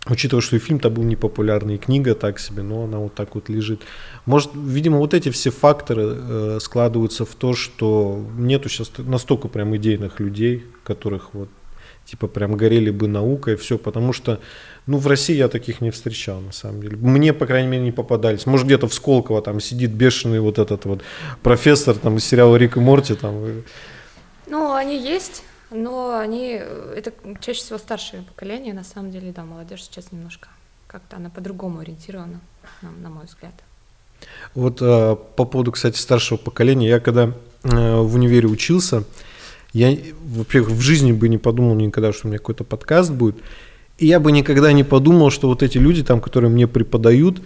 Учитывая, 0.09 0.41
что 0.41 0.55
и 0.55 0.59
фильм-то 0.59 0.89
был 0.89 1.03
непопулярный, 1.03 1.75
и 1.75 1.77
книга 1.77 2.15
так 2.15 2.39
себе, 2.39 2.63
но 2.63 2.83
она 2.83 2.97
вот 2.97 3.13
так 3.13 3.35
вот 3.35 3.47
лежит. 3.47 3.81
Может, 4.25 4.51
видимо, 4.55 4.97
вот 4.97 5.13
эти 5.13 5.29
все 5.29 5.51
факторы 5.51 6.03
э, 6.05 6.57
складываются 6.61 7.25
в 7.25 7.35
то, 7.35 7.53
что 7.53 8.25
нету 8.37 8.69
сейчас 8.69 8.91
настолько 8.97 9.47
прям 9.47 9.75
идейных 9.75 10.19
людей, 10.19 10.65
которых 10.83 11.33
вот 11.33 11.49
типа 12.09 12.27
прям 12.27 12.57
горели 12.57 12.89
бы 12.89 13.07
наукой, 13.07 13.55
все, 13.55 13.77
потому 13.77 14.13
что, 14.13 14.39
ну, 14.87 14.97
в 14.97 15.05
России 15.05 15.35
я 15.35 15.47
таких 15.47 15.79
не 15.79 15.91
встречал, 15.91 16.41
на 16.41 16.51
самом 16.51 16.81
деле. 16.81 16.97
Мне, 16.97 17.33
по 17.33 17.45
крайней 17.45 17.69
мере, 17.69 17.83
не 17.83 17.91
попадались. 17.91 18.47
Может, 18.47 18.65
где-то 18.65 18.87
в 18.87 18.93
Сколково 18.93 19.43
там 19.43 19.59
сидит 19.59 19.91
бешеный 19.91 20.39
вот 20.39 20.57
этот 20.57 20.85
вот 20.85 21.01
профессор 21.43 21.95
там 21.95 22.17
из 22.17 22.25
сериала 22.25 22.55
Рик 22.55 22.77
и 22.77 22.79
Морти 22.79 23.13
там. 23.13 23.63
Ну, 24.47 24.73
они 24.73 24.97
есть, 24.97 25.43
но 25.71 26.17
они, 26.17 26.49
это 26.51 27.13
чаще 27.41 27.61
всего 27.61 27.77
старшее 27.77 28.23
поколение, 28.23 28.73
на 28.73 28.83
самом 28.83 29.11
деле, 29.11 29.31
да, 29.31 29.43
молодежь 29.43 29.83
сейчас 29.83 30.11
немножко 30.11 30.49
как-то 30.89 31.17
она 31.17 31.29
по-другому 31.29 31.79
ориентирована, 31.79 32.41
на, 32.81 32.91
на 32.91 33.09
мой 33.09 33.25
взгляд. 33.25 33.53
Вот 34.55 34.81
э, 34.81 35.15
по 35.35 35.45
поводу, 35.45 35.71
кстати, 35.71 35.97
старшего 35.97 36.37
поколения, 36.37 36.89
я 36.89 36.99
когда 36.99 37.31
э, 37.63 37.99
в 37.99 38.15
универе 38.15 38.47
учился, 38.47 39.03
я, 39.71 39.95
во-первых, 40.19 40.71
в 40.71 40.81
жизни 40.81 41.11
бы 41.11 41.29
не 41.29 41.37
подумал 41.37 41.75
никогда, 41.75 42.11
что 42.11 42.25
у 42.25 42.29
меня 42.29 42.39
какой-то 42.39 42.63
подкаст 42.63 43.11
будет, 43.11 43.35
и 43.99 44.07
я 44.07 44.19
бы 44.19 44.31
никогда 44.31 44.71
не 44.71 44.83
подумал, 44.83 45.29
что 45.29 45.47
вот 45.47 45.61
эти 45.61 45.77
люди, 45.77 46.03
там, 46.03 46.21
которые 46.21 46.49
мне 46.49 46.67
преподают, 46.67 47.39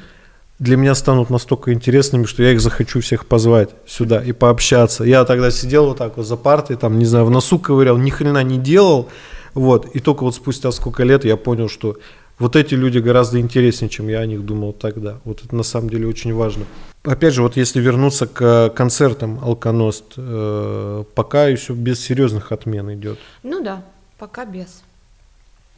для 0.64 0.78
меня 0.78 0.96
станут 0.96 1.30
настолько 1.30 1.74
интересными, 1.74 2.24
что 2.24 2.42
я 2.42 2.54
их 2.54 2.62
захочу 2.62 3.02
всех 3.02 3.26
позвать 3.26 3.72
сюда 3.86 4.24
и 4.24 4.32
пообщаться. 4.32 5.04
Я 5.04 5.26
тогда 5.26 5.52
сидел 5.52 5.88
вот 5.88 5.98
так 5.98 6.16
вот 6.16 6.26
за 6.26 6.38
партой, 6.38 6.78
там, 6.78 6.98
не 6.98 7.06
знаю, 7.06 7.26
в 7.26 7.30
носу 7.30 7.60
ковырял, 7.60 7.98
ни 7.98 8.10
хрена 8.10 8.44
не 8.44 8.58
делал, 8.58 9.10
вот, 9.54 9.88
и 9.94 10.00
только 10.00 10.24
вот 10.24 10.36
спустя 10.36 10.72
сколько 10.72 11.04
лет 11.04 11.26
я 11.26 11.36
понял, 11.36 11.68
что 11.68 11.98
вот 12.40 12.56
эти 12.56 12.76
люди 12.76 13.00
гораздо 13.00 13.42
интереснее, 13.42 13.90
чем 13.90 14.08
я 14.08 14.20
о 14.20 14.26
них 14.26 14.46
думал 14.46 14.72
тогда. 14.72 15.18
Вот 15.26 15.44
это 15.44 15.54
на 15.54 15.64
самом 15.64 15.90
деле 15.90 16.08
очень 16.08 16.34
важно. 16.34 16.64
Опять 17.04 17.34
же, 17.34 17.42
вот 17.42 17.58
если 17.58 17.82
вернуться 17.82 18.26
к 18.26 18.70
концертам 18.70 19.40
Алконост, 19.44 20.14
э, 20.16 21.04
пока 21.14 21.48
еще 21.48 21.74
без 21.74 22.00
серьезных 22.00 22.54
отмен 22.54 22.94
идет. 22.94 23.20
Ну 23.44 23.62
да, 23.62 23.84
пока 24.18 24.46
без. 24.46 24.82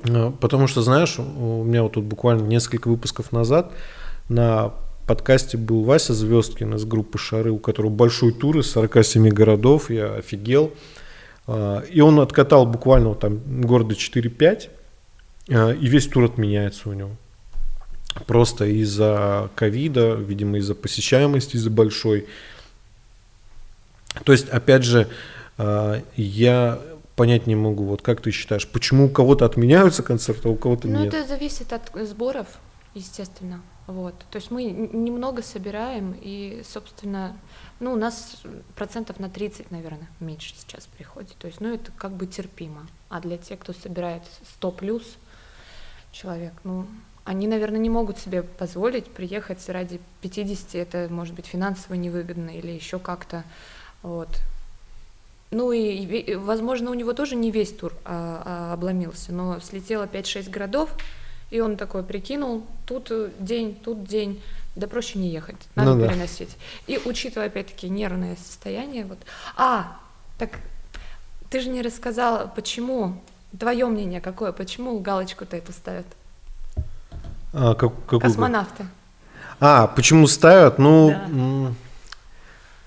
Э, 0.03 0.31
потому 0.39 0.67
что, 0.67 0.83
знаешь, 0.83 1.17
у 1.17 1.63
меня 1.63 1.81
вот 1.81 1.93
тут 1.93 2.03
буквально 2.03 2.43
несколько 2.43 2.88
выпусков 2.88 3.31
назад 3.31 3.71
на 4.30 4.73
подкасте 5.07 5.57
был 5.57 5.84
Вася 5.84 6.13
Звездкин 6.13 6.76
из 6.76 6.86
группы 6.86 7.17
«Шары», 7.17 7.51
у 7.51 7.59
которого 7.59 7.91
большой 7.91 8.34
тур 8.34 8.57
из 8.57 8.71
47 8.71 9.30
городов, 9.30 9.89
я 9.89 10.15
офигел. 10.15 10.73
А, 11.47 11.82
и 11.82 12.01
он 12.01 12.19
откатал 12.19 12.65
буквально 12.65 13.13
там 13.15 13.39
города 13.61 13.93
4-5, 13.95 14.69
а, 15.49 15.71
и 15.71 15.88
весь 15.88 16.07
тур 16.07 16.26
отменяется 16.26 16.89
у 16.89 16.93
него. 16.93 17.11
Просто 18.28 18.65
из-за 18.65 19.49
ковида, 19.55 20.15
видимо, 20.15 20.57
из-за 20.57 20.73
посещаемости, 20.73 21.57
из-за 21.57 21.69
большой. 21.69 22.28
То 24.23 24.32
есть, 24.32 24.49
опять 24.49 24.84
же, 24.84 25.07
а, 25.57 26.01
я 26.15 26.80
понять 27.15 27.47
не 27.47 27.55
могу, 27.55 27.86
вот 27.86 28.01
как 28.01 28.21
ты 28.21 28.32
считаешь, 28.32 28.67
почему 28.67 29.05
у 29.05 29.09
кого-то 29.09 29.45
отменяются 29.45 30.03
концерты, 30.03 30.49
а 30.49 30.51
у 30.51 30.55
кого-то 30.55 30.88
ну, 30.88 31.03
нет? 31.03 31.13
Ну, 31.13 31.19
это 31.19 31.28
зависит 31.28 31.71
от 31.71 31.91
сборов, 32.07 32.47
естественно. 32.93 33.61
Вот. 33.88 34.15
То 34.31 34.38
есть 34.38 34.49
мы 34.49 34.63
немного 34.63 35.41
собираем, 35.43 36.15
и, 36.19 36.63
собственно, 36.65 37.38
ну, 37.79 37.93
у 37.93 37.95
нас 37.95 38.41
процентов 38.75 39.19
на 39.19 39.29
30, 39.29 39.69
наверное, 39.69 40.07
меньше 40.19 40.55
сейчас 40.57 40.88
приходит. 40.88 41.36
То 41.38 41.47
есть, 41.47 41.61
ну, 41.61 41.73
это 41.73 41.91
как 41.91 42.13
бы 42.13 42.25
терпимо. 42.25 42.88
А 43.09 43.19
для 43.19 43.38
тех, 43.38 43.59
кто 43.59 43.73
собирает 43.73 44.23
100 44.55 44.71
плюс 44.71 45.17
человек, 46.11 46.53
ну, 46.63 46.88
они, 47.25 47.47
наверное, 47.47 47.79
не 47.79 47.89
могут 47.89 48.17
себе 48.17 48.43
позволить 48.43 49.05
приехать 49.05 49.67
ради 49.69 49.99
50, 50.21 50.75
это 50.75 51.07
может 51.11 51.36
быть 51.36 51.45
финансово 51.45 51.95
невыгодно 51.95 52.51
или 52.51 52.71
еще 52.71 52.99
как-то. 52.99 53.43
Вот. 54.01 54.29
Ну 55.51 55.71
и, 55.71 56.36
возможно, 56.36 56.91
у 56.91 56.93
него 56.93 57.13
тоже 57.13 57.36
не 57.36 57.51
весь 57.51 57.71
тур 57.71 57.93
а, 58.03 58.43
а, 58.45 58.73
обломился, 58.73 59.31
но 59.31 59.59
слетело 59.59 60.05
5-6 60.05 60.49
городов, 60.49 60.89
и 61.49 61.59
он 61.59 61.77
такой 61.77 62.03
прикинул, 62.03 62.65
тут 62.85 63.11
день, 63.39 63.75
тут 63.75 64.03
день, 64.03 64.41
да 64.75 64.87
проще 64.87 65.19
не 65.19 65.29
ехать, 65.29 65.57
надо 65.75 65.95
ну, 65.95 66.07
переносить. 66.07 66.57
Да. 66.87 66.93
И 66.93 66.99
учитывая 67.05 67.47
опять-таки 67.47 67.89
нервное 67.89 68.35
состояние, 68.35 69.05
вот. 69.05 69.19
А, 69.55 69.97
так 70.37 70.59
ты 71.49 71.59
же 71.59 71.69
не 71.69 71.81
рассказала, 71.81 72.51
почему, 72.53 73.21
твое 73.57 73.85
мнение 73.85 74.21
какое, 74.21 74.51
почему 74.51 74.99
галочку-то 74.99 75.55
эту 75.55 75.71
ставят? 75.71 76.05
А, 77.53 77.75
как, 77.75 77.93
какую? 78.03 78.21
Космонавты. 78.21 78.85
А, 79.59 79.87
почему 79.87 80.27
ставят? 80.27 80.77
Ну, 80.79 81.11
да. 81.11 81.73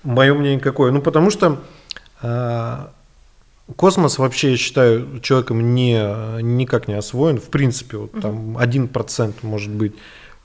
мое 0.03 0.33
мнение 0.35 0.59
какое? 0.59 0.91
Ну, 0.91 1.01
потому 1.01 1.31
что 1.31 1.63
а, 2.21 2.91
Космос 3.75 4.17
вообще, 4.17 4.51
я 4.51 4.57
считаю, 4.57 5.19
человеком 5.21 5.75
не, 5.75 5.93
никак 6.41 6.87
не 6.87 6.95
освоен. 6.95 7.39
В 7.39 7.49
принципе, 7.49 7.97
вот 7.97 8.11
там 8.19 8.57
один 8.57 8.87
процент 8.87 9.43
может 9.43 9.71
быть. 9.71 9.93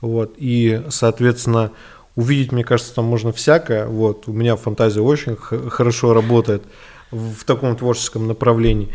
Вот. 0.01 0.35
И, 0.37 0.83
соответственно, 0.89 1.71
увидеть, 2.15 2.51
мне 2.51 2.63
кажется, 2.63 2.93
там 2.93 3.05
можно 3.05 3.31
всякое. 3.31 3.87
Вот. 3.87 4.27
У 4.27 4.33
меня 4.33 4.55
фантазия 4.55 5.01
очень 5.01 5.35
хорошо 5.35 6.13
работает 6.13 6.63
в 7.11 7.43
таком 7.45 7.75
творческом 7.75 8.27
направлении. 8.27 8.89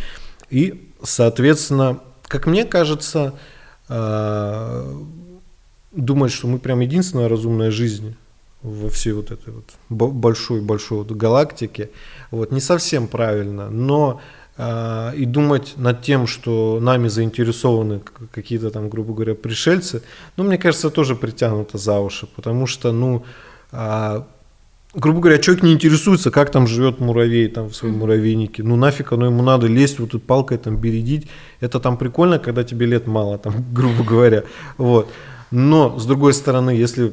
И, 0.49 0.93
соответственно, 1.03 2.01
как 2.23 2.47
мне 2.47 2.65
кажется, 2.65 3.35
э, 3.89 4.95
думать, 5.93 6.33
что 6.33 6.47
мы 6.47 6.59
прям 6.59 6.81
единственная 6.81 7.29
разумная 7.29 7.71
жизнь 7.71 8.17
во 8.63 8.89
всей 8.91 9.13
вот 9.13 9.31
этой 9.31 9.53
вот 9.53 9.65
большой-большой 9.89 10.99
вот 10.99 11.13
галактике, 11.13 11.91
вот, 12.31 12.53
не 12.53 12.61
совсем 12.61 13.09
правильно, 13.09 13.71
но 13.71 14.21
э, 14.59 15.13
и 15.17 15.25
думать 15.25 15.75
над 15.77 16.03
тем, 16.03 16.27
что 16.27 16.79
нами 16.81 17.09
заинтересованы 17.09 18.03
какие-то 18.31 18.71
там, 18.71 18.91
грубо 18.91 19.15
говоря, 19.15 19.35
пришельцы, 19.35 20.03
ну, 20.37 20.45
мне 20.45 20.59
кажется, 20.59 20.91
тоже 20.91 21.17
притянуто 21.17 21.79
за 21.79 22.01
уши, 22.01 22.27
потому 22.27 22.67
что, 22.67 22.93
ну, 22.93 23.25
э, 23.73 24.23
грубо 24.95 25.21
говоря, 25.21 25.39
человек 25.39 25.65
не 25.65 25.73
интересуется, 25.73 26.31
как 26.31 26.51
там 26.51 26.67
живет 26.67 27.01
муравей 27.01 27.49
там 27.49 27.69
в 27.69 27.75
своем 27.75 27.99
муравейнике. 27.99 28.63
Ну 28.63 28.77
нафиг 28.77 29.13
оно 29.13 29.27
ему 29.27 29.43
надо 29.43 29.67
лезть 29.67 29.99
вот 29.99 30.11
тут 30.11 30.25
палкой 30.25 30.59
там 30.59 30.77
бередить. 30.77 31.29
Это 31.61 31.81
там 31.81 31.97
прикольно, 31.97 32.39
когда 32.39 32.65
тебе 32.65 32.87
лет 32.87 33.07
мало, 33.07 33.39
там, 33.39 33.55
грубо 33.73 34.03
говоря. 34.05 34.45
Вот. 34.79 35.09
Но, 35.51 35.99
с 35.99 36.07
другой 36.07 36.33
стороны, 36.35 36.71
если 36.71 37.13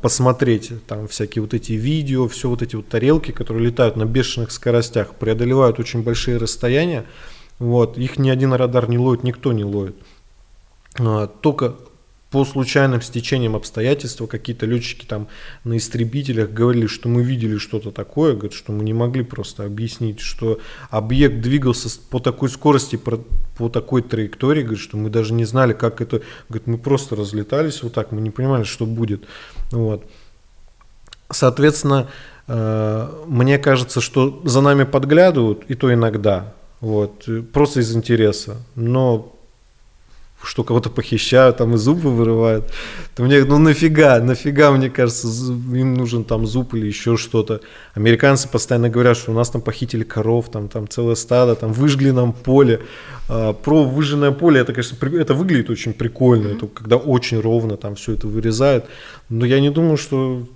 посмотреть 0.00 0.72
там 0.86 1.06
всякие 1.08 1.42
вот 1.42 1.52
эти 1.52 1.72
видео, 1.72 2.26
все 2.26 2.48
вот 2.48 2.62
эти 2.62 2.74
вот 2.74 2.88
тарелки, 2.88 3.32
которые 3.32 3.66
летают 3.66 3.96
на 3.96 4.06
бешеных 4.06 4.50
скоростях, 4.50 5.14
преодолевают 5.14 5.78
очень 5.78 6.02
большие 6.02 6.38
расстояния, 6.38 7.04
вот, 7.58 7.98
их 7.98 8.18
ни 8.18 8.30
один 8.30 8.54
радар 8.54 8.88
не 8.88 8.96
ловит, 8.96 9.24
никто 9.24 9.52
не 9.52 9.64
ловит. 9.64 9.96
А, 10.98 11.26
только 11.26 11.74
по 12.30 12.44
случайным 12.44 13.00
стечениям 13.02 13.54
обстоятельств 13.54 14.20
какие-то 14.28 14.66
летчики 14.66 15.06
там 15.06 15.28
на 15.62 15.76
истребителях 15.76 16.50
говорили, 16.50 16.86
что 16.86 17.08
мы 17.08 17.22
видели 17.22 17.56
что-то 17.56 17.92
такое, 17.92 18.32
говорят, 18.32 18.52
что 18.52 18.72
мы 18.72 18.82
не 18.82 18.92
могли 18.92 19.22
просто 19.22 19.64
объяснить, 19.64 20.18
что 20.20 20.58
объект 20.90 21.40
двигался 21.40 21.88
по 22.10 22.18
такой 22.18 22.48
скорости, 22.48 22.96
по 22.96 23.68
такой 23.68 24.02
траектории, 24.02 24.62
говорит, 24.62 24.82
что 24.82 24.96
мы 24.96 25.08
даже 25.08 25.34
не 25.34 25.44
знали, 25.44 25.72
как 25.72 26.00
это, 26.00 26.22
говорит, 26.48 26.66
мы 26.66 26.78
просто 26.78 27.14
разлетались 27.14 27.82
вот 27.82 27.92
так, 27.94 28.10
мы 28.10 28.20
не 28.20 28.30
понимали, 28.30 28.64
что 28.64 28.86
будет. 28.86 29.24
Вот. 29.70 30.04
Соответственно, 31.30 32.08
э, 32.48 33.08
мне 33.26 33.58
кажется, 33.58 34.00
что 34.00 34.40
за 34.44 34.60
нами 34.62 34.82
подглядывают, 34.82 35.62
и 35.68 35.74
то 35.74 35.92
иногда, 35.94 36.54
вот, 36.80 37.28
просто 37.52 37.80
из 37.80 37.94
интереса. 37.94 38.56
Но 38.74 39.35
что 40.42 40.64
кого-то 40.64 40.90
похищают, 40.90 41.56
там 41.56 41.74
и 41.74 41.76
зубы 41.76 42.10
вырывают. 42.10 42.72
То 43.14 43.22
мне, 43.22 43.44
ну 43.44 43.58
нафига, 43.58 44.20
нафига, 44.20 44.70
мне 44.70 44.90
кажется, 44.90 45.26
им 45.28 45.94
нужен 45.94 46.24
там 46.24 46.46
зуб 46.46 46.74
или 46.74 46.86
еще 46.86 47.16
что-то. 47.16 47.60
Американцы 47.94 48.48
постоянно 48.48 48.88
говорят, 48.88 49.16
что 49.16 49.32
у 49.32 49.34
нас 49.34 49.50
там 49.50 49.62
похитили 49.62 50.04
коров, 50.04 50.50
там, 50.50 50.68
там 50.68 50.88
целое 50.88 51.14
стадо, 51.14 51.54
там 51.54 51.72
выжгли 51.72 52.10
нам 52.10 52.32
поле. 52.32 52.80
А, 53.28 53.52
про 53.52 53.84
выжженное 53.84 54.30
поле, 54.30 54.60
это, 54.60 54.72
конечно, 54.72 54.96
это 55.18 55.34
выглядит 55.34 55.70
очень 55.70 55.92
прикольно, 55.92 56.48
это 56.48 56.66
когда 56.66 56.96
очень 56.96 57.40
ровно 57.40 57.76
там 57.76 57.94
все 57.94 58.12
это 58.12 58.26
вырезают. 58.26 58.84
Но 59.28 59.46
я 59.46 59.60
не 59.60 59.70
думаю, 59.70 59.96
что 59.96 60.46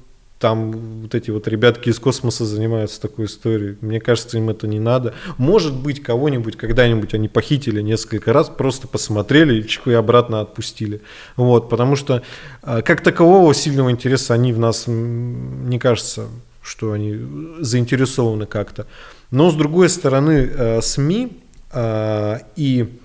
там 0.40 1.02
вот 1.02 1.14
эти 1.14 1.30
вот 1.30 1.46
ребятки 1.46 1.90
из 1.90 1.98
космоса 1.98 2.46
занимаются 2.46 2.98
такой 2.98 3.26
историей. 3.26 3.76
Мне 3.82 4.00
кажется, 4.00 4.38
им 4.38 4.48
это 4.48 4.66
не 4.66 4.80
надо. 4.80 5.12
Может 5.36 5.76
быть, 5.76 6.02
кого-нибудь 6.02 6.56
когда-нибудь 6.56 7.12
они 7.12 7.28
похитили 7.28 7.82
несколько 7.82 8.32
раз, 8.32 8.48
просто 8.48 8.88
посмотрели 8.88 9.62
и 9.84 9.92
обратно 9.92 10.40
отпустили. 10.40 11.02
Вот, 11.36 11.68
потому 11.68 11.94
что 11.94 12.22
а, 12.62 12.80
как 12.80 13.02
такового 13.02 13.52
сильного 13.54 13.90
интереса 13.90 14.32
они 14.32 14.54
в 14.54 14.58
нас, 14.58 14.84
не 14.86 15.78
кажется, 15.78 16.28
что 16.62 16.92
они 16.92 17.18
заинтересованы 17.60 18.46
как-то. 18.46 18.86
Но 19.30 19.50
с 19.50 19.54
другой 19.54 19.90
стороны, 19.90 20.50
а, 20.56 20.80
СМИ 20.80 21.36
а, 21.70 22.40
и 22.56 22.99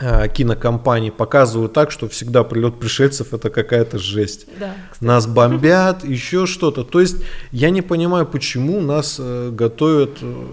Э, 0.00 0.28
кинокомпании 0.28 1.10
показывают 1.10 1.72
так, 1.72 1.90
что 1.90 2.08
всегда 2.08 2.44
прилет 2.44 2.78
пришельцев 2.78 3.34
это 3.34 3.50
какая-то 3.50 3.98
жесть. 3.98 4.46
Да, 4.58 4.74
нас 5.00 5.26
бомбят, 5.26 6.04
еще 6.04 6.46
что-то. 6.46 6.84
То 6.84 7.00
есть 7.00 7.16
я 7.50 7.70
не 7.70 7.82
понимаю, 7.82 8.26
почему 8.26 8.80
нас 8.80 9.16
э, 9.18 9.50
готовят 9.52 10.18
э, 10.20 10.46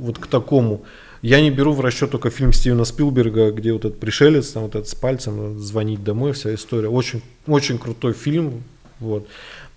вот 0.00 0.18
к 0.18 0.26
такому. 0.26 0.84
Я 1.20 1.40
не 1.40 1.50
беру 1.50 1.72
в 1.72 1.80
расчет 1.80 2.10
только 2.12 2.30
фильм 2.30 2.52
Стивена 2.52 2.84
Спилберга, 2.84 3.50
где 3.50 3.72
вот 3.72 3.84
этот 3.84 4.00
пришелец, 4.00 4.52
там 4.52 4.62
вот 4.62 4.74
этот 4.74 4.88
с 4.88 4.94
пальцем 4.94 5.58
звонить 5.58 6.02
домой, 6.02 6.32
вся 6.32 6.54
история. 6.54 6.88
Очень, 6.88 7.22
очень 7.46 7.78
крутой 7.78 8.14
фильм 8.14 8.62
вот, 9.00 9.26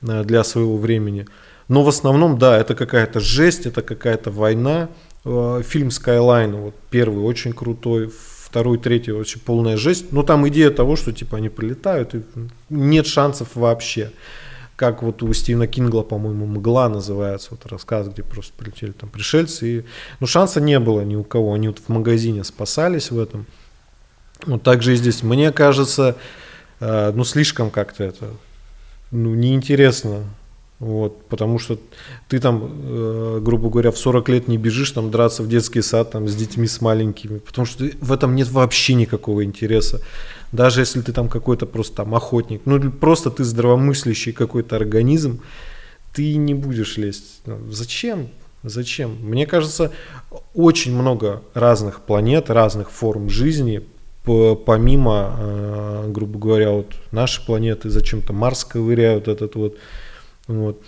для 0.01 0.43
своего 0.43 0.78
времени. 0.78 1.26
Но 1.68 1.84
в 1.84 1.89
основном, 1.89 2.38
да, 2.38 2.57
это 2.59 2.76
какая-то 2.76 3.20
жесть, 3.20 3.66
это 3.66 3.82
какая-то 3.82 4.30
война. 4.30 4.89
Фильм 5.24 5.88
Skyline, 5.88 6.55
вот 6.62 6.76
первый, 6.91 7.24
очень 7.24 7.53
крутой 7.53 8.12
второй, 8.51 8.77
третий 8.77 9.13
вообще 9.13 9.39
полная 9.39 9.77
жесть. 9.77 10.11
Но 10.11 10.23
там 10.23 10.45
идея 10.49 10.71
того, 10.71 10.97
что 10.97 11.13
типа 11.13 11.37
они 11.37 11.47
прилетают, 11.47 12.13
и 12.13 12.21
нет 12.69 13.07
шансов 13.07 13.55
вообще. 13.55 14.11
Как 14.75 15.03
вот 15.03 15.23
у 15.23 15.31
Стивена 15.31 15.67
Кингла, 15.67 16.01
по-моему, 16.01 16.47
«Мгла» 16.47 16.89
называется, 16.89 17.49
вот 17.51 17.65
рассказ, 17.67 18.09
где 18.09 18.23
просто 18.23 18.51
прилетели 18.57 18.91
там 18.91 19.09
пришельцы. 19.09 19.67
И, 19.67 19.85
ну, 20.19 20.27
шанса 20.27 20.59
не 20.59 20.79
было 20.79 21.01
ни 21.01 21.15
у 21.15 21.23
кого. 21.23 21.53
Они 21.53 21.69
вот 21.69 21.79
в 21.79 21.87
магазине 21.87 22.43
спасались 22.43 23.09
в 23.09 23.19
этом. 23.19 23.45
Вот 24.45 24.63
так 24.63 24.81
же 24.81 24.93
и 24.93 24.95
здесь. 24.95 25.23
Мне 25.23 25.51
кажется, 25.51 26.17
э, 26.79 27.11
ну, 27.13 27.23
слишком 27.23 27.69
как-то 27.69 28.03
это, 28.03 28.31
ну, 29.11 29.33
неинтересно 29.35 30.25
вот, 30.82 31.25
потому 31.27 31.59
что 31.59 31.77
ты 32.27 32.39
там, 32.39 32.71
э, 32.84 33.39
грубо 33.43 33.69
говоря, 33.69 33.91
в 33.91 33.99
40 33.99 34.29
лет 34.29 34.47
не 34.47 34.57
бежишь 34.57 34.89
там 34.89 35.11
драться 35.11 35.43
в 35.43 35.47
детский 35.47 35.84
сад 35.84 36.09
там 36.09 36.27
с 36.27 36.36
детьми 36.36 36.65
с 36.65 36.82
маленькими, 36.82 37.38
потому 37.38 37.67
что 37.67 37.88
в 38.01 38.11
этом 38.11 38.36
нет 38.36 38.49
вообще 38.49 38.95
никакого 38.95 39.43
интереса. 39.43 40.01
Даже 40.51 40.82
если 40.82 41.01
ты 41.01 41.13
там 41.13 41.29
какой-то 41.29 41.67
просто 41.67 41.97
там 41.97 42.15
охотник, 42.15 42.63
ну 42.65 42.91
просто 42.91 43.29
ты 43.29 43.43
здравомыслящий 43.43 44.32
какой-то 44.32 44.75
организм, 44.75 45.41
ты 46.13 46.36
не 46.36 46.55
будешь 46.55 46.97
лезть. 46.97 47.41
Ну, 47.45 47.59
зачем? 47.69 48.29
Зачем? 48.63 49.17
Мне 49.21 49.45
кажется, 49.45 49.91
очень 50.55 50.95
много 50.95 51.43
разных 51.53 52.01
планет, 52.01 52.49
разных 52.49 52.89
форм 52.89 53.29
жизни, 53.29 53.84
помимо, 54.23 55.36
э, 55.38 56.05
грубо 56.07 56.39
говоря, 56.39 56.71
вот 56.71 56.95
нашей 57.11 57.45
планеты, 57.45 57.91
зачем-то 57.91 58.34
Марс 58.34 58.63
ковыряют 58.63 59.27
этот 59.27 59.53
вот 59.53 59.77
вот. 60.47 60.81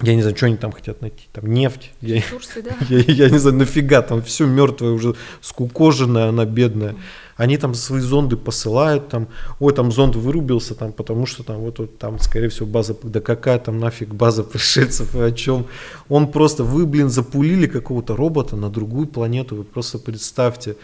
Я 0.00 0.14
не 0.14 0.22
знаю, 0.22 0.36
что 0.36 0.46
они 0.46 0.56
там 0.56 0.70
хотят 0.70 1.02
найти. 1.02 1.24
Там 1.32 1.52
нефть. 1.52 1.90
Ресурсы, 2.00 2.60
я, 2.60 2.62
да. 2.62 2.76
Я, 2.88 2.98
я 3.26 3.30
не 3.30 3.38
знаю, 3.38 3.56
нафига, 3.56 4.00
там 4.02 4.22
все 4.22 4.46
мертвое, 4.46 4.92
уже 4.92 5.16
скукоженное, 5.40 6.28
она 6.28 6.44
бедная. 6.44 6.94
Они 7.36 7.56
там 7.56 7.74
свои 7.74 8.00
зонды 8.00 8.36
посылают, 8.36 9.08
там, 9.08 9.28
ой, 9.58 9.72
там 9.72 9.90
зонд 9.90 10.14
вырубился, 10.14 10.74
там, 10.74 10.92
потому 10.92 11.26
что 11.26 11.42
там 11.42 11.58
вот, 11.58 11.78
вот 11.78 11.98
там, 11.98 12.18
скорее 12.20 12.48
всего, 12.48 12.66
база, 12.66 12.96
да 13.02 13.20
какая 13.20 13.58
там 13.58 13.78
нафиг 13.78 14.08
база 14.14 14.44
пришельцев 14.44 15.14
и 15.16 15.20
о 15.20 15.32
чем. 15.32 15.66
Он 16.08 16.30
просто, 16.30 16.62
вы, 16.62 16.86
блин, 16.86 17.10
запулили 17.10 17.66
какого-то 17.66 18.14
робота 18.14 18.56
на 18.56 18.70
другую 18.70 19.08
планету, 19.08 19.56
вы 19.56 19.64
просто 19.64 19.98
представьте. 19.98 20.76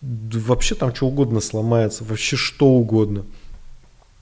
Вообще 0.00 0.74
там 0.74 0.94
что 0.94 1.06
угодно 1.06 1.40
сломается, 1.40 2.04
вообще 2.04 2.36
что 2.36 2.66
угодно. 2.66 3.24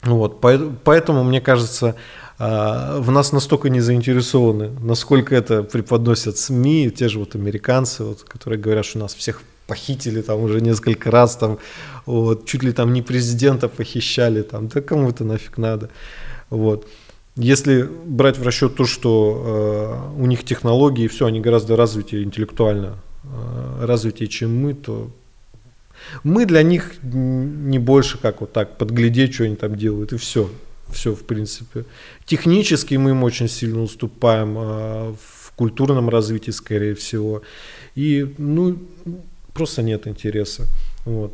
Вот, 0.03 0.41
поэтому, 0.41 1.25
мне 1.25 1.41
кажется, 1.41 1.97
в 2.39 3.11
нас 3.11 3.33
настолько 3.33 3.69
не 3.69 3.81
заинтересованы, 3.81 4.71
насколько 4.81 5.35
это 5.35 5.65
преподносят 5.65 6.39
СМИ, 6.39 6.91
те 6.91 7.09
же 7.09 7.19
вот 7.19 7.35
американцы, 7.35 8.05
вот, 8.05 8.23
которые 8.23 8.61
говорят, 8.61 8.85
что 8.85 9.01
нас 9.01 9.15
всех 9.15 9.43
похитили 9.67 10.23
там 10.23 10.41
уже 10.41 10.61
несколько 10.61 11.11
раз, 11.11 11.37
там, 11.37 11.59
вот, 12.07 12.47
чуть 12.47 12.63
ли 12.63 12.73
там 12.73 12.93
не 12.93 13.03
президента 13.03 13.69
похищали, 13.69 14.43
там, 14.43 14.69
да 14.69 14.81
кому 14.81 15.11
это 15.11 15.25
нафиг 15.25 15.59
надо, 15.59 15.91
вот. 16.51 16.87
Если 17.37 17.83
брать 17.83 18.37
в 18.37 18.43
расчет 18.43 18.75
то, 18.75 18.85
что 18.85 20.11
э, 20.17 20.21
у 20.21 20.27
них 20.27 20.43
технологии, 20.45 21.07
все, 21.07 21.27
они 21.27 21.41
гораздо 21.41 21.77
развитее 21.77 22.25
интеллектуально, 22.25 22.99
э, 23.23 23.85
развитее, 23.85 24.29
чем 24.29 24.57
мы, 24.57 24.75
то 24.75 25.11
мы 26.25 26.47
для 26.47 26.63
них 26.63 26.95
не 27.03 27.79
больше 27.79 28.19
как 28.19 28.41
вот 28.41 28.53
так 28.53 28.77
подглядеть, 28.77 29.35
что 29.35 29.45
они 29.45 29.55
там 29.55 29.77
делают, 29.77 30.13
и 30.13 30.17
все 30.17 30.51
все, 30.91 31.15
в 31.15 31.25
принципе. 31.25 31.85
Технически 32.27 32.97
мы 32.97 33.11
им 33.11 33.25
очень 33.25 33.49
сильно 33.49 33.83
уступаем 33.83 34.57
а, 34.59 35.15
в 35.21 35.53
культурном 35.57 36.09
развитии, 36.09 36.53
скорее 36.53 36.95
всего. 36.95 37.43
И, 37.97 38.35
ну, 38.39 38.79
просто 39.53 39.83
нет 39.83 40.07
интереса. 40.07 40.67
Вот. 41.05 41.33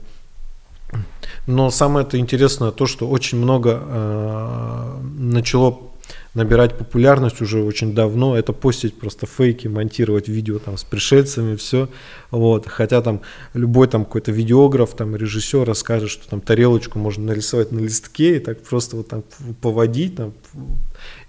Но 1.46 1.70
самое 1.70 2.06
это 2.06 2.18
интересное 2.18 2.70
то, 2.70 2.86
что 2.86 3.08
очень 3.08 3.38
много 3.38 3.82
э, 3.82 5.00
начало 5.18 5.78
набирать 6.34 6.76
популярность 6.76 7.40
уже 7.40 7.62
очень 7.62 7.94
давно, 7.94 8.36
это 8.36 8.52
постить 8.52 8.98
просто 8.98 9.26
фейки, 9.26 9.68
монтировать 9.68 10.28
видео 10.28 10.58
там 10.58 10.76
с 10.76 10.84
пришельцами, 10.84 11.54
все, 11.54 11.88
вот, 12.30 12.66
хотя 12.66 13.00
там 13.02 13.20
любой 13.54 13.86
там 13.86 14.04
какой-то 14.04 14.32
видеограф, 14.32 14.94
там 14.94 15.14
режиссер 15.14 15.64
расскажет, 15.64 16.10
что 16.10 16.28
там 16.28 16.40
тарелочку 16.40 16.98
можно 16.98 17.24
нарисовать 17.24 17.70
на 17.70 17.78
листке 17.78 18.36
и 18.36 18.40
так 18.40 18.62
просто 18.62 18.96
вот 18.96 19.08
там 19.08 19.22
поводить, 19.60 20.16
там, 20.16 20.34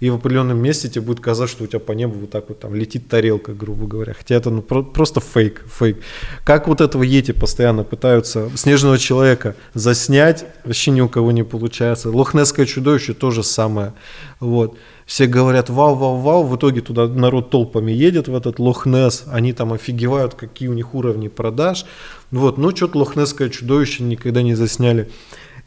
и 0.00 0.10
в 0.10 0.16
определенном 0.16 0.58
месте 0.58 0.88
тебе 0.88 1.02
будет 1.02 1.20
казаться, 1.20 1.54
что 1.54 1.64
у 1.64 1.66
тебя 1.66 1.78
по 1.78 1.92
небу 1.92 2.18
вот 2.18 2.30
так 2.30 2.48
вот 2.48 2.58
там 2.58 2.74
летит 2.74 3.08
тарелка, 3.08 3.52
грубо 3.52 3.86
говоря, 3.86 4.14
хотя 4.14 4.34
это 4.34 4.50
ну, 4.50 4.62
про- 4.62 4.82
просто 4.82 5.20
фейк, 5.20 5.64
фейк. 5.68 5.98
Как 6.44 6.66
вот 6.66 6.80
этого 6.80 7.04
Ети 7.04 7.32
постоянно 7.32 7.84
пытаются 7.84 8.50
снежного 8.56 8.98
человека 8.98 9.54
заснять, 9.74 10.46
вообще 10.64 10.90
ни 10.90 11.00
у 11.00 11.08
кого 11.08 11.30
не 11.30 11.44
получается. 11.44 12.10
Лохнесское 12.10 12.66
чудовище 12.66 13.14
тоже 13.14 13.44
самое, 13.44 13.92
вот 14.40 14.76
все 15.06 15.26
говорят 15.26 15.70
вау, 15.70 15.94
вау, 15.94 16.16
вау, 16.16 16.44
в 16.44 16.56
итоге 16.56 16.80
туда 16.80 17.06
народ 17.06 17.50
толпами 17.50 17.92
едет 17.92 18.26
в 18.26 18.34
этот 18.34 18.58
Лохнес, 18.58 19.24
они 19.28 19.52
там 19.52 19.72
офигевают, 19.72 20.34
какие 20.34 20.68
у 20.68 20.74
них 20.74 20.94
уровни 20.94 21.28
продаж, 21.28 21.86
вот, 22.32 22.58
но 22.58 22.74
что-то 22.74 22.98
Лохнесское 22.98 23.48
чудовище 23.48 24.02
никогда 24.02 24.42
не 24.42 24.54
засняли. 24.54 25.08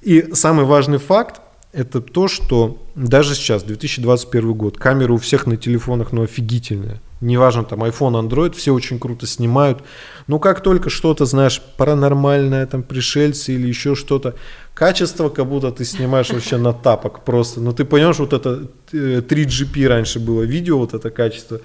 И 0.02 0.34
самый 0.34 0.66
важный 0.66 0.98
факт, 0.98 1.42
это 1.72 2.02
то, 2.02 2.28
что 2.28 2.84
даже 2.96 3.34
сейчас, 3.34 3.64
2021 3.64 4.54
год, 4.54 4.78
камеры 4.78 5.14
у 5.14 5.18
всех 5.18 5.46
на 5.48 5.56
телефонах, 5.56 6.12
ну, 6.12 6.24
офигительные. 6.24 7.00
Неважно, 7.22 7.64
там, 7.66 7.84
iPhone, 7.84 8.28
Android, 8.28 8.56
все 8.56 8.74
очень 8.74 8.98
круто 8.98 9.28
снимают. 9.28 9.84
Но 10.28 10.40
как 10.40 10.64
только 10.64 10.90
что-то, 10.90 11.26
знаешь, 11.26 11.62
паранормальное, 11.76 12.66
там, 12.66 12.82
пришельцы 12.82 13.54
или 13.54 13.68
еще 13.68 13.94
что-то, 13.96 14.36
качество, 14.74 15.28
как 15.28 15.46
будто 15.46 15.72
ты 15.72 15.84
снимаешь 15.84 16.30
вообще 16.30 16.58
на 16.58 16.72
тапок 16.72 17.26
просто. 17.26 17.60
Ну, 17.60 17.74
ты 17.74 17.84
понимаешь, 17.84 18.20
вот 18.20 18.32
это 18.32 18.68
3GP 18.92 19.84
э, 19.84 19.88
раньше 19.88 20.20
было 20.20 20.44
видео, 20.44 20.78
вот 20.78 20.94
это 20.94 21.10
качество. 21.10 21.60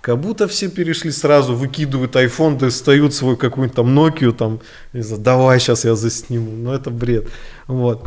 Как 0.00 0.20
будто 0.20 0.46
все 0.46 0.68
перешли 0.68 1.10
сразу, 1.10 1.56
выкидывают 1.56 2.14
iPhone, 2.14 2.56
достают 2.56 3.12
свой 3.12 3.36
какую-нибудь 3.36 3.74
там 3.74 3.98
Nokia, 3.98 4.30
там, 4.30 4.60
и 4.92 5.00
за, 5.00 5.16
давай 5.16 5.58
сейчас 5.58 5.84
я 5.84 5.96
засниму. 5.96 6.52
Ну, 6.52 6.72
это 6.72 6.90
бред. 6.90 7.28
Вот. 7.66 8.06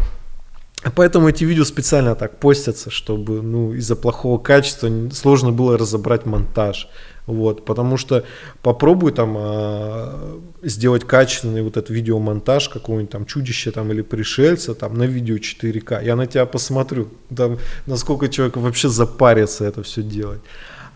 Поэтому 0.96 1.28
эти 1.28 1.44
видео 1.44 1.66
специально 1.66 2.16
так 2.16 2.40
постятся, 2.40 2.90
чтобы 2.90 3.42
ну, 3.42 3.74
из-за 3.74 3.96
плохого 3.98 4.38
качества 4.38 4.90
сложно 5.12 5.52
было 5.52 5.78
разобрать 5.78 6.26
монтаж. 6.26 6.88
Вот, 7.26 7.64
потому 7.64 7.98
что 7.98 8.24
попробуй 8.64 9.12
там 9.12 9.36
э, 9.38 10.40
сделать 10.64 11.06
качественный 11.06 11.62
вот 11.62 11.78
этот 11.78 11.92
видеомонтаж 11.92 12.70
какого-нибудь 12.70 13.12
там 13.12 13.26
чудища 13.28 13.72
там 13.72 13.92
или 13.92 14.02
пришельца 14.02 14.74
там 14.74 14.98
на 14.98 15.04
видео 15.04 15.36
4К. 15.36 16.04
Я 16.04 16.16
на 16.16 16.26
тебя 16.26 16.48
посмотрю, 16.48 17.10
там, 17.36 17.60
насколько 17.86 18.30
человек 18.30 18.58
вообще 18.58 18.90
запарится 18.90 19.66
это 19.66 19.84
все 19.84 20.02
делать. 20.02 20.42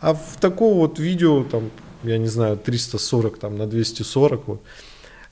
А 0.02 0.16
в 0.16 0.38
такого 0.40 0.80
вот 0.80 0.98
видео 0.98 1.44
там, 1.44 1.70
я 2.04 2.18
не 2.18 2.28
знаю, 2.28 2.58
340 2.58 3.38
там 3.38 3.58
на 3.58 3.68
240 3.68 4.48
вот, 4.48 4.62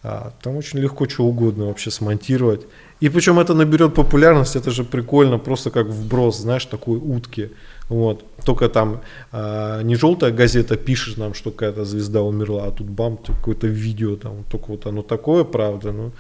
а, 0.04 0.34
там 0.44 0.56
очень 0.56 0.80
легко 0.80 1.10
что 1.10 1.24
угодно 1.24 1.66
вообще 1.66 1.90
смонтировать. 1.90 2.68
И 3.02 3.10
причем 3.10 3.40
это 3.40 3.54
наберет 3.54 3.94
популярность, 3.96 4.56
это 4.56 4.72
же 4.72 4.84
прикольно, 4.84 5.40
просто 5.40 5.72
как 5.72 5.88
вброс, 5.88 6.38
знаешь, 6.38 6.66
такой 6.66 6.98
утки. 6.98 7.50
Вот. 7.90 8.24
Только 8.46 8.70
там 8.70 9.02
э, 9.32 9.82
не 9.84 9.96
желтая 9.96 10.32
газета 10.32 10.78
пишет 10.78 11.18
нам, 11.18 11.34
что 11.34 11.52
какая-то 11.52 11.84
звезда 11.84 12.22
умерла, 12.22 12.66
а 12.66 12.72
тут 12.72 12.88
бам, 12.88 13.18
какое-то 13.18 13.68
видео 13.68 14.16
там, 14.16 14.44
только 14.52 14.72
вот 14.72 14.86
оно 14.86 15.02
такое, 15.02 15.44
правда, 15.44 15.92
ну 15.92 16.12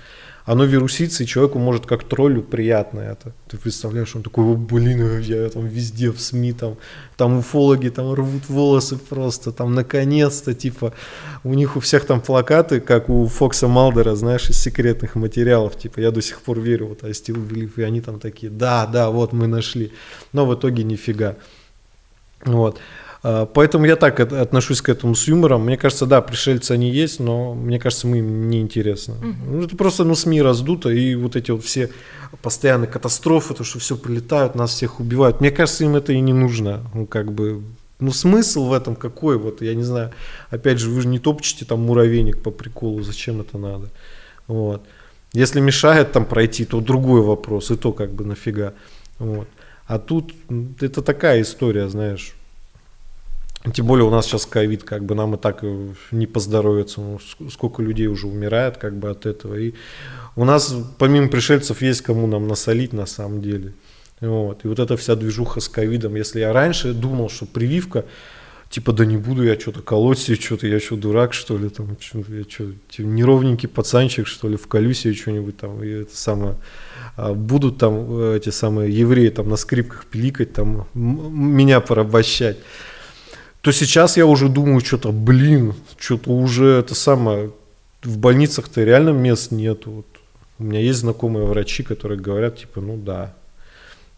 оно 0.45 0.65
вирусится, 0.65 1.23
и 1.23 1.27
человеку 1.27 1.59
может 1.59 1.85
как 1.85 2.03
троллю 2.03 2.41
приятно 2.41 2.99
это. 2.99 3.33
Ты 3.47 3.57
представляешь, 3.57 4.15
он 4.15 4.23
такой, 4.23 4.55
блин, 4.55 5.19
я 5.19 5.49
там 5.49 5.67
везде 5.67 6.11
в 6.11 6.19
СМИ, 6.19 6.53
там, 6.53 6.77
там 7.17 7.37
уфологи 7.37 7.89
там 7.89 8.13
рвут 8.13 8.49
волосы 8.49 8.97
просто, 8.97 9.51
там 9.51 9.75
наконец-то, 9.75 10.53
типа, 10.53 10.93
у 11.43 11.53
них 11.53 11.77
у 11.77 11.79
всех 11.79 12.05
там 12.05 12.21
плакаты, 12.21 12.79
как 12.79 13.09
у 13.09 13.27
Фокса 13.27 13.67
Малдера, 13.67 14.15
знаешь, 14.15 14.49
из 14.49 14.57
секретных 14.57 15.15
материалов, 15.15 15.77
типа, 15.77 15.99
я 15.99 16.11
до 16.11 16.21
сих 16.21 16.41
пор 16.41 16.59
верю, 16.59 16.87
вот, 16.87 17.03
I 17.03 17.11
still 17.11 17.47
believe, 17.47 17.73
и 17.77 17.83
они 17.83 18.01
там 18.01 18.19
такие, 18.19 18.51
да, 18.51 18.85
да, 18.85 19.09
вот 19.09 19.33
мы 19.33 19.47
нашли, 19.47 19.91
но 20.33 20.45
в 20.45 20.55
итоге 20.55 20.83
нифига. 20.83 21.35
Вот. 22.43 22.79
А, 23.24 23.45
поэтому 23.45 23.86
я 23.86 23.95
так 23.95 24.19
отношусь 24.19 24.82
к 24.82 24.89
этому 24.89 25.15
с 25.15 25.28
юмором. 25.28 25.65
Мне 25.65 25.78
кажется, 25.78 26.05
да, 26.05 26.22
пришельцы 26.22 26.72
они 26.72 26.89
есть, 26.89 27.19
но 27.19 27.53
мне 27.53 27.80
кажется, 27.80 28.07
мы 28.07 28.19
им 28.19 28.49
не 28.49 28.61
интересны. 28.61 29.15
Угу. 29.15 29.63
Это 29.63 29.78
просто 29.78 30.03
ну, 30.03 30.15
СМИ 30.15 30.41
раздуто, 30.41 30.89
и 30.89 31.15
вот 31.15 31.36
эти 31.36 31.51
вот 31.51 31.63
все 31.63 31.91
постоянные 32.41 32.88
катастрофы, 32.88 33.53
то, 33.53 33.63
что 33.63 33.80
все 33.80 33.95
прилетают, 33.95 34.55
нас 34.55 34.72
всех 34.72 34.99
убивают. 34.99 35.39
Мне 35.39 35.51
кажется, 35.51 35.84
им 35.84 35.95
это 35.95 36.13
и 36.13 36.19
не 36.19 36.34
нужно. 36.34 36.82
Ну, 36.93 37.05
как 37.05 37.32
бы, 37.32 37.61
ну, 37.99 38.11
смысл 38.11 38.65
в 38.65 38.74
этом 38.74 38.95
какой? 38.95 39.38
Вот, 39.38 39.61
я 39.61 39.76
не 39.76 39.84
знаю. 39.84 40.11
Опять 40.49 40.80
же, 40.80 40.89
вы 40.89 41.01
же 41.01 41.07
не 41.07 41.19
топчете 41.19 41.65
там 41.65 41.82
муравейник 41.82 42.41
по 42.41 42.49
приколу, 42.49 43.01
зачем 43.01 43.41
это 43.41 43.57
надо? 43.57 43.89
Вот. 44.47 44.82
Если 45.34 45.61
мешает 45.61 46.11
там 46.11 46.26
пройти, 46.26 46.65
то 46.65 46.82
другой 46.82 47.22
вопрос, 47.22 47.72
и 47.72 47.78
то 47.78 47.93
как 47.93 48.11
бы 48.11 48.26
нафига. 48.26 48.74
Вот. 49.19 49.47
А 49.86 49.99
тут 49.99 50.34
это 50.82 51.01
такая 51.01 51.41
история, 51.41 51.88
знаешь, 51.88 52.34
тем 53.74 53.86
более 53.86 54.05
у 54.05 54.09
нас 54.09 54.26
сейчас 54.26 54.45
ковид, 54.45 54.84
как 54.84 55.05
бы 55.05 55.14
нам 55.14 55.36
и 55.36 55.38
так 55.38 55.64
не 56.12 56.26
поздоровится. 56.26 56.99
Ну, 57.01 57.20
сколько 57.49 57.84
людей 57.84 58.07
уже 58.07 58.28
умирает 58.28 58.78
как 58.78 58.97
бы 58.97 59.09
от 59.09 59.26
этого. 59.26 59.55
И 59.55 59.74
у 60.36 60.45
нас 60.45 60.76
помимо 60.97 61.28
пришельцев 61.28 61.82
есть 61.82 62.01
кому 62.01 62.26
нам 62.28 62.47
насолить 62.47 62.93
на 62.93 63.05
самом 63.05 63.41
деле. 63.41 63.74
Вот. 64.20 64.66
И 64.66 64.68
вот 64.68 64.80
эта 64.80 64.97
вся 64.97 65.16
движуха 65.16 65.59
с 65.59 65.70
ковидом. 65.70 66.16
Если 66.16 66.39
я 66.39 66.53
раньше 66.53 66.93
думал, 66.93 67.30
что 67.30 67.45
прививка, 67.45 68.05
типа, 68.72 68.93
да 68.93 69.05
не 69.05 69.18
буду 69.18 69.43
я 69.43 69.59
что-то 69.59 69.82
колоть 69.82 70.20
себе, 70.20 70.38
что-то 70.38 70.66
я 70.66 70.80
что, 70.80 70.95
дурак, 70.95 71.34
что 71.34 71.57
ли, 71.57 71.70
там, 71.70 71.97
что, 71.99 72.20
я 72.30 72.43
что, 72.47 72.72
типа, 72.89 73.07
неровненький 73.07 73.68
пацанчик, 73.68 74.26
что 74.26 74.47
ли, 74.47 74.57
вколю 74.57 74.93
себе 74.93 75.14
что-нибудь 75.14 75.57
там, 75.57 75.84
и 75.84 75.89
это 75.89 76.16
самое, 76.16 76.55
а, 77.18 77.34
будут 77.34 77.78
там 77.80 78.05
э, 78.09 78.38
эти 78.38 78.49
самые 78.49 78.91
евреи 78.91 79.30
там 79.30 79.49
на 79.49 79.57
скрипках 79.57 80.05
пиликать, 80.05 80.53
там, 80.53 80.88
меня 80.93 81.82
порабощать 81.82 82.57
то 83.62 83.72
сейчас 83.72 84.18
я 84.18 84.26
уже 84.26 84.49
думаю, 84.49 84.82
что-то, 84.82 85.12
блин, 85.12 85.76
что-то 85.97 86.32
уже 86.32 86.80
это 86.80 86.95
самое, 86.95 87.51
в 88.03 88.18
больницах-то 88.18 88.84
реально 88.84 89.09
мест 89.09 89.51
нету. 89.51 89.91
Вот. 89.91 90.05
У 90.57 90.64
меня 90.64 90.80
есть 90.80 90.99
знакомые 90.99 91.45
врачи, 91.45 91.84
которые 91.84 92.20
говорят, 92.20 92.57
типа, 92.57 92.82
ну 92.82 92.97
да. 92.97 93.34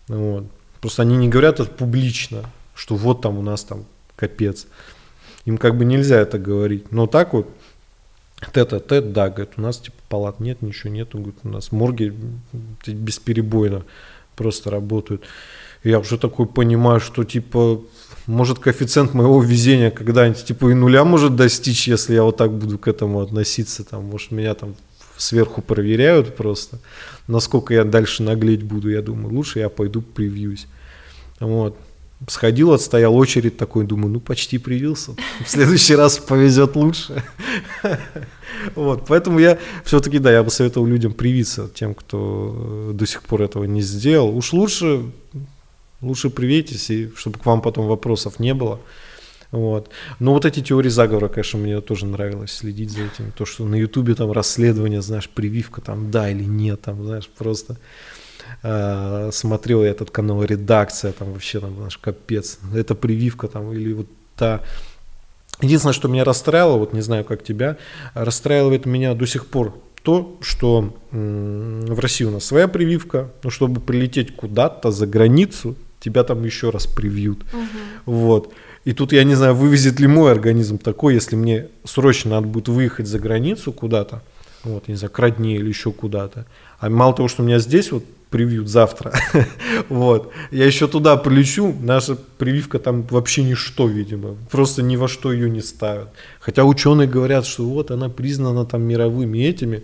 Вот. 0.07 0.45
Просто 0.79 1.01
они 1.01 1.17
не 1.17 1.29
говорят 1.29 1.59
это 1.59 1.69
публично, 1.69 2.49
что 2.75 2.95
вот 2.95 3.21
там 3.21 3.37
у 3.37 3.41
нас 3.41 3.63
там 3.63 3.85
капец. 4.15 4.67
Им 5.45 5.57
как 5.57 5.77
бы 5.77 5.85
нельзя 5.85 6.19
это 6.19 6.39
говорить. 6.39 6.91
Но 6.91 7.07
так 7.07 7.33
вот, 7.33 7.49
тет-а-тет, 8.53 9.11
да, 9.11 9.29
говорит, 9.29 9.53
у 9.57 9.61
нас 9.61 9.79
типа 9.79 9.97
палат 10.07 10.39
нет, 10.39 10.61
ничего 10.61 10.91
нету, 10.91 11.17
говорит, 11.17 11.39
у 11.43 11.49
нас 11.49 11.71
морги 11.71 12.13
бесперебойно 12.85 13.83
просто 14.35 14.69
работают. 14.69 15.23
Я 15.83 15.99
уже 15.99 16.17
такой 16.17 16.45
понимаю, 16.45 16.99
что 16.99 17.23
типа 17.23 17.81
может 18.25 18.59
коэффициент 18.59 19.13
моего 19.13 19.41
везения 19.41 19.91
когда-нибудь 19.91 20.45
типа 20.45 20.69
и 20.69 20.73
нуля 20.73 21.03
может 21.03 21.35
достичь, 21.35 21.87
если 21.87 22.13
я 22.13 22.23
вот 22.23 22.37
так 22.37 22.53
буду 22.53 22.77
к 22.77 22.87
этому 22.87 23.21
относиться, 23.21 23.83
там, 23.83 24.05
может 24.05 24.31
меня 24.31 24.53
там 24.53 24.75
сверху 25.17 25.61
проверяют 25.61 26.35
просто, 26.35 26.79
насколько 27.27 27.73
я 27.73 27.83
дальше 27.83 28.23
наглеть 28.23 28.63
буду, 28.63 28.89
я 28.89 29.01
думаю, 29.01 29.33
лучше 29.33 29.59
я 29.59 29.69
пойду 29.69 30.01
привьюсь. 30.01 30.67
Вот. 31.39 31.77
Сходил, 32.29 32.71
отстоял 32.71 33.13
очередь 33.17 33.57
такой, 33.57 33.85
думаю, 33.85 34.13
ну 34.13 34.19
почти 34.21 34.57
привился, 34.57 35.11
в 35.45 35.49
следующий 35.49 35.95
раз 35.95 36.19
повезет 36.19 36.77
лучше. 36.77 37.21
Вот, 38.75 39.03
поэтому 39.07 39.39
я 39.39 39.59
все-таки, 39.83 40.19
да, 40.19 40.31
я 40.31 40.41
бы 40.41 40.49
советовал 40.49 40.87
людям 40.87 41.11
привиться, 41.11 41.69
тем, 41.75 41.93
кто 41.93 42.91
до 42.93 43.05
сих 43.05 43.23
пор 43.23 43.41
этого 43.41 43.65
не 43.65 43.81
сделал. 43.81 44.37
Уж 44.37 44.53
лучше 44.53 45.11
Лучше 46.03 46.29
привейтесь, 46.29 46.89
и 46.89 47.11
чтобы 47.15 47.39
к 47.39 47.45
вам 47.45 47.61
потом 47.61 47.87
вопросов 47.87 48.39
не 48.39 48.53
было. 48.53 48.79
Вот. 49.51 49.89
Но 50.19 50.33
вот 50.33 50.45
эти 50.45 50.61
теории 50.61 50.89
заговора, 50.89 51.27
конечно, 51.27 51.59
мне 51.59 51.79
тоже 51.79 52.07
нравилось 52.07 52.51
следить 52.51 52.89
за 52.89 53.03
этим. 53.03 53.31
То, 53.37 53.45
что 53.45 53.65
на 53.65 53.75
Ютубе 53.75 54.15
там 54.15 54.31
расследование, 54.31 55.01
знаешь, 55.01 55.29
прививка 55.29 55.79
там 55.79 56.09
да 56.09 56.29
или 56.29 56.43
нет, 56.43 56.81
там, 56.81 57.05
знаешь, 57.05 57.27
просто 57.27 57.77
э, 58.63 59.29
смотрел 59.31 59.83
я 59.83 59.91
этот 59.91 60.09
канал 60.09 60.43
«Редакция», 60.43 61.11
там 61.11 61.33
вообще 61.33 61.59
там, 61.59 61.75
знаешь, 61.75 61.97
капец. 61.99 62.57
Это 62.73 62.95
прививка 62.95 63.47
там 63.47 63.71
или 63.71 63.93
вот 63.93 64.07
та... 64.35 64.61
Единственное, 65.61 65.93
что 65.93 66.07
меня 66.07 66.23
расстраивало, 66.23 66.77
вот 66.77 66.93
не 66.93 67.01
знаю, 67.01 67.23
как 67.23 67.43
тебя, 67.43 67.77
расстраивает 68.15 68.87
меня 68.87 69.13
до 69.13 69.27
сих 69.27 69.45
пор 69.45 69.75
то, 70.01 70.37
что 70.41 70.93
в 71.11 71.99
России 71.99 72.25
у 72.25 72.31
нас 72.31 72.43
своя 72.43 72.67
прививка, 72.67 73.31
но 73.43 73.49
чтобы 73.49 73.79
прилететь 73.79 74.35
куда-то 74.35 74.91
за 74.91 75.07
границу, 75.07 75.75
тебя 76.03 76.23
там 76.23 76.43
еще 76.43 76.69
раз 76.69 76.85
привьют. 76.85 77.43
Угу. 77.53 78.13
Вот. 78.13 78.53
И 78.85 78.91
тут 78.91 79.13
я 79.13 79.23
не 79.23 79.35
знаю, 79.35 79.55
вывезет 79.55 79.99
ли 79.99 80.07
мой 80.07 80.31
организм 80.31 80.77
такой, 80.77 81.13
если 81.13 81.35
мне 81.35 81.67
срочно 81.85 82.31
надо 82.31 82.47
будет 82.47 82.67
выехать 82.67 83.07
за 83.07 83.19
границу 83.19 83.71
куда-то, 83.71 84.21
вот, 84.63 84.87
не 84.89 84.95
знаю, 84.95 85.11
к 85.11 85.19
родне 85.19 85.55
или 85.55 85.69
еще 85.69 85.91
куда-то. 85.91 86.45
А 86.79 86.89
мало 86.89 87.13
того, 87.13 87.29
что 87.29 87.43
меня 87.43 87.59
здесь 87.59 87.91
вот 87.91 88.03
привьют 88.29 88.67
завтра, 88.67 89.13
вот, 89.89 90.33
я 90.51 90.65
еще 90.65 90.87
туда 90.87 91.15
полечу, 91.15 91.73
наша 91.81 92.15
прививка 92.37 92.79
там 92.79 93.03
вообще 93.03 93.43
ничто, 93.43 93.87
видимо, 93.87 94.35
просто 94.51 94.81
ни 94.81 94.97
во 94.97 95.07
что 95.07 95.31
ее 95.31 95.49
не 95.49 95.61
ставят. 95.61 96.09
Хотя 96.39 96.65
ученые 96.65 97.07
говорят, 97.07 97.45
что 97.45 97.63
вот 97.63 97.91
она 97.91 98.09
признана 98.09 98.65
там 98.65 98.81
мировыми 98.81 99.37
этими, 99.37 99.83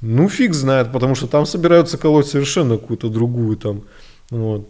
ну 0.00 0.28
фиг 0.28 0.54
знает, 0.54 0.90
потому 0.92 1.14
что 1.14 1.26
там 1.26 1.44
собираются 1.44 1.98
колоть 1.98 2.28
совершенно 2.28 2.78
какую-то 2.78 3.08
другую 3.08 3.56
там, 3.56 3.82
вот 4.30 4.68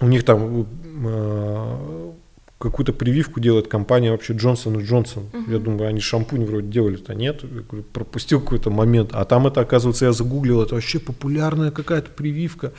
у 0.00 0.06
них 0.06 0.24
там 0.24 0.66
э, 1.04 2.12
какую-то 2.58 2.92
прививку 2.92 3.40
делает 3.40 3.68
компания 3.68 4.10
вообще 4.10 4.34
Джонсон 4.34 4.80
и 4.80 4.84
Джонсон. 4.84 5.30
Я 5.48 5.58
думаю, 5.58 5.88
они 5.88 6.00
шампунь 6.00 6.44
вроде 6.44 6.68
делали-то 6.68 7.14
нет. 7.14 7.42
Я 7.42 7.62
говорю, 7.62 7.84
пропустил 7.84 8.40
какой-то 8.40 8.70
момент. 8.70 9.10
А 9.12 9.24
там 9.24 9.46
это, 9.46 9.60
оказывается, 9.60 10.04
я 10.04 10.12
загуглил, 10.12 10.62
это 10.62 10.74
вообще 10.74 10.98
популярная 10.98 11.70
какая-то 11.70 12.10
прививка. 12.10 12.72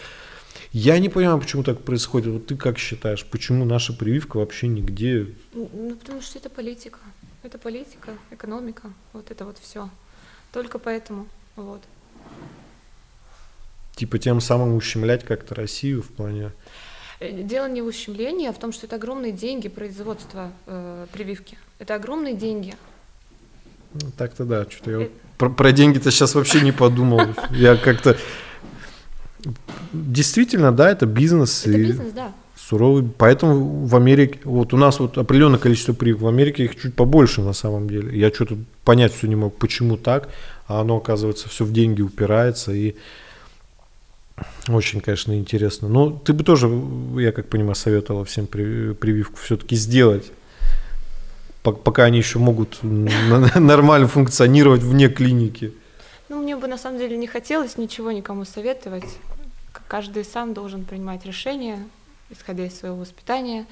Я 0.71 0.99
не 0.99 1.09
понимаю, 1.09 1.39
почему 1.39 1.63
так 1.63 1.81
происходит. 1.81 2.31
Вот 2.31 2.45
ты 2.45 2.55
как 2.55 2.77
считаешь, 2.77 3.25
почему 3.25 3.65
наша 3.65 3.93
прививка 3.93 4.37
вообще 4.37 4.67
нигде? 4.67 5.27
Ну, 5.53 5.97
потому 5.99 6.21
что 6.21 6.37
это 6.37 6.49
политика. 6.49 6.99
Это 7.43 7.57
политика, 7.57 8.11
экономика. 8.29 8.93
Вот 9.13 9.31
это 9.31 9.45
вот 9.45 9.57
все. 9.57 9.89
Только 10.53 10.79
поэтому. 10.79 11.27
Вот. 11.55 11.81
типа 13.95 14.19
тем 14.19 14.39
самым 14.41 14.75
ущемлять 14.75 15.23
как-то 15.23 15.55
Россию 15.55 16.01
в 16.01 16.07
плане... 16.09 16.51
Э, 17.21 17.43
дело 17.43 17.69
не 17.69 17.81
в 17.81 17.85
ущемлении, 17.85 18.49
а 18.49 18.51
в 18.51 18.57
том, 18.57 18.71
что 18.71 18.87
это 18.87 18.95
огромные 18.95 19.31
деньги 19.31 19.69
производства 19.69 20.51
э, 20.65 21.05
прививки. 21.13 21.57
Это 21.77 21.95
огромные 21.95 22.33
деньги. 22.33 22.73
Ну, 23.93 24.09
так-то 24.17 24.43
да, 24.43 24.65
что-то 24.69 24.91
я 24.91 25.09
про, 25.37 25.49
про 25.49 25.71
деньги-то 25.71 26.09
сейчас 26.11 26.33
вообще 26.33 26.61
не 26.61 26.71
подумал. 26.71 27.21
Я 27.51 27.75
как-то... 27.75 28.17
Действительно, 29.91 30.71
да, 30.71 30.91
это 30.91 31.05
бизнес. 31.05 31.65
Это 31.65 31.77
и 31.77 31.83
бизнес, 31.85 32.13
да. 32.13 32.31
Суровый. 32.55 33.09
Поэтому 33.17 33.85
в 33.85 33.95
Америке, 33.95 34.39
вот 34.43 34.73
у 34.73 34.77
нас 34.77 34.99
вот 34.99 35.17
определенное 35.17 35.59
количество 35.59 35.93
прививок, 35.93 36.21
в 36.21 36.27
Америке 36.27 36.65
их 36.65 36.79
чуть 36.79 36.95
побольше 36.95 37.41
на 37.41 37.53
самом 37.53 37.89
деле. 37.89 38.17
Я 38.17 38.29
что-то 38.29 38.57
понять 38.83 39.13
все 39.13 39.27
не 39.27 39.35
мог, 39.35 39.57
почему 39.57 39.97
так, 39.97 40.29
а 40.67 40.81
оно, 40.81 40.97
оказывается, 40.97 41.49
все 41.49 41.65
в 41.65 41.73
деньги 41.73 42.01
упирается. 42.01 42.71
И 42.71 42.95
очень, 44.67 45.01
конечно, 45.01 45.37
интересно. 45.37 45.87
Но 45.87 46.11
ты 46.11 46.33
бы 46.33 46.43
тоже, 46.43 46.67
я 47.17 47.31
как 47.31 47.47
понимаю, 47.47 47.75
советовала 47.75 48.25
всем 48.25 48.47
прививку 48.47 49.37
все-таки 49.37 49.75
сделать 49.75 50.31
пока 51.63 52.05
они 52.05 52.17
еще 52.17 52.39
могут 52.39 52.79
нормально 52.81 54.07
функционировать 54.07 54.81
вне 54.81 55.09
клиники. 55.09 55.73
Ну, 56.29 56.41
мне 56.41 56.55
бы 56.55 56.67
на 56.67 56.77
самом 56.77 56.97
деле 56.97 57.17
не 57.17 57.27
хотелось 57.27 57.77
ничего 57.77 58.11
никому 58.11 58.45
советовать. 58.45 59.17
Каждый 59.87 60.23
сам 60.23 60.53
должен 60.53 60.85
принимать 60.85 61.25
решения, 61.25 61.79
исходя 62.29 62.65
из 62.65 62.77
своего 62.77 62.97
воспитания, 62.97 63.65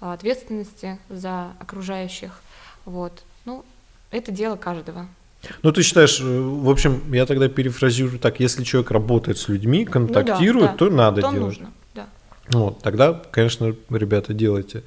ответственности 0.00 0.98
за 1.08 1.52
окружающих. 1.58 2.40
Вот. 2.84 3.24
Ну, 3.44 3.64
это 4.10 4.30
дело 4.30 4.56
каждого. 4.56 5.08
Ну, 5.62 5.72
ты 5.72 5.82
считаешь, 5.82 6.20
э, 6.20 6.24
в 6.24 6.68
общем, 6.68 7.02
я 7.12 7.26
тогда 7.26 7.48
перефразирую 7.48 8.18
так, 8.18 8.40
если 8.40 8.64
человек 8.64 8.90
работает 8.90 9.38
с 9.38 9.48
людьми, 9.48 9.84
контактирует, 9.84 10.54
ну, 10.54 10.60
да, 10.60 10.72
да. 10.72 10.76
то 10.78 10.90
надо 10.90 11.20
то 11.22 11.30
делать. 11.30 11.46
Нужно, 11.46 11.72
да. 11.94 12.08
Вот, 12.48 12.82
тогда, 12.82 13.22
конечно, 13.30 13.74
ребята, 13.90 14.34
делайте. 14.34 14.82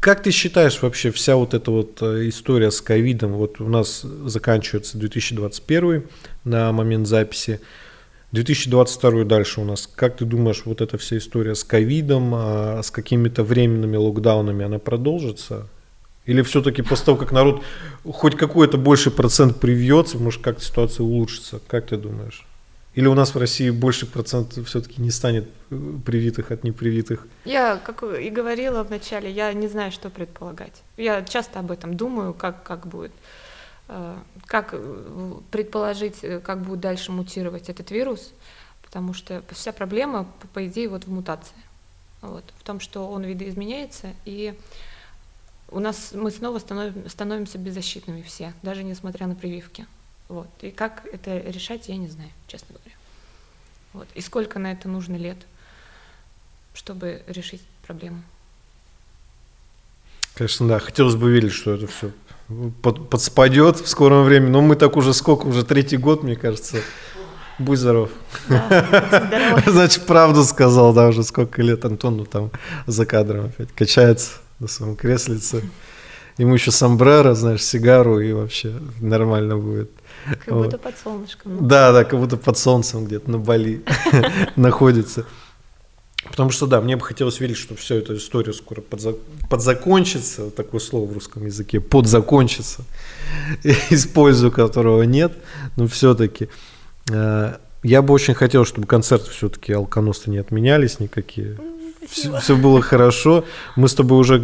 Как 0.00 0.22
ты 0.22 0.32
считаешь 0.32 0.82
вообще 0.82 1.10
вся 1.10 1.36
вот 1.36 1.54
эта 1.54 1.70
вот 1.70 2.02
э, 2.02 2.28
история 2.28 2.70
с 2.70 2.82
ковидом? 2.82 3.32
Вот 3.32 3.60
у 3.60 3.68
нас 3.68 4.02
заканчивается 4.02 4.98
2021 4.98 6.04
на 6.44 6.72
момент 6.72 7.06
записи. 7.06 7.60
2022 8.32 9.24
дальше 9.24 9.60
у 9.60 9.64
нас. 9.64 9.86
Как 9.86 10.16
ты 10.16 10.24
думаешь, 10.24 10.62
вот 10.66 10.80
эта 10.80 10.98
вся 10.98 11.16
история 11.16 11.54
с 11.54 11.64
ковидом, 11.64 12.32
а, 12.34 12.82
с 12.82 12.90
какими-то 12.90 13.44
временными 13.44 13.96
локдаунами, 13.96 14.64
она 14.64 14.78
продолжится? 14.78 15.68
Или 16.26 16.42
все-таки 16.42 16.82
после 16.82 17.06
того, 17.06 17.18
как 17.18 17.32
народ 17.32 17.62
хоть 18.04 18.36
какой-то 18.36 18.78
больший 18.78 19.12
процент 19.12 19.60
привьется, 19.60 20.18
может 20.18 20.42
как-то 20.42 20.64
ситуация 20.64 21.04
улучшится? 21.04 21.60
Как 21.66 21.86
ты 21.86 21.96
думаешь? 21.96 22.46
Или 22.94 23.08
у 23.08 23.14
нас 23.14 23.34
в 23.34 23.38
России 23.38 23.70
больше 23.70 24.06
процентов 24.06 24.68
все-таки 24.68 25.02
не 25.02 25.10
станет 25.10 25.48
э, 25.70 25.76
привитых 26.06 26.52
от 26.52 26.62
непривитых? 26.62 27.26
Я, 27.44 27.76
как 27.76 28.04
и 28.04 28.30
говорила 28.30 28.84
вначале, 28.84 29.30
я 29.30 29.52
не 29.52 29.66
знаю, 29.66 29.90
что 29.90 30.10
предполагать. 30.10 30.82
Я 30.96 31.22
часто 31.22 31.58
об 31.58 31.72
этом 31.72 31.96
думаю, 31.96 32.34
как, 32.34 32.62
как 32.62 32.86
будет, 32.86 33.10
э, 33.88 34.16
как 34.46 34.70
э, 34.72 35.32
предположить, 35.50 36.20
как 36.44 36.62
будет 36.62 36.80
дальше 36.80 37.10
мутировать 37.10 37.68
этот 37.68 37.90
вирус, 37.90 38.32
потому 38.80 39.12
что 39.12 39.42
вся 39.50 39.72
проблема, 39.72 40.28
по 40.52 40.64
идее, 40.64 40.88
вот 40.88 41.04
в 41.04 41.10
мутации. 41.10 41.56
Вот, 42.22 42.44
в 42.58 42.62
том, 42.62 42.78
что 42.78 43.10
он 43.10 43.24
видоизменяется, 43.24 44.14
и 44.24 44.54
у 45.70 45.80
нас 45.80 46.12
мы 46.14 46.30
снова 46.30 46.58
становим, 46.58 47.08
становимся 47.08 47.58
беззащитными 47.58 48.22
все, 48.22 48.52
даже 48.62 48.84
несмотря 48.84 49.26
на 49.26 49.34
прививки. 49.34 49.86
Вот. 50.28 50.48
И 50.62 50.70
как 50.70 51.06
это 51.12 51.38
решать, 51.38 51.88
я 51.88 51.96
не 51.96 52.08
знаю, 52.08 52.30
честно 52.46 52.68
говоря. 52.74 52.96
Вот. 53.92 54.08
И 54.14 54.20
сколько 54.20 54.58
на 54.58 54.72
это 54.72 54.88
нужно 54.88 55.16
лет, 55.16 55.38
чтобы 56.74 57.22
решить 57.26 57.62
проблему. 57.86 58.22
Конечно, 60.34 60.66
да. 60.66 60.78
Хотелось 60.78 61.14
бы 61.14 61.30
верить, 61.30 61.52
что 61.52 61.74
это 61.74 61.86
все 61.86 62.10
под, 62.82 63.08
подспадет 63.08 63.78
в 63.78 63.88
скором 63.88 64.24
времени. 64.24 64.50
Но 64.50 64.60
мы 64.60 64.76
так 64.76 64.96
уже 64.96 65.14
сколько, 65.14 65.46
уже 65.46 65.64
третий 65.64 65.96
год, 65.96 66.22
мне 66.22 66.36
кажется. 66.36 66.78
Будь 67.58 67.78
здоров. 67.78 68.10
Да, 68.48 69.62
Значит, 69.66 70.06
правду 70.06 70.42
сказал, 70.42 70.92
да, 70.92 71.08
уже 71.08 71.22
сколько 71.22 71.62
лет 71.62 71.84
Антону 71.84 72.24
там 72.24 72.50
за 72.86 73.06
кадром 73.06 73.46
опять 73.46 73.70
качается 73.72 74.43
на 74.58 74.68
своем 74.68 74.96
креслице. 74.96 75.62
Ему 76.36 76.54
еще 76.54 76.72
сомбреро, 76.72 77.34
знаешь, 77.34 77.62
сигару, 77.62 78.18
и 78.18 78.32
вообще 78.32 78.74
нормально 79.00 79.56
будет. 79.56 79.90
Как 80.44 80.54
будто 80.54 80.78
под 80.78 80.98
солнышком. 80.98 81.68
Да, 81.68 81.92
да, 81.92 82.04
как 82.04 82.18
будто 82.18 82.36
под 82.36 82.58
солнцем 82.58 83.04
где-то 83.04 83.30
на 83.30 83.38
Бали 83.38 83.84
находится. 84.56 85.26
Потому 86.24 86.50
что, 86.50 86.66
да, 86.66 86.80
мне 86.80 86.96
бы 86.96 87.02
хотелось 87.04 87.38
верить, 87.38 87.56
что 87.56 87.76
вся 87.76 87.96
эта 87.96 88.16
история 88.16 88.52
скоро 88.52 88.80
подзак... 88.80 89.16
подзакончится, 89.50 90.50
такое 90.50 90.80
слово 90.80 91.08
в 91.08 91.12
русском 91.12 91.44
языке, 91.44 91.80
подзакончится, 91.80 92.84
использую 93.90 94.50
которого 94.50 95.02
нет, 95.02 95.32
но 95.76 95.86
все-таки 95.86 96.48
э, 97.10 97.56
я 97.82 98.02
бы 98.02 98.14
очень 98.14 98.34
хотел, 98.34 98.64
чтобы 98.64 98.86
концерты 98.86 99.30
все-таки 99.30 99.72
алконоста 99.74 100.30
не 100.30 100.38
отменялись 100.38 100.98
никакие. 100.98 101.58
Все, 102.10 102.38
все 102.38 102.56
было 102.56 102.80
хорошо. 102.80 103.44
Мы 103.76 103.88
с 103.88 103.94
тобой 103.94 104.18
уже 104.18 104.42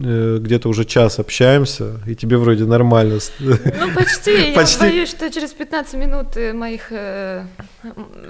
Э, 0.00 0.38
где-то 0.40 0.68
уже 0.68 0.84
час 0.84 1.18
общаемся, 1.18 2.00
и 2.06 2.14
тебе 2.14 2.36
вроде 2.36 2.64
нормально. 2.64 3.18
Ну, 3.40 3.56
почти. 3.96 4.52
почти. 4.54 4.84
Я 4.84 4.90
боюсь, 4.90 5.08
что 5.08 5.28
через 5.28 5.52
15 5.52 5.94
минут 5.94 6.36
э, 6.36 6.52
моих 6.52 6.92
э, 6.92 7.44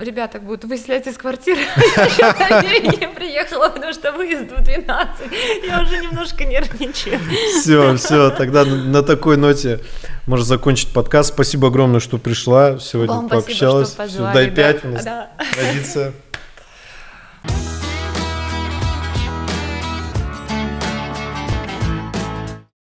ребяток 0.01 0.45
будут 0.45 0.65
выселять 0.65 1.07
из 1.07 1.19
квартиры. 1.19 1.61
Я 2.19 2.29
еще 2.31 2.97
не 2.97 3.09
приехала, 3.09 3.69
потому 3.69 3.93
что 3.93 4.13
выезд 4.13 4.51
в 4.51 4.65
12. 4.65 5.27
Я 5.67 5.83
уже 5.83 5.99
немножко 5.99 6.47
нервничаю. 6.47 7.21
Все, 7.61 7.95
все, 7.97 8.31
тогда 8.31 8.65
на 8.65 9.03
такой 9.03 9.37
ноте 9.37 9.81
можно 10.27 10.47
закончить 10.47 10.95
подкаст. 10.95 11.35
Спасибо 11.35 11.69
огромное, 11.69 12.01
что 12.01 12.17
пришла, 12.17 12.79
сегодня 12.79 13.15
Вам 13.15 13.29
пообщалась. 13.29 13.91
Спасибо, 13.91 14.09
что 14.09 14.33
позвали, 14.33 14.47
дай 14.47 14.51
пять, 14.51 14.83
да. 14.83 14.89
у 14.89 14.93
нас 14.93 15.05
да. 15.05 15.31
традиция. 15.55 16.13